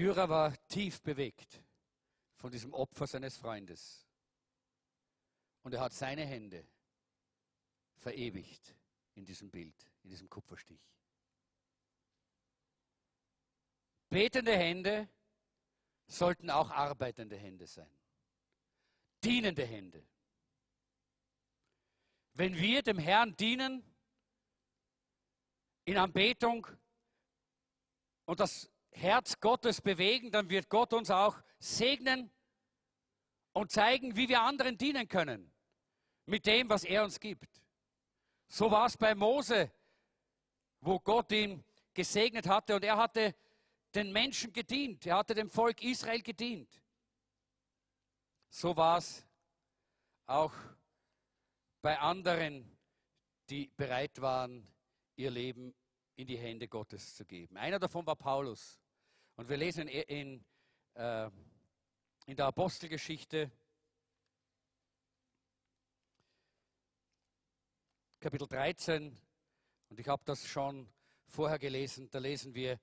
Dürer 0.00 0.30
war 0.30 0.56
tief 0.68 1.02
bewegt 1.02 1.62
von 2.36 2.50
diesem 2.50 2.72
Opfer 2.72 3.06
seines 3.06 3.36
Freundes. 3.36 4.08
Und 5.60 5.74
er 5.74 5.82
hat 5.82 5.92
seine 5.92 6.24
Hände 6.24 6.66
verewigt 7.96 8.74
in 9.14 9.26
diesem 9.26 9.50
Bild, 9.50 9.74
in 10.02 10.08
diesem 10.08 10.30
Kupferstich. 10.30 10.80
Betende 14.08 14.56
Hände 14.56 15.06
sollten 16.06 16.48
auch 16.48 16.70
arbeitende 16.70 17.36
Hände 17.36 17.66
sein. 17.66 17.94
Dienende 19.22 19.66
Hände. 19.66 20.02
Wenn 22.32 22.56
wir 22.56 22.82
dem 22.82 22.98
Herrn 22.98 23.36
dienen, 23.36 23.84
in 25.84 25.98
Anbetung 25.98 26.66
und 28.24 28.40
das 28.40 28.70
Herz 28.90 29.38
Gottes 29.40 29.80
bewegen, 29.80 30.30
dann 30.30 30.50
wird 30.50 30.68
Gott 30.68 30.92
uns 30.92 31.10
auch 31.10 31.40
segnen 31.58 32.30
und 33.52 33.70
zeigen, 33.70 34.16
wie 34.16 34.28
wir 34.28 34.42
anderen 34.42 34.76
dienen 34.76 35.08
können. 35.08 35.52
Mit 36.26 36.46
dem, 36.46 36.68
was 36.68 36.84
er 36.84 37.04
uns 37.04 37.18
gibt. 37.18 37.60
So 38.46 38.70
war 38.70 38.86
es 38.86 38.96
bei 38.96 39.14
Mose, 39.14 39.72
wo 40.80 40.98
Gott 40.98 41.32
ihn 41.32 41.64
gesegnet 41.94 42.46
hatte 42.46 42.76
und 42.76 42.84
er 42.84 42.96
hatte 42.96 43.34
den 43.94 44.12
Menschen 44.12 44.52
gedient. 44.52 45.06
Er 45.06 45.16
hatte 45.16 45.34
dem 45.34 45.50
Volk 45.50 45.82
Israel 45.82 46.22
gedient. 46.22 46.80
So 48.48 48.76
war 48.76 48.98
es 48.98 49.26
auch 50.26 50.52
bei 51.82 51.98
anderen, 51.98 52.76
die 53.48 53.70
bereit 53.76 54.20
waren, 54.20 54.66
ihr 55.16 55.30
Leben 55.30 55.74
in 56.16 56.26
die 56.26 56.36
Hände 56.36 56.68
Gottes 56.68 57.14
zu 57.14 57.24
geben. 57.24 57.56
Einer 57.56 57.78
davon 57.78 58.06
war 58.06 58.16
Paulus. 58.16 58.80
Und 59.36 59.48
wir 59.48 59.56
lesen 59.56 59.88
in, 59.88 60.02
in, 60.02 60.44
äh, 60.94 61.30
in 62.26 62.36
der 62.36 62.46
Apostelgeschichte, 62.46 63.50
Kapitel 68.20 68.46
13, 68.46 69.16
und 69.88 69.98
ich 69.98 70.06
habe 70.06 70.22
das 70.26 70.46
schon 70.46 70.86
vorher 71.26 71.58
gelesen, 71.58 72.10
da 72.10 72.18
lesen 72.18 72.54
wir 72.54 72.78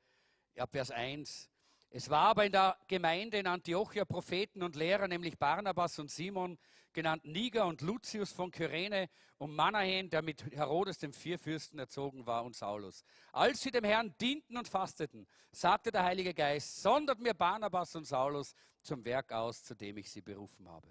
ab 0.57 0.71
Vers 0.71 0.89
1, 0.89 1.49
Es 1.89 2.09
war 2.09 2.29
aber 2.29 2.45
in 2.45 2.51
der 2.51 2.77
Gemeinde 2.87 3.37
in 3.37 3.47
Antiochia 3.47 4.03
Propheten 4.03 4.63
und 4.63 4.75
Lehrer, 4.75 5.07
nämlich 5.07 5.37
Barnabas 5.37 5.99
und 5.99 6.09
Simon, 6.09 6.57
genannt 6.97 7.25
Niger 7.25 7.67
und 7.67 7.81
Lucius 7.81 8.31
von 8.31 8.49
Kyrene 8.49 9.07
und 9.37 9.55
Manahen, 9.55 10.09
der 10.09 10.23
mit 10.23 10.43
Herodes 10.51 10.97
dem 10.97 11.13
Vierfürsten 11.13 11.77
erzogen 11.77 12.25
war, 12.25 12.43
und 12.43 12.55
Saulus. 12.55 13.03
Als 13.31 13.61
sie 13.61 13.69
dem 13.69 13.83
Herrn 13.83 14.15
dienten 14.19 14.57
und 14.57 14.67
fasteten, 14.67 15.27
sagte 15.51 15.91
der 15.91 16.03
Heilige 16.03 16.33
Geist, 16.33 16.81
sondert 16.81 17.19
mir 17.19 17.35
Barnabas 17.35 17.95
und 17.95 18.05
Saulus 18.05 18.55
zum 18.81 19.05
Werk 19.05 19.31
aus, 19.31 19.63
zu 19.63 19.75
dem 19.75 19.97
ich 19.97 20.09
sie 20.09 20.21
berufen 20.21 20.67
habe. 20.67 20.87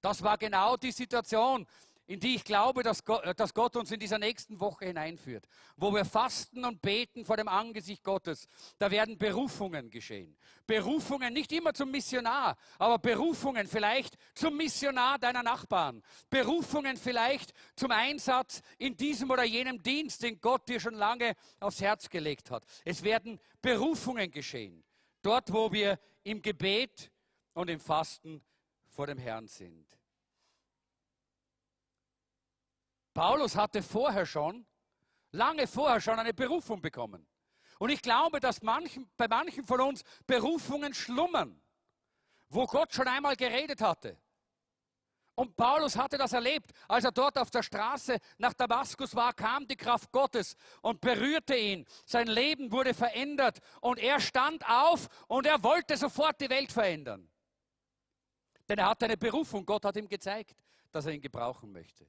Das 0.00 0.20
war 0.24 0.36
genau 0.38 0.76
die 0.76 0.90
Situation, 0.90 1.68
in 2.06 2.20
die 2.20 2.34
ich 2.34 2.44
glaube, 2.44 2.82
dass 2.82 3.04
Gott, 3.04 3.24
äh, 3.24 3.34
dass 3.34 3.54
Gott, 3.54 3.76
uns 3.76 3.90
in 3.90 4.00
dieser 4.00 4.18
nächsten 4.18 4.60
Woche 4.60 4.86
hineinführt, 4.86 5.46
wo 5.76 5.92
wir 5.92 6.04
fasten 6.04 6.64
und 6.64 6.82
beten 6.82 7.24
vor 7.24 7.36
dem 7.36 7.48
Angesicht 7.48 8.02
Gottes. 8.02 8.46
Da 8.78 8.90
werden 8.90 9.16
Berufungen 9.16 9.90
geschehen. 9.90 10.36
Berufungen 10.66 11.32
nicht 11.32 11.52
immer 11.52 11.72
zum 11.72 11.90
Missionar, 11.90 12.56
aber 12.78 12.98
Berufungen 12.98 13.66
vielleicht 13.66 14.16
zum 14.34 14.56
Missionar 14.56 15.18
deiner 15.18 15.42
Nachbarn. 15.42 16.02
Berufungen 16.28 16.96
vielleicht 16.96 17.52
zum 17.76 17.90
Einsatz 17.90 18.60
in 18.78 18.96
diesem 18.96 19.30
oder 19.30 19.44
jenem 19.44 19.82
Dienst, 19.82 20.22
den 20.22 20.40
Gott 20.40 20.68
dir 20.68 20.80
schon 20.80 20.94
lange 20.94 21.34
aufs 21.60 21.80
Herz 21.80 22.08
gelegt 22.10 22.50
hat. 22.50 22.64
Es 22.84 23.02
werden 23.02 23.40
Berufungen 23.62 24.30
geschehen. 24.30 24.84
Dort, 25.22 25.52
wo 25.52 25.72
wir 25.72 25.98
im 26.22 26.42
Gebet 26.42 27.10
und 27.54 27.70
im 27.70 27.80
Fasten 27.80 28.42
vor 28.88 29.06
dem 29.06 29.18
Herrn 29.18 29.46
sind. 29.46 29.86
Paulus 33.14 33.54
hatte 33.54 33.82
vorher 33.82 34.26
schon, 34.26 34.66
lange 35.30 35.66
vorher 35.66 36.00
schon 36.00 36.18
eine 36.18 36.34
Berufung 36.34 36.82
bekommen. 36.82 37.26
Und 37.78 37.90
ich 37.90 38.02
glaube, 38.02 38.40
dass 38.40 38.62
manchen, 38.62 39.08
bei 39.16 39.28
manchen 39.28 39.64
von 39.64 39.80
uns 39.80 40.02
Berufungen 40.26 40.92
schlummern, 40.92 41.60
wo 42.48 42.66
Gott 42.66 42.92
schon 42.92 43.08
einmal 43.08 43.36
geredet 43.36 43.80
hatte. 43.80 44.18
Und 45.36 45.56
Paulus 45.56 45.96
hatte 45.96 46.16
das 46.16 46.32
erlebt, 46.32 46.70
als 46.86 47.04
er 47.04 47.10
dort 47.10 47.36
auf 47.38 47.50
der 47.50 47.64
Straße 47.64 48.18
nach 48.38 48.54
Damaskus 48.54 49.16
war, 49.16 49.32
kam 49.32 49.66
die 49.66 49.76
Kraft 49.76 50.12
Gottes 50.12 50.56
und 50.80 51.00
berührte 51.00 51.56
ihn. 51.56 51.84
Sein 52.06 52.28
Leben 52.28 52.70
wurde 52.70 52.94
verändert 52.94 53.58
und 53.80 53.98
er 53.98 54.20
stand 54.20 54.64
auf 54.68 55.08
und 55.26 55.46
er 55.46 55.60
wollte 55.64 55.96
sofort 55.96 56.40
die 56.40 56.50
Welt 56.50 56.70
verändern. 56.70 57.28
Denn 58.68 58.78
er 58.78 58.88
hatte 58.88 59.06
eine 59.06 59.16
Berufung, 59.16 59.66
Gott 59.66 59.84
hat 59.84 59.96
ihm 59.96 60.08
gezeigt, 60.08 60.56
dass 60.92 61.06
er 61.06 61.12
ihn 61.12 61.20
gebrauchen 61.20 61.72
möchte. 61.72 62.06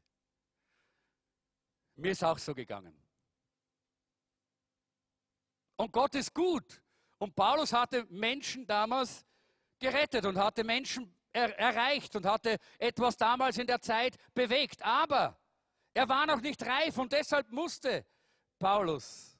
Mir 1.96 2.12
ist 2.12 2.24
auch 2.24 2.38
so 2.38 2.54
gegangen. 2.54 2.96
Und 5.78 5.92
Gott 5.92 6.16
ist 6.16 6.34
gut. 6.34 6.82
Und 7.18 7.36
Paulus 7.36 7.72
hatte 7.74 8.06
Menschen 8.10 8.66
damals 8.68 9.26
gerettet 9.80 10.26
und 10.26 10.38
hatte 10.38 10.64
Menschen 10.64 11.16
er 11.32 11.58
erreicht 11.60 12.16
und 12.16 12.26
hatte 12.26 12.58
etwas 12.78 13.18
damals 13.18 13.58
in 13.58 13.68
der 13.68 13.82
Zeit 13.82 14.16
bewegt. 14.34 14.82
Aber 14.84 15.38
er 15.94 16.08
war 16.08 16.26
noch 16.26 16.40
nicht 16.42 16.64
reif 16.66 16.98
und 16.98 17.12
deshalb 17.12 17.52
musste 17.52 18.06
Paulus 18.58 19.38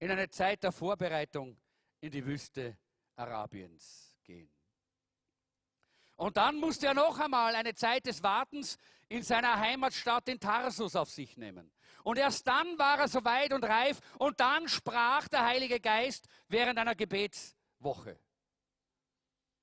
in 0.00 0.10
eine 0.10 0.28
Zeit 0.28 0.62
der 0.64 0.72
Vorbereitung 0.72 1.56
in 2.00 2.10
die 2.10 2.26
Wüste 2.26 2.76
Arabiens 3.14 4.16
gehen. 4.24 4.50
Und 6.16 6.36
dann 6.36 6.58
musste 6.60 6.86
er 6.86 6.94
noch 6.94 7.18
einmal 7.18 7.54
eine 7.54 7.74
Zeit 7.74 8.06
des 8.06 8.22
Wartens 8.22 8.78
in 9.08 9.22
seiner 9.22 9.58
Heimatstadt 9.58 10.28
in 10.28 10.38
Tarsus 10.38 10.96
auf 10.96 11.10
sich 11.10 11.36
nehmen. 11.36 11.72
Und 12.04 12.18
erst 12.18 12.46
dann 12.46 12.78
war 12.78 12.98
er 12.98 13.08
soweit 13.08 13.52
und 13.52 13.64
reif 13.64 14.00
und 14.18 14.40
dann 14.40 14.68
sprach 14.68 15.28
der 15.28 15.44
Heilige 15.44 15.80
Geist 15.80 16.26
während 16.48 16.78
einer 16.78 16.94
Gebetswoche 16.94 18.18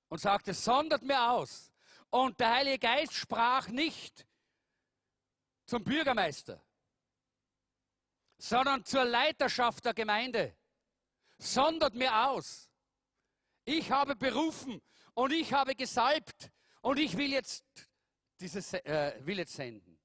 und 0.09 0.19
sagte, 0.19 0.53
sondert 0.53 1.03
mir 1.03 1.31
aus. 1.31 1.71
Und 2.09 2.39
der 2.39 2.51
Heilige 2.51 2.79
Geist 2.79 3.13
sprach 3.13 3.67
nicht 3.67 4.25
zum 5.65 5.83
Bürgermeister, 5.83 6.61
sondern 8.37 8.83
zur 8.85 9.05
Leiterschaft 9.05 9.85
der 9.85 9.93
Gemeinde. 9.93 10.55
Sondert 11.37 11.93
mir 11.93 12.27
aus. 12.27 12.69
Ich 13.63 13.91
habe 13.91 14.15
berufen 14.15 14.81
und 15.20 15.34
ich 15.34 15.51
habe 15.51 15.76
gesalbt 15.76 16.49
und 16.82 16.97
ich 16.97 17.17
will 17.17 17.34
jetzt 17.34 17.65
dieses, 18.39 18.74
äh, 18.74 19.20
will 19.26 19.39
jetzt 19.39 19.53
senden. 19.53 19.99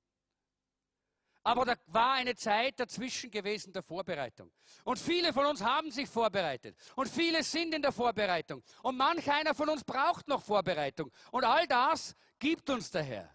Aber 1.45 1.65
da 1.65 1.77
war 1.87 2.15
eine 2.15 2.35
Zeit 2.35 2.81
dazwischen 2.81 3.31
gewesen 3.31 3.73
der 3.73 3.85
Vorbereitung. 3.85 4.51
Und 4.83 4.99
viele 4.99 5.33
von 5.33 5.47
uns 5.47 5.63
haben 5.63 5.93
sich 5.93 6.09
vorbereitet. 6.09 6.77
Und 6.97 7.09
viele 7.09 7.45
sind 7.45 7.75
in 7.75 7.83
der 7.83 7.93
Vorbereitung. 7.93 8.65
Und 8.83 8.97
manch 8.97 9.31
einer 9.31 9.55
von 9.55 9.69
uns 9.69 9.85
braucht 9.85 10.27
noch 10.27 10.43
Vorbereitung. 10.43 11.13
Und 11.31 11.45
all 11.45 11.67
das 11.69 12.17
gibt 12.41 12.69
uns 12.71 12.91
der 12.91 13.03
Herr. 13.05 13.31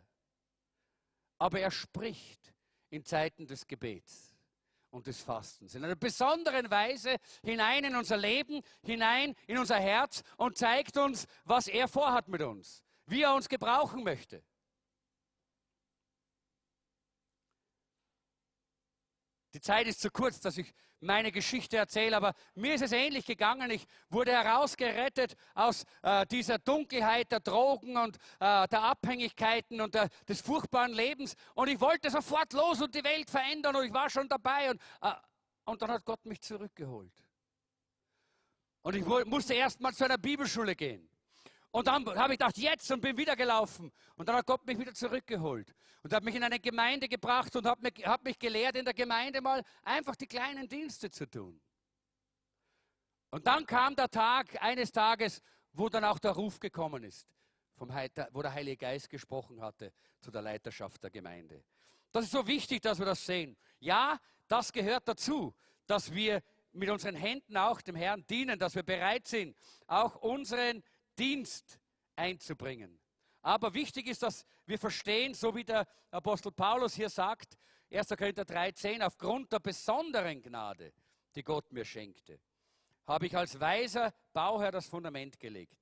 Aber 1.38 1.62
er 1.62 1.72
spricht 1.72 2.54
in 2.90 3.06
Zeiten 3.06 3.48
des 3.48 3.66
Gebets 3.66 4.29
und 4.92 5.08
des 5.08 5.22
Fastens 5.22 5.76
in 5.76 5.84
einer 5.84 5.96
besonderen 5.96 6.70
Weise 6.70 7.18
hinein 7.44 7.84
in 7.84 7.96
unser 7.96 8.18
Leben, 8.18 8.62
hinein 8.82 9.36
in 9.48 9.58
unser 9.58 9.80
Herz 9.80 10.24
und 10.38 10.58
zeigt 10.58 10.98
uns, 10.98 11.28
was 11.44 11.68
er 11.68 11.88
vorhat 11.88 12.28
mit 12.28 12.42
uns, 12.42 12.84
wie 13.06 13.24
er 13.24 13.36
uns 13.36 13.50
gebrauchen 13.50 14.04
möchte. 14.04 14.44
Die 19.54 19.62
Zeit 19.62 19.88
ist 19.88 20.00
zu 20.00 20.12
kurz, 20.12 20.40
dass 20.40 20.58
ich 20.58 20.74
meine 21.02 21.32
Geschichte 21.32 21.78
erzähle, 21.78 22.18
aber 22.18 22.34
mir 22.56 22.76
ist 22.76 22.82
es 22.82 22.92
ähnlich 22.92 23.26
gegangen. 23.26 23.72
Ich 23.72 23.86
wurde 24.10 24.32
herausgerettet 24.32 25.36
aus 25.54 25.86
äh, 26.02 26.26
dieser 26.28 26.60
Dunkelheit 26.60 27.32
der 27.32 27.40
Drogen 27.40 27.98
und 27.98 28.18
äh, 28.40 28.68
der 28.68 28.84
Abhängigkeiten 28.84 29.82
und 29.82 29.96
der, 29.96 30.10
des 30.28 30.42
furchtbaren 30.42 30.94
Lebens. 30.94 31.36
Und 31.56 31.70
ich 31.70 31.80
wollte 31.80 32.10
sofort 32.10 32.54
los 32.54 32.82
und 32.82 32.94
die 32.94 33.04
Welt 33.04 33.30
verändern 33.30 33.76
und 33.76 33.86
ich 33.86 33.94
war 33.94 34.10
schon 34.10 34.28
dabei. 34.28 34.72
Und, 34.72 34.82
äh, 35.02 35.14
und 35.66 35.82
dann 35.82 35.92
hat 35.92 36.06
Gott 36.06 36.26
mich 36.26 36.42
zurückgeholt. 36.42 37.14
Und 38.82 38.96
ich 38.96 39.06
musste 39.26 39.54
erst 39.54 39.82
mal 39.82 39.94
zu 39.94 40.06
einer 40.06 40.18
Bibelschule 40.18 40.76
gehen. 40.76 41.10
Und 41.72 41.88
dann 41.88 42.06
habe 42.18 42.34
ich 42.34 42.40
gedacht, 42.40 42.58
jetzt 42.58 42.92
und 42.92 43.02
bin 43.02 43.16
wieder 43.16 43.36
gelaufen. 43.36 43.92
Und 44.16 44.28
dann 44.28 44.38
hat 44.38 44.46
Gott 44.46 44.66
mich 44.66 44.80
wieder 44.80 44.94
zurückgeholt 44.94 45.76
und 46.04 46.14
hat 46.14 46.24
mich 46.24 46.36
in 46.36 46.44
eine 46.44 46.60
Gemeinde 46.60 47.08
gebracht 47.08 47.56
und 47.56 47.66
hat 47.66 47.82
mich, 47.82 47.94
hat 48.06 48.24
mich 48.24 48.40
gelehrt, 48.40 48.76
in 48.76 48.86
der 48.86 48.94
Gemeinde 48.94 49.42
mal 49.42 49.64
einfach 49.84 50.16
die 50.16 50.28
kleinen 50.28 50.68
Dienste 50.68 51.10
zu 51.10 51.30
tun. 51.30 51.60
Und 53.32 53.46
dann 53.46 53.66
kam 53.66 53.96
der 53.96 54.10
Tag, 54.10 54.62
eines 54.62 54.92
Tages, 54.92 55.42
wo 55.74 55.90
dann 55.90 56.04
auch 56.04 56.20
der 56.20 56.32
Ruf 56.32 56.60
gekommen 56.60 57.04
ist, 57.04 57.28
vom 57.76 57.90
wo 58.32 58.42
der 58.42 58.54
Heilige 58.54 58.78
Geist 58.78 59.10
gesprochen 59.10 59.62
hatte 59.62 59.94
zu 60.20 60.32
der 60.32 60.42
Leiterschaft 60.42 61.04
der 61.04 61.12
Gemeinde. 61.12 61.64
Das 62.12 62.26
ist 62.26 62.32
so 62.32 62.48
wichtig, 62.48 62.82
dass 62.82 62.98
wir 62.98 63.06
das 63.06 63.24
sehen. 63.26 63.56
Ja, 63.80 64.20
das 64.48 64.74
gehört 64.74 65.08
dazu, 65.08 65.54
dass 65.86 66.12
wir 66.14 66.42
mit 66.72 66.90
unseren 66.90 67.16
Händen 67.16 67.58
auch 67.58 67.82
dem 67.82 67.96
Herrn 67.96 68.26
dienen, 68.28 68.58
dass 68.58 68.76
wir 68.76 68.84
bereit 68.84 69.28
sind, 69.28 69.56
auch 69.88 70.16
unseren 70.16 70.84
Dienst 71.18 71.80
einzubringen. 72.16 73.00
Aber 73.42 73.74
wichtig 73.74 74.08
ist, 74.08 74.24
dass 74.24 74.46
wir 74.70 74.78
verstehen, 74.78 75.34
so 75.34 75.54
wie 75.56 75.64
der 75.64 75.88
Apostel 76.12 76.52
Paulus 76.52 76.94
hier 76.94 77.10
sagt, 77.10 77.58
1. 77.92 78.10
Korinther 78.10 78.46
13, 78.46 79.02
aufgrund 79.02 79.52
der 79.52 79.60
besonderen 79.60 80.42
Gnade, 80.42 80.94
die 81.36 81.44
Gott 81.44 81.72
mir 81.72 81.84
schenkte, 81.84 82.40
habe 83.08 83.26
ich 83.26 83.36
als 83.36 83.60
weiser 83.60 84.14
Bauherr 84.32 84.72
das 84.72 84.88
Fundament 84.88 85.40
gelegt. 85.40 85.76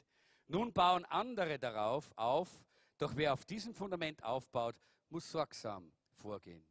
Nun 0.48 0.72
bauen 0.72 1.04
andere 1.06 1.60
darauf 1.60 2.10
auf, 2.16 2.62
doch 2.98 3.16
wer 3.16 3.34
auf 3.34 3.44
diesem 3.44 3.74
Fundament 3.74 4.24
aufbaut, 4.24 4.76
muss 5.10 5.30
sorgsam 5.30 5.92
vorgehen. 6.16 6.66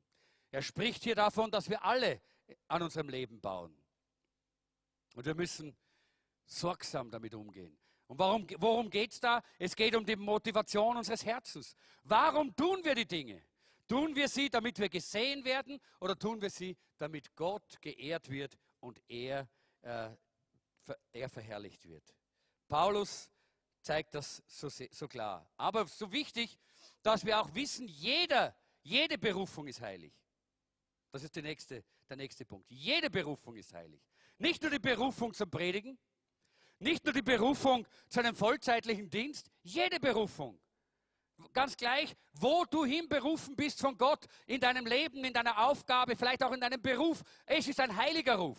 Er 0.51 0.63
spricht 0.63 1.05
hier 1.05 1.15
davon, 1.15 1.51
dass 1.51 1.69
wir 1.69 1.85
alle 1.85 2.23
an 2.69 2.83
unserem 2.83 3.11
Leben 3.11 3.41
bauen. 3.43 3.77
Und 5.15 5.27
wir 5.27 5.35
müssen 5.35 5.77
sorgsam 6.47 7.11
damit 7.11 7.35
umgehen. 7.35 7.77
Und 8.07 8.19
warum, 8.19 8.47
worum 8.59 8.89
geht 8.89 9.13
es 9.13 9.21
da? 9.21 9.43
Es 9.59 9.75
geht 9.75 9.95
um 9.97 10.05
die 10.05 10.17
Motivation 10.17 10.97
unseres 10.97 11.25
Herzens. 11.25 11.77
Warum 12.05 12.55
tun 12.55 12.85
wir 12.85 12.95
die 12.95 13.07
Dinge? 13.07 13.43
Tun 13.89 14.15
wir 14.15 14.29
sie, 14.29 14.49
damit 14.49 14.79
wir 14.79 14.89
gesehen 14.89 15.45
werden 15.45 15.81
oder 16.01 16.19
tun 16.19 16.41
wir 16.41 16.51
sie, 16.51 16.77
damit 16.99 17.35
Gott 17.37 17.81
geehrt 17.81 18.29
wird 18.31 18.57
und 18.81 19.01
er, 19.09 19.49
äh, 19.83 20.11
er 21.13 21.29
verherrlicht 21.29 21.87
wird? 21.87 22.15
Paulus 22.69 23.31
zeigt 23.81 24.15
das 24.15 24.43
so, 24.47 24.69
so 24.69 25.09
klar. 25.09 25.49
Aber 25.57 25.87
so 25.87 26.11
wichtig, 26.11 26.59
dass 27.03 27.25
wir 27.25 27.41
auch 27.41 27.55
wissen, 27.55 27.87
jeder, 27.87 28.57
jede 28.83 29.19
Berufung 29.19 29.69
ist 29.69 29.81
heilig. 29.81 30.13
Das 31.13 31.23
ist 31.23 31.37
nächste, 31.37 31.85
der 32.09 32.17
nächste 32.17 32.45
Punkt. 32.45 32.69
Jede 32.71 33.09
Berufung 33.09 33.57
ist 33.57 33.73
heilig. 33.73 34.03
Nicht 34.39 34.63
nur 34.63 34.71
die 34.71 34.79
Berufung 34.79 35.33
zum 35.33 35.51
Predigen, 35.51 35.99
nicht 36.79 37.05
nur 37.05 37.15
die 37.15 37.23
Berufung 37.23 37.87
zu 38.09 38.21
einem 38.21 38.35
vollzeitlichen 38.35 39.09
Dienst, 39.11 39.51
jede 39.63 39.99
Berufung. 39.99 40.61
Ganz 41.53 41.77
gleich, 41.77 42.15
wo 42.33 42.65
du 42.65 42.85
hinberufen 42.85 43.57
bist 43.57 43.81
von 43.81 43.97
Gott 43.99 44.25
in 44.47 44.61
deinem 44.61 44.87
Leben, 44.87 45.23
in 45.25 45.35
deiner 45.35 45.67
Aufgabe, 45.67 46.17
vielleicht 46.17 46.43
auch 46.43 46.53
in 46.53 46.61
deinem 46.61 46.81
Beruf. 46.81 47.23
Es 47.45 47.69
ist 47.69 47.79
ein 47.81 47.95
heiliger 47.95 48.37
Ruf. 48.37 48.59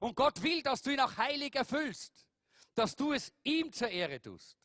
Und 0.00 0.14
Gott 0.14 0.42
will, 0.42 0.62
dass 0.62 0.80
du 0.80 0.90
ihn 0.90 1.00
auch 1.00 1.16
heilig 1.16 1.54
erfüllst. 1.54 2.26
dass 2.78 2.94
du 2.94 3.12
es 3.12 3.32
ihm 3.42 3.72
zur 3.72 3.88
Ehre 3.88 4.20
tust, 4.20 4.56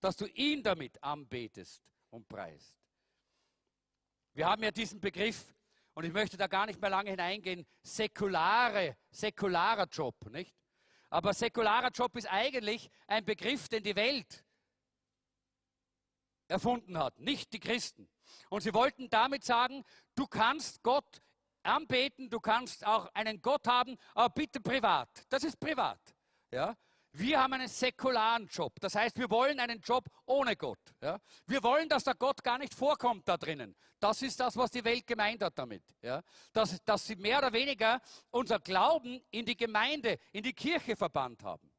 dass 0.00 0.16
du 0.16 0.26
ihn 0.26 0.60
damit 0.62 1.00
anbetest 1.02 1.80
und 2.10 2.28
preist. 2.28 2.76
Wir 4.32 4.48
haben 4.48 4.62
ja 4.64 4.72
diesen 4.72 5.00
Begriff, 5.00 5.54
und 5.94 6.04
ich 6.04 6.12
möchte 6.12 6.36
da 6.36 6.48
gar 6.48 6.66
nicht 6.66 6.80
mehr 6.80 6.90
lange 6.90 7.10
hineingehen, 7.10 7.64
säkulare, 7.80 8.96
säkularer 9.12 9.86
Job, 9.86 10.16
nicht? 10.30 10.52
Aber 11.14 11.32
säkularer 11.32 11.90
Job 11.90 12.16
ist 12.16 12.26
eigentlich 12.26 12.90
ein 13.06 13.24
Begriff, 13.24 13.68
den 13.68 13.84
die 13.84 13.94
Welt 13.94 14.44
erfunden 16.48 16.98
hat, 16.98 17.20
nicht 17.20 17.52
die 17.52 17.60
Christen. 17.60 18.10
Und 18.50 18.62
sie 18.62 18.74
wollten 18.74 19.08
damit 19.08 19.44
sagen, 19.44 19.84
du 20.16 20.26
kannst 20.26 20.82
Gott 20.82 21.22
anbeten, 21.62 22.30
du 22.30 22.40
kannst 22.40 22.84
auch 22.84 23.06
einen 23.14 23.40
Gott 23.40 23.68
haben, 23.68 23.96
aber 24.12 24.34
bitte 24.34 24.58
privat. 24.58 25.08
Das 25.28 25.44
ist 25.44 25.60
privat. 25.60 26.00
Ja? 26.50 26.76
Wir 27.16 27.40
haben 27.40 27.52
einen 27.52 27.68
säkularen 27.68 28.48
Job. 28.48 28.72
Das 28.80 28.96
heißt, 28.96 29.16
wir 29.18 29.30
wollen 29.30 29.60
einen 29.60 29.80
Job 29.80 30.04
ohne 30.26 30.56
Gott. 30.56 30.80
Ja? 31.00 31.20
Wir 31.46 31.62
wollen, 31.62 31.88
dass 31.88 32.02
der 32.02 32.14
Gott 32.16 32.42
gar 32.42 32.58
nicht 32.58 32.74
vorkommt 32.74 33.28
da 33.28 33.36
drinnen. 33.36 33.76
Das 34.00 34.20
ist 34.20 34.40
das, 34.40 34.56
was 34.56 34.72
die 34.72 34.84
Welt 34.84 35.06
gemeint 35.06 35.40
hat 35.40 35.56
damit. 35.56 35.84
Ja? 36.02 36.22
Dass, 36.52 36.82
dass 36.84 37.06
sie 37.06 37.14
mehr 37.14 37.38
oder 37.38 37.52
weniger 37.52 38.00
unser 38.30 38.58
Glauben 38.58 39.22
in 39.30 39.46
die 39.46 39.56
Gemeinde, 39.56 40.18
in 40.32 40.42
die 40.42 40.52
Kirche 40.52 40.96
verbannt 40.96 41.44
haben. 41.44 41.70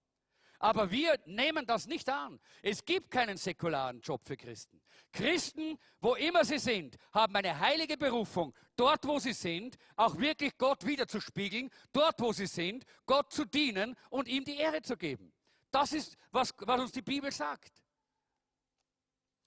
Aber 0.59 0.91
wir 0.91 1.19
nehmen 1.25 1.65
das 1.65 1.87
nicht 1.87 2.09
an. 2.09 2.39
Es 2.61 2.83
gibt 2.85 3.11
keinen 3.11 3.37
säkularen 3.37 4.01
Job 4.01 4.21
für 4.25 4.37
Christen. 4.37 4.81
Christen, 5.11 5.77
wo 6.01 6.15
immer 6.15 6.43
sie 6.43 6.59
sind, 6.59 6.97
haben 7.13 7.35
eine 7.35 7.59
heilige 7.59 7.97
Berufung, 7.97 8.53
dort 8.75 9.05
wo 9.07 9.19
sie 9.19 9.33
sind, 9.33 9.77
auch 9.95 10.17
wirklich 10.17 10.57
Gott 10.57 10.85
wiederzuspiegeln, 10.85 11.69
dort 11.93 12.19
wo 12.19 12.33
sie 12.33 12.47
sind, 12.47 12.85
Gott 13.05 13.31
zu 13.31 13.45
dienen 13.45 13.95
und 14.09 14.27
ihm 14.27 14.43
die 14.43 14.57
Ehre 14.57 14.81
zu 14.81 14.97
geben. 14.97 15.33
Das 15.71 15.93
ist, 15.93 16.17
was, 16.31 16.53
was 16.59 16.81
uns 16.81 16.91
die 16.91 17.01
Bibel 17.01 17.31
sagt. 17.31 17.81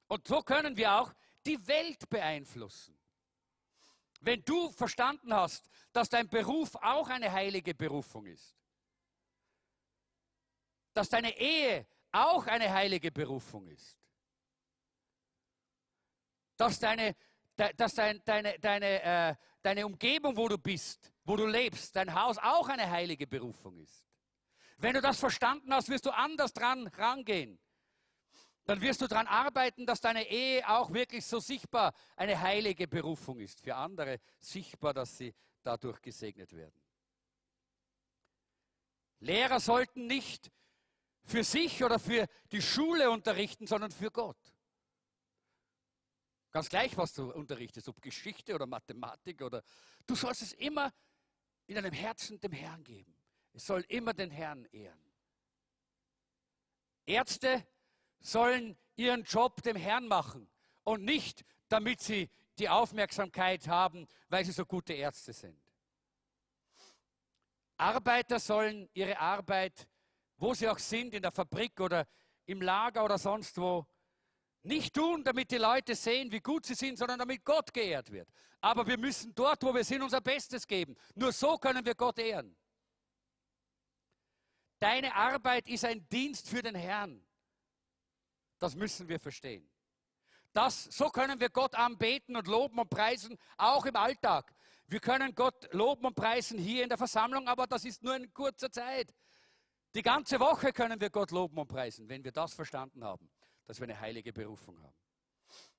Und 0.08 0.26
so 0.26 0.42
können 0.42 0.76
wir 0.76 0.92
auch 0.92 1.12
die 1.46 1.66
Welt 1.66 2.08
beeinflussen. 2.08 2.98
Wenn 4.20 4.42
du 4.44 4.70
verstanden 4.72 5.32
hast, 5.32 5.68
dass 5.92 6.08
dein 6.08 6.28
Beruf 6.28 6.74
auch 6.76 7.08
eine 7.08 7.30
heilige 7.30 7.74
Berufung 7.74 8.26
ist, 8.26 8.57
dass 10.98 11.08
deine 11.08 11.38
Ehe 11.38 11.86
auch 12.10 12.44
eine 12.48 12.72
heilige 12.72 13.12
Berufung 13.12 13.68
ist. 13.68 13.96
Dass 16.56 16.80
deine, 16.80 17.14
dass 17.76 17.94
dein, 17.94 18.20
deine, 18.24 18.58
deine, 18.58 19.02
äh, 19.02 19.36
deine 19.62 19.86
Umgebung, 19.86 20.36
wo 20.36 20.48
du 20.48 20.58
bist, 20.58 21.12
wo 21.22 21.36
du 21.36 21.46
lebst, 21.46 21.94
dein 21.94 22.12
Haus 22.12 22.36
auch 22.38 22.68
eine 22.68 22.90
heilige 22.90 23.28
Berufung 23.28 23.78
ist. 23.78 24.04
Wenn 24.78 24.94
du 24.94 25.00
das 25.00 25.20
verstanden 25.20 25.72
hast, 25.72 25.88
wirst 25.88 26.04
du 26.04 26.10
anders 26.10 26.52
dran 26.52 26.88
rangehen. 26.88 27.60
Dann 28.64 28.80
wirst 28.80 29.00
du 29.00 29.06
daran 29.06 29.28
arbeiten, 29.28 29.86
dass 29.86 30.00
deine 30.00 30.28
Ehe 30.28 30.68
auch 30.68 30.92
wirklich 30.92 31.24
so 31.24 31.38
sichtbar 31.38 31.94
eine 32.16 32.40
heilige 32.40 32.88
Berufung 32.88 33.38
ist. 33.38 33.60
Für 33.60 33.76
andere 33.76 34.18
sichtbar, 34.40 34.94
dass 34.94 35.16
sie 35.16 35.32
dadurch 35.62 36.02
gesegnet 36.02 36.52
werden. 36.56 36.82
Lehrer 39.20 39.60
sollten 39.60 40.08
nicht 40.08 40.50
für 41.28 41.44
sich 41.44 41.84
oder 41.84 41.98
für 41.98 42.26
die 42.50 42.62
Schule 42.62 43.10
unterrichten, 43.10 43.66
sondern 43.66 43.90
für 43.90 44.10
Gott. 44.10 44.38
Ganz 46.50 46.70
gleich, 46.70 46.96
was 46.96 47.12
du 47.12 47.30
unterrichtest, 47.30 47.86
ob 47.88 48.00
Geschichte 48.00 48.54
oder 48.54 48.66
Mathematik 48.66 49.42
oder 49.42 49.62
du 50.06 50.14
sollst 50.14 50.40
es 50.40 50.54
immer 50.54 50.92
in 51.66 51.74
deinem 51.74 51.92
Herzen 51.92 52.40
dem 52.40 52.52
Herrn 52.52 52.82
geben. 52.82 53.14
Es 53.52 53.66
soll 53.66 53.84
immer 53.88 54.14
den 54.14 54.30
Herrn 54.30 54.64
ehren. 54.72 54.98
Ärzte 57.04 57.66
sollen 58.20 58.78
ihren 58.96 59.22
Job 59.24 59.62
dem 59.62 59.76
Herrn 59.76 60.08
machen 60.08 60.48
und 60.82 61.04
nicht, 61.04 61.44
damit 61.68 62.00
sie 62.00 62.30
die 62.58 62.70
Aufmerksamkeit 62.70 63.68
haben, 63.68 64.08
weil 64.30 64.46
sie 64.46 64.52
so 64.52 64.64
gute 64.64 64.94
Ärzte 64.94 65.34
sind. 65.34 65.60
Arbeiter 67.76 68.40
sollen 68.40 68.88
ihre 68.94 69.18
Arbeit 69.18 69.86
wo 70.38 70.54
sie 70.54 70.68
auch 70.68 70.78
sind, 70.78 71.14
in 71.14 71.22
der 71.22 71.32
Fabrik 71.32 71.80
oder 71.80 72.06
im 72.46 72.62
Lager 72.62 73.04
oder 73.04 73.18
sonst 73.18 73.58
wo, 73.58 73.86
nicht 74.62 74.94
tun, 74.94 75.22
damit 75.24 75.50
die 75.50 75.58
Leute 75.58 75.94
sehen, 75.94 76.32
wie 76.32 76.40
gut 76.40 76.66
sie 76.66 76.74
sind, 76.74 76.98
sondern 76.98 77.18
damit 77.18 77.44
Gott 77.44 77.72
geehrt 77.72 78.10
wird. 78.10 78.28
Aber 78.60 78.86
wir 78.86 78.98
müssen 78.98 79.34
dort, 79.34 79.62
wo 79.62 79.74
wir 79.74 79.84
sind, 79.84 80.02
unser 80.02 80.20
Bestes 80.20 80.66
geben. 80.66 80.96
Nur 81.14 81.32
so 81.32 81.58
können 81.58 81.84
wir 81.84 81.94
Gott 81.94 82.18
ehren. 82.18 82.56
Deine 84.80 85.14
Arbeit 85.14 85.68
ist 85.68 85.84
ein 85.84 86.08
Dienst 86.08 86.48
für 86.48 86.62
den 86.62 86.74
Herrn. 86.74 87.24
Das 88.58 88.74
müssen 88.74 89.08
wir 89.08 89.20
verstehen. 89.20 89.68
Das, 90.52 90.84
so 90.84 91.10
können 91.10 91.38
wir 91.40 91.50
Gott 91.50 91.74
anbeten 91.74 92.36
und 92.36 92.46
loben 92.46 92.78
und 92.78 92.90
preisen, 92.90 93.38
auch 93.56 93.86
im 93.86 93.96
Alltag. 93.96 94.54
Wir 94.86 95.00
können 95.00 95.34
Gott 95.34 95.72
loben 95.72 96.06
und 96.06 96.14
preisen 96.14 96.58
hier 96.58 96.82
in 96.82 96.88
der 96.88 96.98
Versammlung, 96.98 97.46
aber 97.46 97.66
das 97.66 97.84
ist 97.84 98.02
nur 98.02 98.16
in 98.16 98.32
kurzer 98.32 98.70
Zeit. 98.70 99.14
Die 99.94 100.02
ganze 100.02 100.38
Woche 100.38 100.72
können 100.72 101.00
wir 101.00 101.10
Gott 101.10 101.30
loben 101.30 101.58
und 101.58 101.68
preisen, 101.68 102.08
wenn 102.08 102.22
wir 102.22 102.32
das 102.32 102.54
verstanden 102.54 103.04
haben, 103.04 103.30
dass 103.66 103.80
wir 103.80 103.84
eine 103.84 103.98
heilige 103.98 104.32
Berufung 104.32 104.80
haben. 104.82 104.94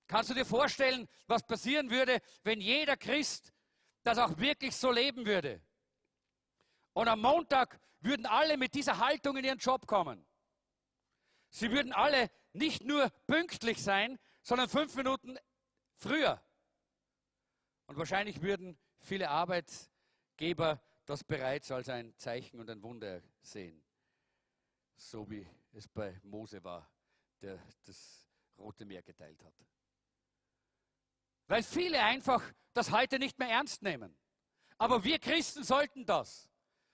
Kannst 0.07 0.32
du 0.32 0.34
dir 0.34 0.45
vorstellen, 0.45 1.07
was 1.28 1.45
passieren 1.45 1.91
würde, 1.91 2.20
wenn 2.43 2.60
jeder 2.60 2.97
Christ 2.97 3.53
das 4.03 4.18
auch 4.18 4.38
wirklich 4.39 4.76
so 4.76 4.91
leben 4.91 5.26
würde? 5.26 5.62
Und 6.93 7.07
am 7.07 7.22
Montag 7.22 7.80
würden 7.99 8.26
alle 8.26 8.57
mit 8.57 8.74
dieser 8.74 8.97
Haltung 8.97 9.38
in 9.38 9.45
ihren 9.45 9.60
Job 9.60 9.86
kommen. 9.86 10.26
Sie 11.51 11.72
würden 11.72 11.93
alle 11.93 12.32
nicht 12.53 12.84
nur 12.84 13.12
pünktlich 13.28 13.84
sein, 13.84 14.18
sondern 14.41 14.70
fünf 14.70 14.95
Minuten 14.95 15.38
früher. 15.97 16.41
Und 17.86 17.97
wahrscheinlich 17.97 18.41
würden 18.41 18.80
viele 18.99 19.30
Arbeitgeber 19.30 20.82
das 21.05 21.24
bereits 21.24 21.72
als 21.72 21.89
ein 21.89 22.18
Zeichen 22.18 22.60
und 22.60 22.70
ein 22.70 22.82
Wunder 22.82 23.22
sehen 23.41 23.84
so 24.99 25.29
wie 25.29 25.47
es 25.71 25.87
bei 25.87 26.19
Mose 26.23 26.63
war, 26.63 26.89
der 27.41 27.57
das 27.85 28.27
Rote 28.57 28.85
Meer 28.85 29.01
geteilt 29.01 29.41
hat. 29.43 29.53
Weil 31.47 31.63
viele 31.63 32.01
einfach 32.03 32.43
das 32.73 32.91
heute 32.91 33.17
nicht 33.17 33.39
mehr 33.39 33.49
ernst 33.49 33.81
nehmen. 33.81 34.15
Aber 34.77 35.03
wir 35.03 35.17
Christen 35.19 35.63
sollten 35.63 36.05
das. 36.05 36.49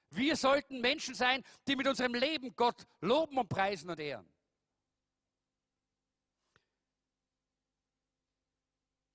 Wir 0.09 0.35
sollten 0.35 0.79
Menschen 0.81 1.15
sein, 1.15 1.43
die 1.67 1.75
mit 1.75 1.87
unserem 1.87 2.13
Leben 2.13 2.55
Gott 2.55 2.85
loben 3.01 3.37
und 3.37 3.49
preisen 3.49 3.89
und 3.89 3.99
ehren. 3.99 4.31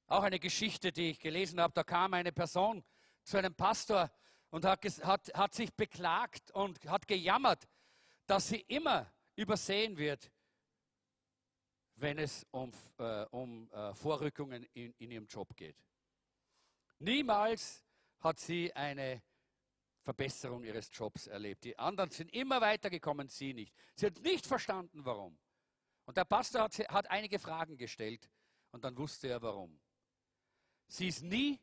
Auch 0.07 0.25
eine 0.25 0.41
Geschichte, 0.41 0.91
die 0.91 1.11
ich 1.11 1.21
gelesen 1.21 1.61
habe, 1.61 1.73
da 1.73 1.85
kam 1.85 2.13
eine 2.15 2.33
Person 2.33 2.85
zu 3.23 3.39
einem 3.39 3.55
Pastor 3.55 4.11
und 4.51 4.65
hat, 4.65 4.85
hat, 5.05 5.33
hat 5.35 5.55
sich 5.55 5.73
beklagt 5.73 6.51
und 6.51 6.85
hat 6.87 7.07
gejammert, 7.07 7.69
dass 8.31 8.49
sie 8.49 8.61
immer 8.69 9.13
übersehen 9.35 9.97
wird, 9.97 10.31
wenn 11.97 12.17
es 12.17 12.47
um, 12.53 12.71
äh, 12.99 13.25
um 13.33 13.69
äh, 13.73 13.93
Vorrückungen 13.93 14.63
in, 14.73 14.95
in 14.99 15.11
ihrem 15.11 15.27
Job 15.27 15.57
geht. 15.57 15.77
Niemals 17.01 17.85
hat 18.21 18.39
sie 18.39 18.73
eine 18.73 19.21
Verbesserung 20.01 20.63
ihres 20.63 20.91
Jobs 20.93 21.27
erlebt. 21.27 21.65
Die 21.65 21.77
anderen 21.77 22.11
sind 22.11 22.33
immer 22.33 22.61
weitergekommen, 22.61 23.29
sie 23.29 23.53
nicht. 23.53 23.75
Sie 23.97 24.07
hat 24.07 24.21
nicht 24.21 24.47
verstanden, 24.47 25.05
warum. 25.05 25.37
Und 26.05 26.17
der 26.17 26.25
Pastor 26.25 26.63
hat, 26.63 26.79
hat 26.89 27.11
einige 27.11 27.41
Fragen 27.41 27.77
gestellt 27.77 28.31
und 28.71 28.85
dann 28.85 28.97
wusste 28.97 29.27
er, 29.27 29.43
warum. 29.43 29.81
Sie 30.87 31.09
ist 31.09 31.25
nie 31.25 31.59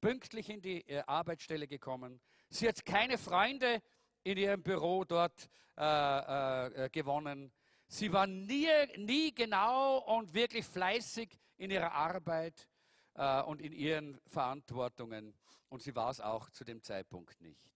pünktlich 0.00 0.50
in 0.50 0.62
die 0.62 0.80
äh, 0.88 1.04
Arbeitsstelle 1.06 1.68
gekommen. 1.68 2.20
Sie 2.48 2.66
hat 2.66 2.84
keine 2.84 3.18
Freunde 3.18 3.80
in 4.24 4.38
ihrem 4.38 4.62
Büro 4.62 5.04
dort 5.04 5.48
äh, 5.76 5.82
äh, 5.82 6.84
äh, 6.84 6.90
gewonnen. 6.90 7.52
Sie 7.86 8.12
war 8.12 8.26
nie, 8.26 8.68
nie 8.96 9.34
genau 9.34 9.98
und 9.98 10.34
wirklich 10.34 10.66
fleißig 10.66 11.38
in 11.56 11.70
ihrer 11.70 11.92
Arbeit 11.92 12.68
äh, 13.14 13.42
und 13.42 13.62
in 13.62 13.72
ihren 13.72 14.20
Verantwortungen. 14.26 15.34
Und 15.68 15.82
sie 15.82 15.94
war 15.94 16.10
es 16.10 16.20
auch 16.20 16.50
zu 16.50 16.64
dem 16.64 16.82
Zeitpunkt 16.82 17.40
nicht. 17.40 17.70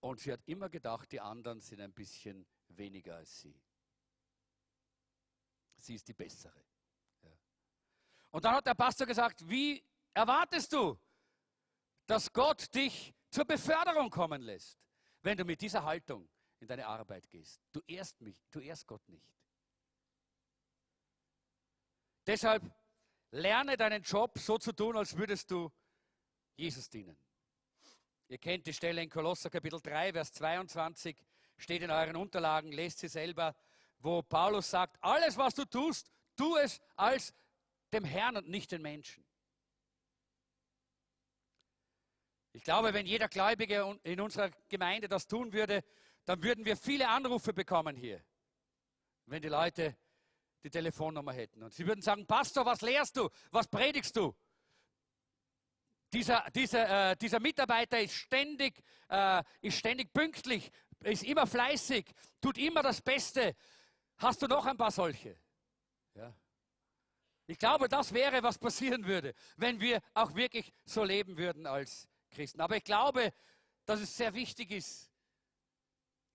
Und 0.00 0.20
sie 0.20 0.32
hat 0.32 0.40
immer 0.46 0.68
gedacht, 0.68 1.12
die 1.12 1.20
anderen 1.20 1.60
sind 1.60 1.80
ein 1.80 1.92
bisschen 1.92 2.46
weniger 2.68 3.16
als 3.16 3.40
sie. 3.40 3.54
Sie 5.76 5.94
ist 5.94 6.08
die 6.08 6.14
bessere. 6.14 6.64
Ja. 7.22 7.30
Und 8.30 8.44
dann 8.44 8.54
hat 8.54 8.66
der 8.66 8.74
Pastor 8.74 9.06
gesagt, 9.06 9.48
wie 9.48 9.84
erwartest 10.14 10.72
du, 10.72 10.98
dass 12.06 12.32
Gott 12.32 12.74
dich 12.74 13.14
zur 13.28 13.44
Beförderung 13.44 14.10
kommen 14.10 14.42
lässt? 14.42 14.78
Wenn 15.22 15.36
du 15.36 15.44
mit 15.44 15.60
dieser 15.60 15.84
Haltung 15.84 16.28
in 16.60 16.68
deine 16.68 16.86
Arbeit 16.86 17.28
gehst, 17.28 17.60
du 17.72 17.80
ehrst 17.86 18.20
mich, 18.20 18.36
du 18.50 18.60
ehrst 18.60 18.86
Gott 18.86 19.06
nicht. 19.08 19.26
Deshalb 22.26 22.62
lerne 23.30 23.76
deinen 23.76 24.02
Job 24.02 24.38
so 24.38 24.58
zu 24.58 24.72
tun, 24.72 24.96
als 24.96 25.16
würdest 25.16 25.50
du 25.50 25.70
Jesus 26.56 26.88
dienen. 26.88 27.16
Ihr 28.28 28.38
kennt 28.38 28.66
die 28.66 28.72
Stelle 28.72 29.02
in 29.02 29.10
Kolosser 29.10 29.50
Kapitel 29.50 29.80
3, 29.80 30.12
Vers 30.12 30.32
22. 30.32 31.16
steht 31.56 31.82
in 31.82 31.90
euren 31.90 32.16
Unterlagen, 32.16 32.70
lest 32.70 33.00
sie 33.00 33.08
selber, 33.08 33.56
wo 33.98 34.22
Paulus 34.22 34.70
sagt, 34.70 34.96
alles 35.02 35.36
was 35.36 35.54
du 35.54 35.64
tust, 35.64 36.10
tu 36.36 36.56
es 36.56 36.80
als 36.96 37.34
dem 37.92 38.04
Herrn 38.04 38.36
und 38.36 38.48
nicht 38.48 38.70
den 38.72 38.82
Menschen. 38.82 39.24
Ich 42.52 42.64
glaube, 42.64 42.92
wenn 42.92 43.06
jeder 43.06 43.28
Gläubige 43.28 43.98
in 44.02 44.20
unserer 44.20 44.50
Gemeinde 44.68 45.08
das 45.08 45.26
tun 45.26 45.52
würde, 45.52 45.84
dann 46.24 46.42
würden 46.42 46.64
wir 46.64 46.76
viele 46.76 47.08
Anrufe 47.08 47.52
bekommen 47.52 47.96
hier, 47.96 48.22
wenn 49.26 49.40
die 49.40 49.48
Leute 49.48 49.96
die 50.62 50.70
Telefonnummer 50.70 51.32
hätten. 51.32 51.62
Und 51.62 51.72
sie 51.72 51.86
würden 51.86 52.02
sagen, 52.02 52.26
Pastor, 52.26 52.66
was 52.66 52.80
lehrst 52.80 53.16
du? 53.16 53.30
Was 53.50 53.68
predigst 53.68 54.16
du? 54.16 54.34
Dieser, 56.12 56.44
dieser, 56.50 57.12
äh, 57.12 57.16
dieser 57.16 57.38
Mitarbeiter 57.38 58.00
ist 58.00 58.14
ständig, 58.14 58.82
äh, 59.08 59.42
ist 59.60 59.78
ständig 59.78 60.12
pünktlich, 60.12 60.70
ist 61.00 61.22
immer 61.22 61.46
fleißig, 61.46 62.12
tut 62.40 62.58
immer 62.58 62.82
das 62.82 63.00
Beste. 63.00 63.54
Hast 64.18 64.42
du 64.42 64.48
noch 64.48 64.66
ein 64.66 64.76
paar 64.76 64.90
solche? 64.90 65.38
Ja. 66.14 66.34
Ich 67.46 67.58
glaube, 67.58 67.88
das 67.88 68.12
wäre, 68.12 68.42
was 68.42 68.58
passieren 68.58 69.06
würde, 69.06 69.34
wenn 69.56 69.80
wir 69.80 70.00
auch 70.14 70.34
wirklich 70.34 70.72
so 70.84 71.04
leben 71.04 71.38
würden 71.38 71.66
als 71.66 72.08
Christen. 72.30 72.60
Aber 72.60 72.76
ich 72.76 72.84
glaube, 72.84 73.32
dass 73.84 74.00
es 74.00 74.16
sehr 74.16 74.32
wichtig 74.34 74.70
ist, 74.70 75.10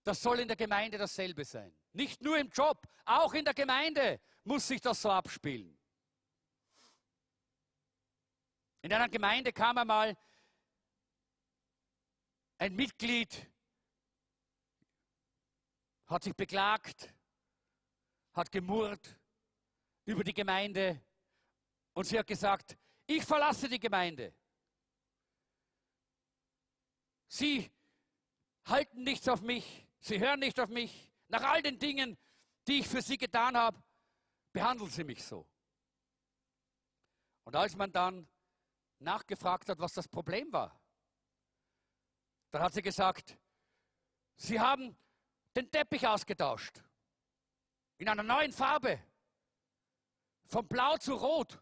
das 0.03 0.21
soll 0.21 0.39
in 0.39 0.47
der 0.47 0.57
Gemeinde 0.57 0.97
dasselbe 0.97 1.43
sein. 1.43 1.75
Nicht 1.93 2.21
nur 2.21 2.37
im 2.37 2.49
Job, 2.49 2.87
auch 3.05 3.33
in 3.33 3.43
der 3.43 3.53
Gemeinde 3.53 4.21
muss 4.43 4.67
sich 4.67 4.79
das 4.81 5.01
so 5.01 5.09
abspielen. 5.09 5.77
In 8.81 8.93
einer 8.93 9.09
Gemeinde 9.09 9.51
kam 9.51 9.77
einmal 9.79 10.15
ein 12.59 12.75
Mitglied, 12.75 13.51
hat 16.05 16.23
sich 16.23 16.35
beklagt, 16.35 17.11
hat 18.33 18.51
gemurrt 18.51 19.19
über 20.05 20.23
die 20.23 20.33
Gemeinde 20.33 21.01
und 21.93 22.05
sie 22.05 22.19
hat 22.19 22.27
gesagt, 22.27 22.77
ich 23.07 23.23
verlasse 23.23 23.67
die 23.67 23.79
Gemeinde. 23.79 24.33
Sie 27.37 27.69
halten 28.63 29.03
nichts 29.03 29.27
auf 29.27 29.41
mich, 29.41 29.85
sie 29.99 30.21
hören 30.21 30.39
nicht 30.39 30.57
auf 30.57 30.69
mich. 30.69 31.11
Nach 31.27 31.43
all 31.43 31.61
den 31.61 31.77
Dingen, 31.77 32.17
die 32.65 32.79
ich 32.79 32.87
für 32.87 33.01
sie 33.01 33.17
getan 33.17 33.57
habe, 33.57 33.83
behandeln 34.53 34.89
sie 34.89 35.03
mich 35.03 35.21
so. 35.21 35.45
Und 37.43 37.53
als 37.57 37.75
man 37.75 37.91
dann 37.91 38.25
nachgefragt 38.99 39.67
hat, 39.67 39.79
was 39.79 39.91
das 39.91 40.07
Problem 40.07 40.49
war, 40.53 40.79
dann 42.51 42.61
hat 42.61 42.73
sie 42.73 42.81
gesagt, 42.81 43.37
sie 44.37 44.57
haben 44.57 44.97
den 45.57 45.69
Teppich 45.69 46.07
ausgetauscht 46.07 46.81
in 47.97 48.07
einer 48.07 48.23
neuen 48.23 48.53
Farbe, 48.53 48.97
von 50.45 50.65
blau 50.69 50.95
zu 50.99 51.15
rot. 51.15 51.61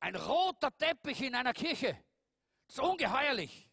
Ein 0.00 0.16
roter 0.16 0.74
Teppich 0.78 1.20
in 1.20 1.34
einer 1.34 1.52
Kirche. 1.52 2.02
Das 2.68 2.76
ist 2.76 2.80
ungeheuerlich. 2.80 3.68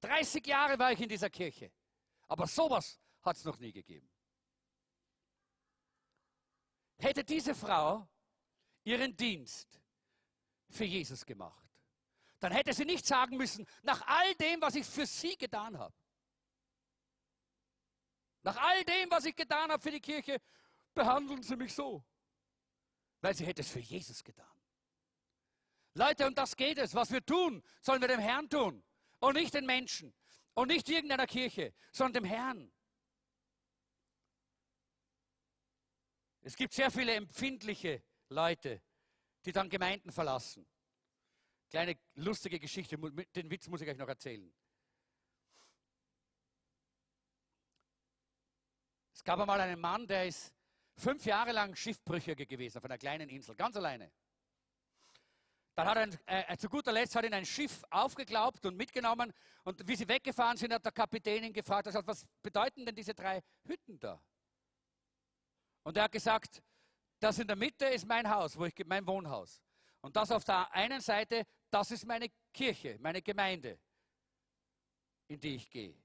30 0.00 0.46
Jahre 0.46 0.78
war 0.78 0.92
ich 0.92 1.00
in 1.00 1.08
dieser 1.08 1.30
Kirche. 1.30 1.72
Aber 2.28 2.46
sowas 2.46 3.00
hat 3.22 3.36
es 3.36 3.44
noch 3.44 3.58
nie 3.58 3.72
gegeben. 3.72 4.08
Hätte 6.98 7.24
diese 7.24 7.54
Frau 7.54 8.08
ihren 8.84 9.16
Dienst 9.16 9.80
für 10.68 10.84
Jesus 10.84 11.24
gemacht, 11.24 11.68
dann 12.38 12.52
hätte 12.52 12.72
sie 12.72 12.84
nicht 12.84 13.06
sagen 13.06 13.36
müssen, 13.36 13.66
nach 13.82 14.06
all 14.06 14.34
dem, 14.34 14.60
was 14.60 14.74
ich 14.74 14.86
für 14.86 15.06
sie 15.06 15.36
getan 15.36 15.78
habe, 15.78 15.94
nach 18.42 18.56
all 18.56 18.84
dem, 18.84 19.10
was 19.10 19.24
ich 19.24 19.34
getan 19.34 19.70
habe 19.70 19.82
für 19.82 19.90
die 19.90 20.00
Kirche, 20.00 20.40
behandeln 20.94 21.42
sie 21.42 21.56
mich 21.56 21.74
so. 21.74 22.04
Weil 23.20 23.34
sie 23.34 23.46
hätte 23.46 23.62
es 23.62 23.70
für 23.70 23.78
Jesus 23.78 24.22
getan. 24.22 24.50
Leute, 25.94 26.26
und 26.26 26.38
das 26.38 26.56
geht 26.56 26.78
es. 26.78 26.94
Was 26.94 27.10
wir 27.10 27.24
tun, 27.24 27.62
sollen 27.80 28.00
wir 28.00 28.08
dem 28.08 28.20
Herrn 28.20 28.48
tun 28.48 28.82
und 29.20 29.34
nicht 29.34 29.54
den 29.54 29.66
Menschen 29.66 30.14
und 30.54 30.68
nicht 30.68 30.88
irgendeiner 30.88 31.26
Kirche, 31.26 31.74
sondern 31.92 32.24
dem 32.24 32.30
Herrn. 32.30 32.72
Es 36.40 36.56
gibt 36.56 36.72
sehr 36.72 36.90
viele 36.90 37.14
empfindliche 37.14 38.02
Leute, 38.28 38.82
die 39.44 39.52
dann 39.52 39.68
Gemeinden 39.68 40.10
verlassen. 40.10 40.66
Kleine 41.70 41.98
lustige 42.14 42.58
Geschichte, 42.58 42.98
den 42.98 43.50
Witz 43.50 43.68
muss 43.68 43.80
ich 43.80 43.88
euch 43.88 43.96
noch 43.96 44.08
erzählen. 44.08 44.52
Es 49.14 49.22
gab 49.22 49.38
einmal 49.38 49.60
einen 49.60 49.80
Mann, 49.80 50.06
der 50.06 50.26
ist 50.26 50.52
fünf 50.96 51.24
Jahre 51.24 51.52
lang 51.52 51.76
Schiffbrüchiger 51.76 52.44
gewesen 52.44 52.78
auf 52.78 52.84
einer 52.84 52.98
kleinen 52.98 53.28
Insel, 53.28 53.54
ganz 53.54 53.76
alleine. 53.76 54.10
Dann 55.74 55.86
hat 55.86 56.18
er, 56.26 56.50
äh, 56.50 56.56
zu 56.58 56.68
guter 56.68 56.92
Letzt 56.92 57.16
hat 57.16 57.24
ihn 57.24 57.32
ein 57.32 57.46
Schiff 57.46 57.82
aufgeglaubt 57.90 58.66
und 58.66 58.76
mitgenommen. 58.76 59.32
Und 59.64 59.86
wie 59.88 59.96
sie 59.96 60.06
weggefahren 60.06 60.56
sind, 60.56 60.72
hat 60.72 60.84
der 60.84 60.92
Kapitän 60.92 61.44
ihn 61.44 61.52
gefragt, 61.52 61.90
sagt, 61.90 62.06
was 62.06 62.26
bedeuten 62.42 62.84
denn 62.84 62.94
diese 62.94 63.14
drei 63.14 63.42
Hütten 63.64 63.98
da? 63.98 64.22
Und 65.82 65.96
er 65.96 66.04
hat 66.04 66.12
gesagt, 66.12 66.62
das 67.18 67.38
in 67.38 67.46
der 67.46 67.56
Mitte 67.56 67.86
ist 67.86 68.06
mein 68.06 68.28
Haus, 68.28 68.56
wo 68.56 68.66
ich 68.66 68.74
mein 68.86 69.06
Wohnhaus. 69.06 69.62
Und 70.00 70.14
das 70.16 70.30
auf 70.30 70.44
der 70.44 70.70
einen 70.72 71.00
Seite, 71.00 71.46
das 71.70 71.90
ist 71.90 72.04
meine 72.04 72.28
Kirche, 72.52 72.98
meine 73.00 73.22
Gemeinde, 73.22 73.78
in 75.28 75.40
die 75.40 75.54
ich 75.54 75.70
gehe. 75.70 75.96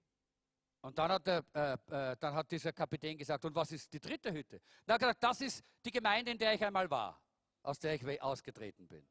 Und 0.81 0.97
dann 0.97 1.11
hat, 1.11 1.27
der, 1.27 1.43
äh, 1.53 1.73
äh, 1.73 2.15
dann 2.17 2.33
hat 2.35 2.49
dieser 2.51 2.71
Kapitän 2.71 3.17
gesagt, 3.17 3.43
und 3.43 3.53
was 3.53 3.71
ist 3.71 3.91
die 3.91 3.99
dritte 3.99 4.31
Hütte? 4.31 4.61
Er 4.85 4.93
hat 4.93 5.01
gesagt, 5.01 5.23
das 5.23 5.41
ist 5.41 5.63
die 5.83 5.91
Gemeinde, 5.91 6.31
in 6.31 6.37
der 6.37 6.53
ich 6.53 6.63
einmal 6.63 6.89
war, 6.89 7.21
aus 7.63 7.79
der 7.79 7.95
ich 7.95 8.21
ausgetreten 8.21 8.87
bin. 8.87 9.05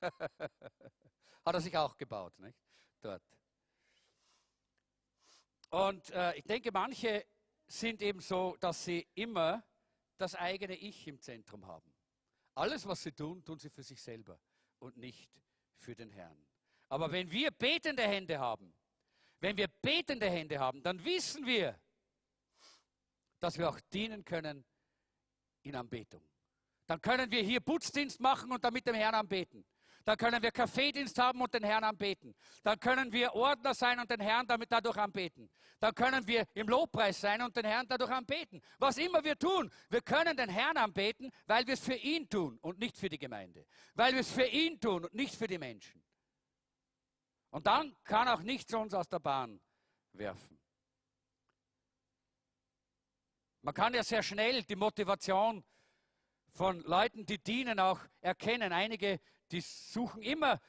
Hat 1.44 1.54
er 1.54 1.60
sich 1.60 1.76
auch 1.76 1.96
gebaut, 1.96 2.38
nicht? 2.38 2.58
Dort. 3.00 3.22
Und 5.70 6.10
äh, 6.10 6.34
ich 6.34 6.44
denke, 6.44 6.70
manche 6.72 7.26
sind 7.66 8.02
eben 8.02 8.20
so, 8.20 8.56
dass 8.60 8.84
sie 8.84 9.06
immer 9.14 9.64
das 10.16 10.34
eigene 10.34 10.74
Ich 10.76 11.06
im 11.06 11.20
Zentrum 11.20 11.66
haben. 11.66 11.92
Alles, 12.54 12.86
was 12.86 13.02
sie 13.02 13.12
tun, 13.12 13.44
tun 13.44 13.58
sie 13.58 13.68
für 13.68 13.82
sich 13.82 14.00
selber 14.00 14.40
und 14.78 14.96
nicht 14.96 15.30
für 15.76 15.94
den 15.94 16.10
Herrn. 16.10 16.46
Aber 16.88 17.10
wenn 17.10 17.30
wir 17.30 17.50
betende 17.50 18.02
Hände 18.02 18.38
haben, 18.38 18.72
wenn 19.40 19.56
wir 19.56 19.68
betende 19.82 20.30
Hände 20.30 20.58
haben, 20.58 20.82
dann 20.82 21.04
wissen 21.04 21.44
wir, 21.44 21.78
dass 23.38 23.58
wir 23.58 23.68
auch 23.68 23.80
dienen 23.92 24.24
können 24.24 24.64
in 25.62 25.74
Anbetung. 25.74 26.22
Dann 26.86 27.00
können 27.02 27.30
wir 27.30 27.42
hier 27.42 27.60
Putzdienst 27.60 28.20
machen 28.20 28.50
und 28.52 28.64
damit 28.64 28.86
dem 28.86 28.94
Herrn 28.94 29.14
anbeten. 29.14 29.64
Dann 30.06 30.16
können 30.16 30.40
wir 30.40 30.52
Kaffeedienst 30.52 31.18
haben 31.18 31.40
und 31.40 31.52
den 31.52 31.64
Herrn 31.64 31.82
anbeten. 31.82 32.32
Dann 32.62 32.78
können 32.78 33.12
wir 33.12 33.34
Ordner 33.34 33.74
sein 33.74 33.98
und 33.98 34.08
den 34.08 34.20
Herrn 34.20 34.46
damit 34.46 34.70
dadurch 34.70 34.96
anbeten. 34.96 35.50
Dann 35.80 35.92
können 35.96 36.24
wir 36.28 36.46
im 36.54 36.68
Lobpreis 36.68 37.20
sein 37.20 37.42
und 37.42 37.56
den 37.56 37.64
Herrn 37.64 37.88
dadurch 37.88 38.12
anbeten. 38.12 38.62
Was 38.78 38.98
immer 38.98 39.24
wir 39.24 39.36
tun, 39.36 39.68
wir 39.90 40.02
können 40.02 40.36
den 40.36 40.48
Herrn 40.48 40.76
anbeten, 40.76 41.32
weil 41.46 41.66
wir 41.66 41.74
es 41.74 41.80
für 41.80 41.96
ihn 41.96 42.28
tun 42.28 42.56
und 42.62 42.78
nicht 42.78 42.96
für 42.96 43.08
die 43.08 43.18
Gemeinde. 43.18 43.66
Weil 43.94 44.12
wir 44.12 44.20
es 44.20 44.30
für 44.30 44.46
ihn 44.46 44.78
tun 44.78 45.06
und 45.06 45.12
nicht 45.12 45.34
für 45.34 45.48
die 45.48 45.58
Menschen. 45.58 46.00
Und 47.50 47.66
dann 47.66 47.96
kann 48.04 48.28
auch 48.28 48.42
nichts 48.42 48.72
uns 48.74 48.94
aus 48.94 49.08
der 49.08 49.18
Bahn 49.18 49.60
werfen. 50.12 50.56
Man 53.62 53.74
kann 53.74 53.92
ja 53.92 54.04
sehr 54.04 54.22
schnell 54.22 54.62
die 54.62 54.76
Motivation 54.76 55.64
von 56.52 56.80
Leuten, 56.82 57.26
die 57.26 57.38
dienen, 57.38 57.80
auch 57.80 57.98
erkennen. 58.20 58.72
Einige 58.72 59.18
die 59.50 59.60
suchen 59.60 60.22
immer, 60.22 60.60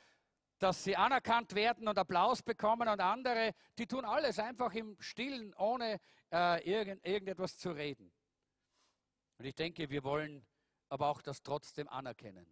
dass 0.59 0.83
sie 0.83 0.95
anerkannt 0.95 1.53
werden 1.53 1.87
und 1.87 1.97
Applaus 1.97 2.41
bekommen 2.41 2.87
und 2.87 2.99
andere, 2.99 3.53
die 3.77 3.87
tun 3.87 4.05
alles 4.05 4.39
einfach 4.39 4.73
im 4.73 4.99
Stillen, 4.99 5.53
ohne 5.55 5.99
äh, 6.31 6.67
irgend, 6.67 7.05
irgendetwas 7.05 7.57
zu 7.57 7.71
reden. 7.71 8.11
Und 9.37 9.45
ich 9.45 9.55
denke, 9.55 9.89
wir 9.89 10.03
wollen 10.03 10.45
aber 10.89 11.09
auch 11.09 11.21
das 11.21 11.43
trotzdem 11.43 11.87
anerkennen. 11.87 12.47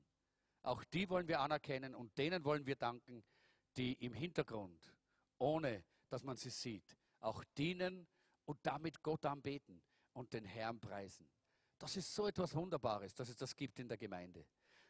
Auch 0.61 0.83
die 0.83 1.09
wollen 1.09 1.27
wir 1.27 1.39
anerkennen 1.39 1.95
und 1.95 2.17
denen 2.17 2.43
wollen 2.43 2.65
wir 2.65 2.75
danken, 2.75 3.23
die 3.77 3.93
im 3.93 4.13
Hintergrund, 4.13 4.93
ohne 5.37 5.83
dass 6.09 6.23
man 6.23 6.37
sie 6.37 6.49
sieht, 6.49 6.95
auch 7.19 7.43
dienen 7.57 8.07
und 8.45 8.59
damit 8.63 9.01
Gott 9.01 9.25
anbeten 9.25 9.81
und 10.13 10.33
den 10.33 10.45
Herrn 10.45 10.79
preisen. 10.79 11.29
Das 11.77 11.97
ist 11.97 12.13
so 12.13 12.27
etwas 12.27 12.55
Wunderbares, 12.55 13.13
dass 13.13 13.29
es 13.29 13.35
das 13.35 13.55
gibt 13.55 13.79
in 13.79 13.87
der 13.87 13.97
Gemeinde. 13.97 14.45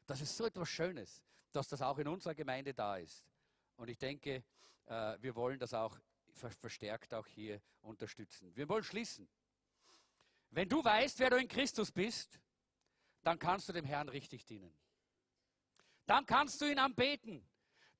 Das 0.05 0.21
ist 0.21 0.35
so 0.35 0.45
etwas 0.45 0.69
Schönes, 0.69 1.23
dass 1.51 1.67
das 1.67 1.81
auch 1.81 1.97
in 1.97 2.07
unserer 2.07 2.35
Gemeinde 2.35 2.73
da 2.73 2.97
ist. 2.97 3.25
Und 3.75 3.89
ich 3.89 3.97
denke, 3.97 4.43
äh, 4.85 5.17
wir 5.19 5.35
wollen 5.35 5.59
das 5.59 5.73
auch 5.73 5.97
verstärkt 6.33 7.13
auch 7.13 7.27
hier 7.27 7.61
unterstützen. 7.81 8.55
Wir 8.55 8.67
wollen 8.67 8.83
schließen. 8.83 9.27
Wenn 10.49 10.67
du 10.67 10.83
weißt, 10.83 11.19
wer 11.19 11.29
du 11.29 11.37
in 11.37 11.47
Christus 11.47 11.91
bist, 11.91 12.39
dann 13.23 13.39
kannst 13.39 13.69
du 13.69 13.73
dem 13.73 13.85
Herrn 13.85 14.09
richtig 14.09 14.45
dienen. 14.45 14.73
Dann 16.05 16.25
kannst 16.25 16.61
du 16.61 16.65
ihn 16.65 16.77
anbeten. 16.77 17.47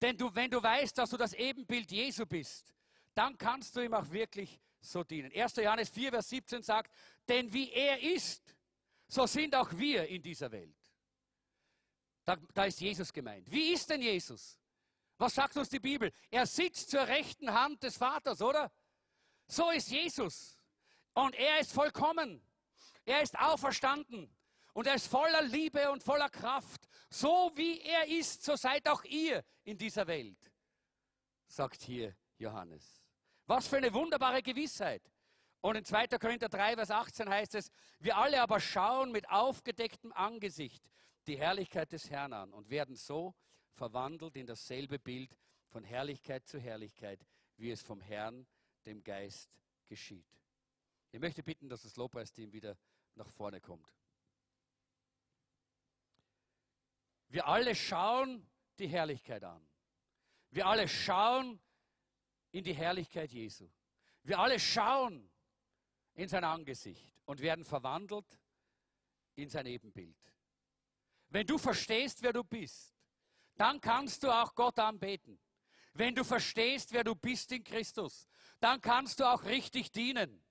Denn 0.01 0.17
du, 0.17 0.33
wenn 0.35 0.51
du 0.51 0.61
weißt, 0.61 0.97
dass 0.97 1.09
du 1.09 1.17
das 1.17 1.33
Ebenbild 1.33 1.89
Jesu 1.91 2.25
bist, 2.25 2.73
dann 3.13 3.37
kannst 3.37 3.75
du 3.75 3.81
ihm 3.81 3.93
auch 3.93 4.09
wirklich 4.11 4.59
so 4.79 5.03
dienen. 5.03 5.31
1. 5.33 5.55
Johannes 5.55 5.89
4, 5.89 6.11
Vers 6.11 6.29
17 6.29 6.61
sagt, 6.61 6.91
denn 7.27 7.51
wie 7.51 7.71
er 7.71 8.01
ist, 8.01 8.55
so 9.07 9.25
sind 9.25 9.55
auch 9.55 9.71
wir 9.71 10.07
in 10.07 10.21
dieser 10.21 10.51
Welt. 10.51 10.84
Da, 12.25 12.35
da 12.53 12.65
ist 12.65 12.81
Jesus 12.81 13.13
gemeint. 13.13 13.49
Wie 13.51 13.71
ist 13.71 13.89
denn 13.89 14.01
Jesus? 14.01 14.59
Was 15.17 15.35
sagt 15.35 15.55
uns 15.55 15.69
die 15.69 15.79
Bibel? 15.79 16.11
Er 16.29 16.45
sitzt 16.45 16.89
zur 16.89 17.07
rechten 17.07 17.53
Hand 17.53 17.83
des 17.83 17.95
Vaters, 17.97 18.41
oder? 18.41 18.71
So 19.47 19.69
ist 19.69 19.89
Jesus. 19.89 20.57
Und 21.13 21.35
er 21.35 21.59
ist 21.59 21.71
vollkommen. 21.71 22.41
Er 23.05 23.21
ist 23.21 23.37
auferstanden. 23.39 24.35
Und 24.73 24.87
er 24.87 24.95
ist 24.95 25.07
voller 25.07 25.43
Liebe 25.43 25.89
und 25.91 26.03
voller 26.03 26.29
Kraft. 26.29 26.89
So 27.09 27.51
wie 27.55 27.79
er 27.79 28.07
ist, 28.07 28.43
so 28.43 28.55
seid 28.55 28.89
auch 28.89 29.03
ihr 29.05 29.45
in 29.63 29.77
dieser 29.77 30.05
Welt, 30.07 30.51
sagt 31.47 31.83
hier 31.83 32.13
Johannes. 32.37 33.01
Was 33.45 33.67
für 33.67 33.77
eine 33.77 33.93
wunderbare 33.93 34.41
Gewissheit. 34.41 35.03
Und 35.61 35.77
in 35.77 35.85
2. 35.85 36.07
Korinther 36.19 36.49
3, 36.49 36.75
Vers 36.75 36.91
18 36.91 37.29
heißt 37.29 37.55
es, 37.55 37.71
wir 37.99 38.17
alle 38.17 38.41
aber 38.41 38.59
schauen 38.59 39.11
mit 39.11 39.29
aufgedecktem 39.29 40.11
Angesicht 40.11 40.83
die 41.27 41.37
Herrlichkeit 41.37 41.91
des 41.91 42.09
Herrn 42.09 42.33
an 42.33 42.53
und 42.53 42.69
werden 42.69 42.95
so 42.95 43.35
verwandelt 43.73 44.35
in 44.35 44.45
dasselbe 44.45 44.99
Bild 44.99 45.37
von 45.67 45.83
Herrlichkeit 45.83 46.47
zu 46.47 46.59
Herrlichkeit, 46.59 47.25
wie 47.57 47.71
es 47.71 47.81
vom 47.81 48.01
Herrn, 48.01 48.47
dem 48.85 49.03
Geist, 49.03 49.49
geschieht. 49.85 50.27
Ich 51.11 51.19
möchte 51.19 51.43
bitten, 51.43 51.69
dass 51.69 51.83
das 51.83 51.95
Lobpreisteam 51.95 52.51
wieder 52.51 52.77
nach 53.15 53.29
vorne 53.29 53.61
kommt. 53.61 53.93
Wir 57.29 57.47
alle 57.47 57.75
schauen 57.75 58.47
die 58.79 58.87
Herrlichkeit 58.87 59.43
an. 59.43 59.65
Wir 60.51 60.67
alle 60.67 60.87
schauen 60.87 61.59
in 62.51 62.63
die 62.63 62.73
Herrlichkeit 62.73 63.31
Jesu. 63.31 63.69
Wir 64.23 64.39
alle 64.39 64.59
schauen 64.59 65.29
in 66.13 66.29
sein 66.29 66.43
Angesicht 66.43 67.13
und 67.25 67.41
werden 67.41 67.65
verwandelt 67.65 68.39
in 69.35 69.49
sein 69.49 69.65
Ebenbild. 69.65 70.17
Wenn 71.35 71.45
du 71.45 71.57
verstehst, 71.57 72.21
wer 72.21 72.31
du 72.31 72.45
bist, 72.45 72.95
dann 73.57 73.81
kannst 73.81 74.23
du 74.23 74.31
auch 74.31 74.55
Gott 74.55 74.79
anbeten. 74.79 75.37
Wenn 75.91 76.15
du 76.15 76.23
verstehst, 76.23 76.93
wer 76.93 77.03
du 77.03 77.13
bist 77.13 77.51
in 77.51 77.61
Christus, 77.61 78.25
dann 78.61 78.79
kannst 78.79 79.19
du 79.19 79.25
auch 79.25 79.43
richtig 79.43 79.91
dienen, 79.91 80.41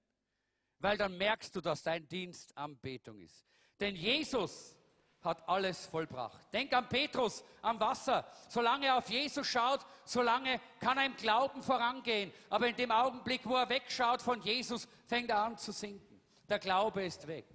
weil 0.80 0.98
dann 0.98 1.16
merkst 1.16 1.56
du, 1.56 1.62
dass 1.62 1.84
dein 1.84 2.06
Dienst 2.06 2.54
Anbetung 2.54 3.18
ist. 3.20 3.46
Denn 3.80 3.96
Jesus 3.96 4.76
hat 5.22 5.48
alles 5.48 5.86
vollbracht. 5.86 6.52
Denk 6.52 6.74
an 6.74 6.86
Petrus 6.86 7.42
am 7.62 7.80
Wasser. 7.80 8.30
Solange 8.50 8.88
er 8.88 8.98
auf 8.98 9.08
Jesus 9.08 9.46
schaut, 9.46 9.86
solange 10.04 10.60
kann 10.80 10.98
er 10.98 11.06
im 11.06 11.16
Glauben 11.16 11.62
vorangehen. 11.62 12.30
Aber 12.50 12.68
in 12.68 12.76
dem 12.76 12.90
Augenblick, 12.90 13.40
wo 13.46 13.56
er 13.56 13.70
wegschaut 13.70 14.20
von 14.20 14.42
Jesus, 14.42 14.86
fängt 15.06 15.30
er 15.30 15.44
an 15.44 15.56
zu 15.56 15.72
sinken. 15.72 16.20
Der 16.46 16.58
Glaube 16.58 17.06
ist 17.06 17.26
weg. 17.26 17.46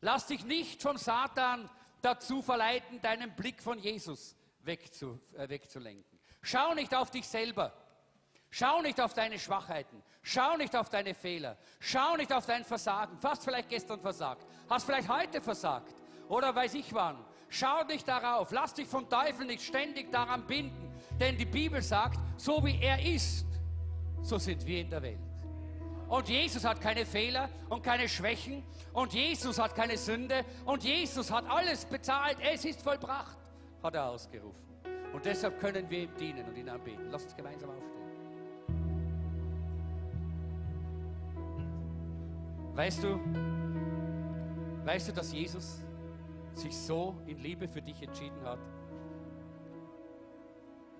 Lass 0.00 0.28
dich 0.28 0.46
nicht 0.46 0.80
vom 0.80 0.96
Satan 0.96 1.68
dazu 2.02 2.42
verleiten, 2.42 3.00
deinen 3.00 3.34
Blick 3.34 3.62
von 3.62 3.78
Jesus 3.78 4.36
wegzu, 4.62 5.20
äh, 5.36 5.48
wegzulenken. 5.48 6.18
Schau 6.42 6.74
nicht 6.74 6.94
auf 6.94 7.10
dich 7.10 7.26
selber. 7.26 7.72
Schau 8.50 8.82
nicht 8.82 9.00
auf 9.00 9.14
deine 9.14 9.38
Schwachheiten. 9.38 10.02
Schau 10.22 10.56
nicht 10.56 10.74
auf 10.74 10.88
deine 10.88 11.14
Fehler. 11.14 11.56
Schau 11.78 12.16
nicht 12.16 12.32
auf 12.32 12.46
dein 12.46 12.64
Versagen. 12.64 13.18
Fast 13.18 13.44
vielleicht 13.44 13.68
gestern 13.68 14.00
versagt. 14.00 14.44
Hast 14.68 14.84
vielleicht 14.84 15.08
heute 15.08 15.40
versagt. 15.40 15.94
Oder 16.28 16.54
weiß 16.54 16.74
ich 16.74 16.92
wann. 16.92 17.24
Schau 17.48 17.84
nicht 17.84 18.06
darauf. 18.08 18.50
Lass 18.50 18.74
dich 18.74 18.88
vom 18.88 19.08
Teufel 19.08 19.46
nicht 19.46 19.62
ständig 19.62 20.10
daran 20.10 20.46
binden. 20.46 20.92
Denn 21.18 21.36
die 21.36 21.44
Bibel 21.44 21.82
sagt, 21.82 22.18
so 22.36 22.64
wie 22.64 22.80
er 22.80 23.00
ist, 23.04 23.46
so 24.22 24.38
sind 24.38 24.66
wir 24.66 24.80
in 24.80 24.90
der 24.90 25.02
Welt. 25.02 25.29
Und 26.10 26.28
Jesus 26.28 26.64
hat 26.64 26.80
keine 26.80 27.06
Fehler 27.06 27.48
und 27.68 27.84
keine 27.84 28.08
Schwächen. 28.08 28.64
Und 28.92 29.14
Jesus 29.14 29.60
hat 29.60 29.76
keine 29.76 29.96
Sünde. 29.96 30.44
Und 30.64 30.82
Jesus 30.82 31.30
hat 31.30 31.48
alles 31.48 31.84
bezahlt. 31.84 32.36
Es 32.40 32.64
ist 32.64 32.82
vollbracht, 32.82 33.38
hat 33.80 33.94
er 33.94 34.06
ausgerufen. 34.06 34.60
Und 35.12 35.24
deshalb 35.24 35.60
können 35.60 35.88
wir 35.88 36.00
ihm 36.00 36.16
dienen 36.16 36.48
und 36.48 36.58
ihn 36.58 36.68
anbeten. 36.68 37.10
Lass 37.12 37.22
uns 37.22 37.36
gemeinsam 37.36 37.70
aufstehen. 37.70 38.00
Weißt 42.74 43.04
du, 43.04 43.20
weißt 44.84 45.08
du, 45.08 45.12
dass 45.12 45.32
Jesus 45.32 45.80
sich 46.54 46.76
so 46.76 47.16
in 47.26 47.38
Liebe 47.38 47.68
für 47.68 47.82
dich 47.82 48.02
entschieden 48.02 48.42
hat? 48.44 48.58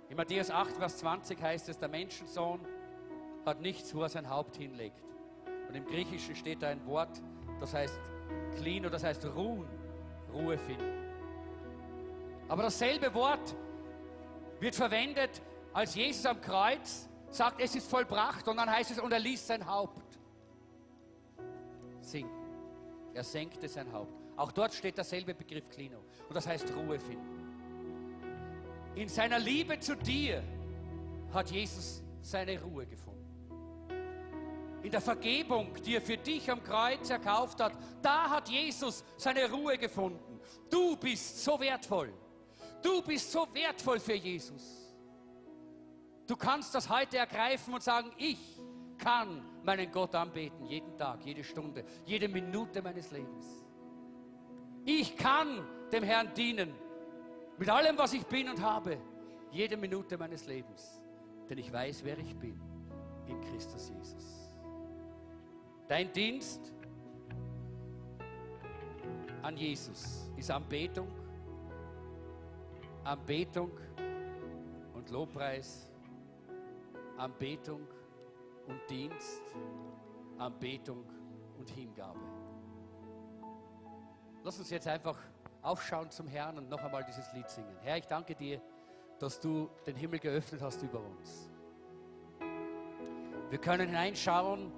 In 0.09 0.17
Matthäus 0.17 0.53
8, 0.53 0.77
Vers 0.77 0.99
20 0.99 1.43
heißt 1.43 1.69
es, 1.69 1.79
der 1.79 1.89
Menschensohn 1.89 2.61
hat 3.47 3.61
nichts, 3.61 3.95
wo 3.95 4.03
er 4.03 4.09
sein 4.09 4.29
Haupt 4.29 4.57
hinlegt. 4.57 5.03
Und 5.69 5.75
im 5.75 5.87
Griechischen 5.87 6.35
steht 6.37 6.63
da 6.63 6.69
ein 6.69 6.85
Wort, 6.87 7.23
das 7.61 7.75
heißt 7.75 7.99
clean 8.57 8.81
oder 8.81 8.91
das 8.91 9.05
heißt 9.05 9.25
ruhen, 9.27 9.69
Ruhe 10.33 10.59
finden. 10.59 11.01
Aber 12.49 12.65
dasselbe 12.65 13.13
Wort 13.15 13.55
wird 14.59 14.75
verwendet, 14.75 15.43
als 15.73 15.95
Jesus 15.95 16.27
am 16.27 16.41
Kreuz 16.41 17.09
sagt, 17.31 17.61
es 17.61 17.75
ist 17.77 17.89
vollbracht 17.89 18.47
und 18.49 18.57
dann 18.57 18.69
heißt 18.69 18.91
es, 18.91 18.99
und 18.99 19.13
er 19.13 19.21
ließ 19.21 19.47
sein 19.47 19.65
Haupt 19.67 20.19
sinken. 22.01 22.35
Er 23.15 23.25
senkte 23.25 23.69
sein 23.69 23.93
Haupt. 23.93 24.13
Auch 24.37 24.53
dort 24.53 24.73
steht 24.75 24.97
derselbe 24.97 25.35
Begriff 25.35 25.69
Klino 25.69 25.99
und 26.29 26.35
das 26.35 26.47
heißt 26.47 26.73
Ruhe 26.75 26.99
finden. 26.99 27.41
In 28.95 29.09
seiner 29.09 29.39
Liebe 29.39 29.79
zu 29.79 29.97
dir 29.97 30.43
hat 31.33 31.51
Jesus 31.51 32.03
seine 32.23 32.61
Ruhe 32.61 32.87
gefunden. 32.87 33.20
In 34.83 34.91
der 34.91 35.01
Vergebung, 35.01 35.75
die 35.85 35.97
er 35.97 36.01
für 36.01 36.17
dich 36.17 36.51
am 36.51 36.63
Kreuz 36.63 37.11
erkauft 37.11 37.61
hat, 37.61 37.73
da 38.01 38.31
hat 38.31 38.49
Jesus 38.49 39.05
seine 39.17 39.51
Ruhe 39.51 39.77
gefunden. 39.77 40.41
Du 40.71 40.97
bist 40.97 41.45
so 41.45 41.61
wertvoll. 41.61 42.13
Du 42.83 43.03
bist 43.03 43.31
so 43.31 43.47
wertvoll 43.53 44.01
für 44.01 44.15
Jesus. 44.15 44.95
Du 46.27 46.37
kannst 46.37 46.75
das 46.75 46.89
heute 46.89 47.19
ergreifen 47.19 47.75
und 47.75 47.83
sagen, 47.83 48.13
ich 48.17 48.39
kann 48.97 49.45
meinen 49.65 49.91
Gott 49.91 50.15
anbeten, 50.15 50.65
jeden 50.67 50.97
Tag, 50.97 51.25
jede 51.25 51.43
Stunde, 51.43 51.85
jede 52.05 52.29
Minute 52.29 52.81
meines 52.83 53.11
Lebens. 53.11 53.65
Ich 54.85 55.17
kann 55.17 55.67
dem 55.93 56.05
Herrn 56.05 56.33
dienen, 56.35 56.73
mit 57.59 57.69
allem, 57.69 57.99
was 57.99 58.13
ich 58.13 58.25
bin 58.25 58.49
und 58.49 58.63
habe, 58.63 58.97
jede 59.51 59.77
Minute 59.77 60.17
meines 60.17 60.47
Lebens, 60.47 61.01
denn 61.49 61.59
ich 61.59 61.71
weiß, 61.73 62.05
wer 62.05 62.19
ich 62.19 62.35
bin 62.37 62.59
in 63.27 63.41
Christus 63.41 63.91
Jesus. 63.91 64.30
Dein 65.91 66.13
Dienst 66.13 66.73
an 69.43 69.57
Jesus 69.57 70.31
ist 70.37 70.49
Anbetung, 70.49 71.09
Anbetung 73.03 73.73
und 74.95 75.11
Lobpreis, 75.11 75.91
Anbetung 77.17 77.89
und 78.69 78.81
Dienst, 78.89 79.43
Anbetung 80.39 81.05
und 81.59 81.69
Hingabe. 81.71 82.21
Lass 84.45 84.61
uns 84.61 84.71
jetzt 84.71 84.87
einfach 84.87 85.19
aufschauen 85.61 86.09
zum 86.09 86.29
Herrn 86.29 86.57
und 86.57 86.69
noch 86.69 86.85
einmal 86.85 87.03
dieses 87.03 87.33
Lied 87.33 87.51
singen. 87.51 87.77
Herr, 87.81 87.97
ich 87.97 88.07
danke 88.07 88.37
dir, 88.37 88.63
dass 89.19 89.41
du 89.41 89.69
den 89.85 89.97
Himmel 89.97 90.21
geöffnet 90.21 90.63
hast 90.63 90.85
über 90.85 91.01
uns. 91.01 91.51
Wir 93.51 93.59
können 93.59 93.89
hineinschauen 93.89 94.71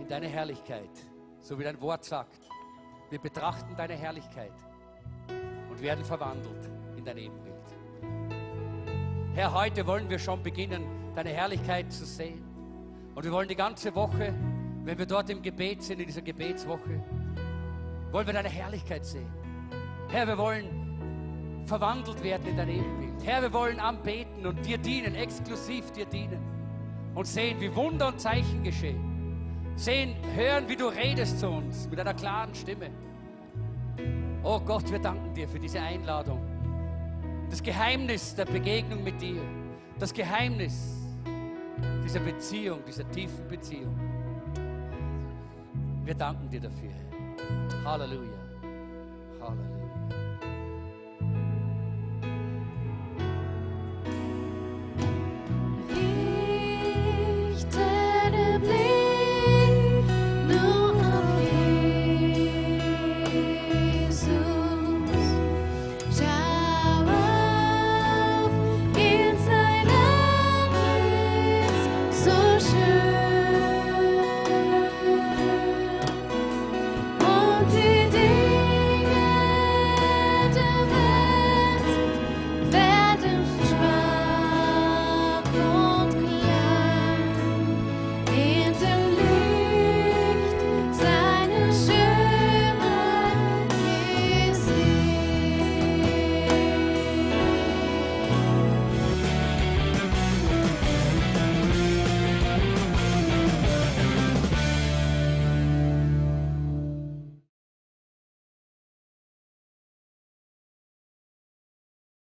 in 0.00 0.08
deine 0.08 0.28
Herrlichkeit, 0.28 0.90
so 1.40 1.58
wie 1.58 1.64
dein 1.64 1.80
Wort 1.80 2.04
sagt. 2.04 2.40
Wir 3.10 3.18
betrachten 3.18 3.74
deine 3.76 3.94
Herrlichkeit 3.94 4.52
und 5.70 5.80
werden 5.80 6.04
verwandelt 6.04 6.70
in 6.96 7.04
dein 7.04 7.18
Ebenbild. 7.18 7.54
Herr, 9.34 9.52
heute 9.52 9.86
wollen 9.86 10.08
wir 10.08 10.18
schon 10.18 10.42
beginnen, 10.42 10.84
deine 11.14 11.30
Herrlichkeit 11.30 11.92
zu 11.92 12.04
sehen. 12.04 12.42
Und 13.14 13.24
wir 13.24 13.32
wollen 13.32 13.48
die 13.48 13.56
ganze 13.56 13.94
Woche, 13.94 14.34
wenn 14.84 14.98
wir 14.98 15.06
dort 15.06 15.30
im 15.30 15.42
Gebet 15.42 15.82
sind, 15.82 16.00
in 16.00 16.06
dieser 16.06 16.22
Gebetswoche, 16.22 17.02
wollen 18.12 18.26
wir 18.26 18.34
deine 18.34 18.48
Herrlichkeit 18.48 19.04
sehen. 19.04 19.30
Herr, 20.08 20.26
wir 20.26 20.38
wollen 20.38 21.64
verwandelt 21.66 22.22
werden 22.22 22.46
in 22.46 22.56
dein 22.56 22.68
Ebenbild. 22.68 23.24
Herr, 23.24 23.42
wir 23.42 23.52
wollen 23.52 23.80
anbeten 23.80 24.46
und 24.46 24.64
dir 24.64 24.78
dienen, 24.78 25.14
exklusiv 25.14 25.90
dir 25.92 26.06
dienen. 26.06 26.40
Und 27.14 27.26
sehen, 27.26 27.60
wie 27.60 27.74
Wunder 27.74 28.08
und 28.08 28.20
Zeichen 28.20 28.62
geschehen. 28.62 29.15
Sehen, 29.76 30.16
hören, 30.34 30.68
wie 30.68 30.76
du 30.76 30.86
redest 30.86 31.38
zu 31.38 31.48
uns 31.48 31.86
mit 31.88 32.00
einer 32.00 32.14
klaren 32.14 32.54
Stimme. 32.54 32.90
Oh 34.42 34.58
Gott, 34.58 34.90
wir 34.90 34.98
danken 34.98 35.34
dir 35.34 35.46
für 35.46 35.58
diese 35.58 35.80
Einladung. 35.80 36.40
Das 37.50 37.62
Geheimnis 37.62 38.34
der 38.34 38.46
Begegnung 38.46 39.04
mit 39.04 39.20
dir. 39.20 39.40
Das 39.98 40.12
Geheimnis 40.14 40.96
dieser 42.02 42.20
Beziehung, 42.20 42.80
dieser 42.86 43.08
tiefen 43.10 43.46
Beziehung. 43.48 43.94
Wir 46.04 46.14
danken 46.14 46.48
dir 46.48 46.60
dafür. 46.60 46.92
Halleluja. 47.84 48.30
Halleluja. 49.40 49.75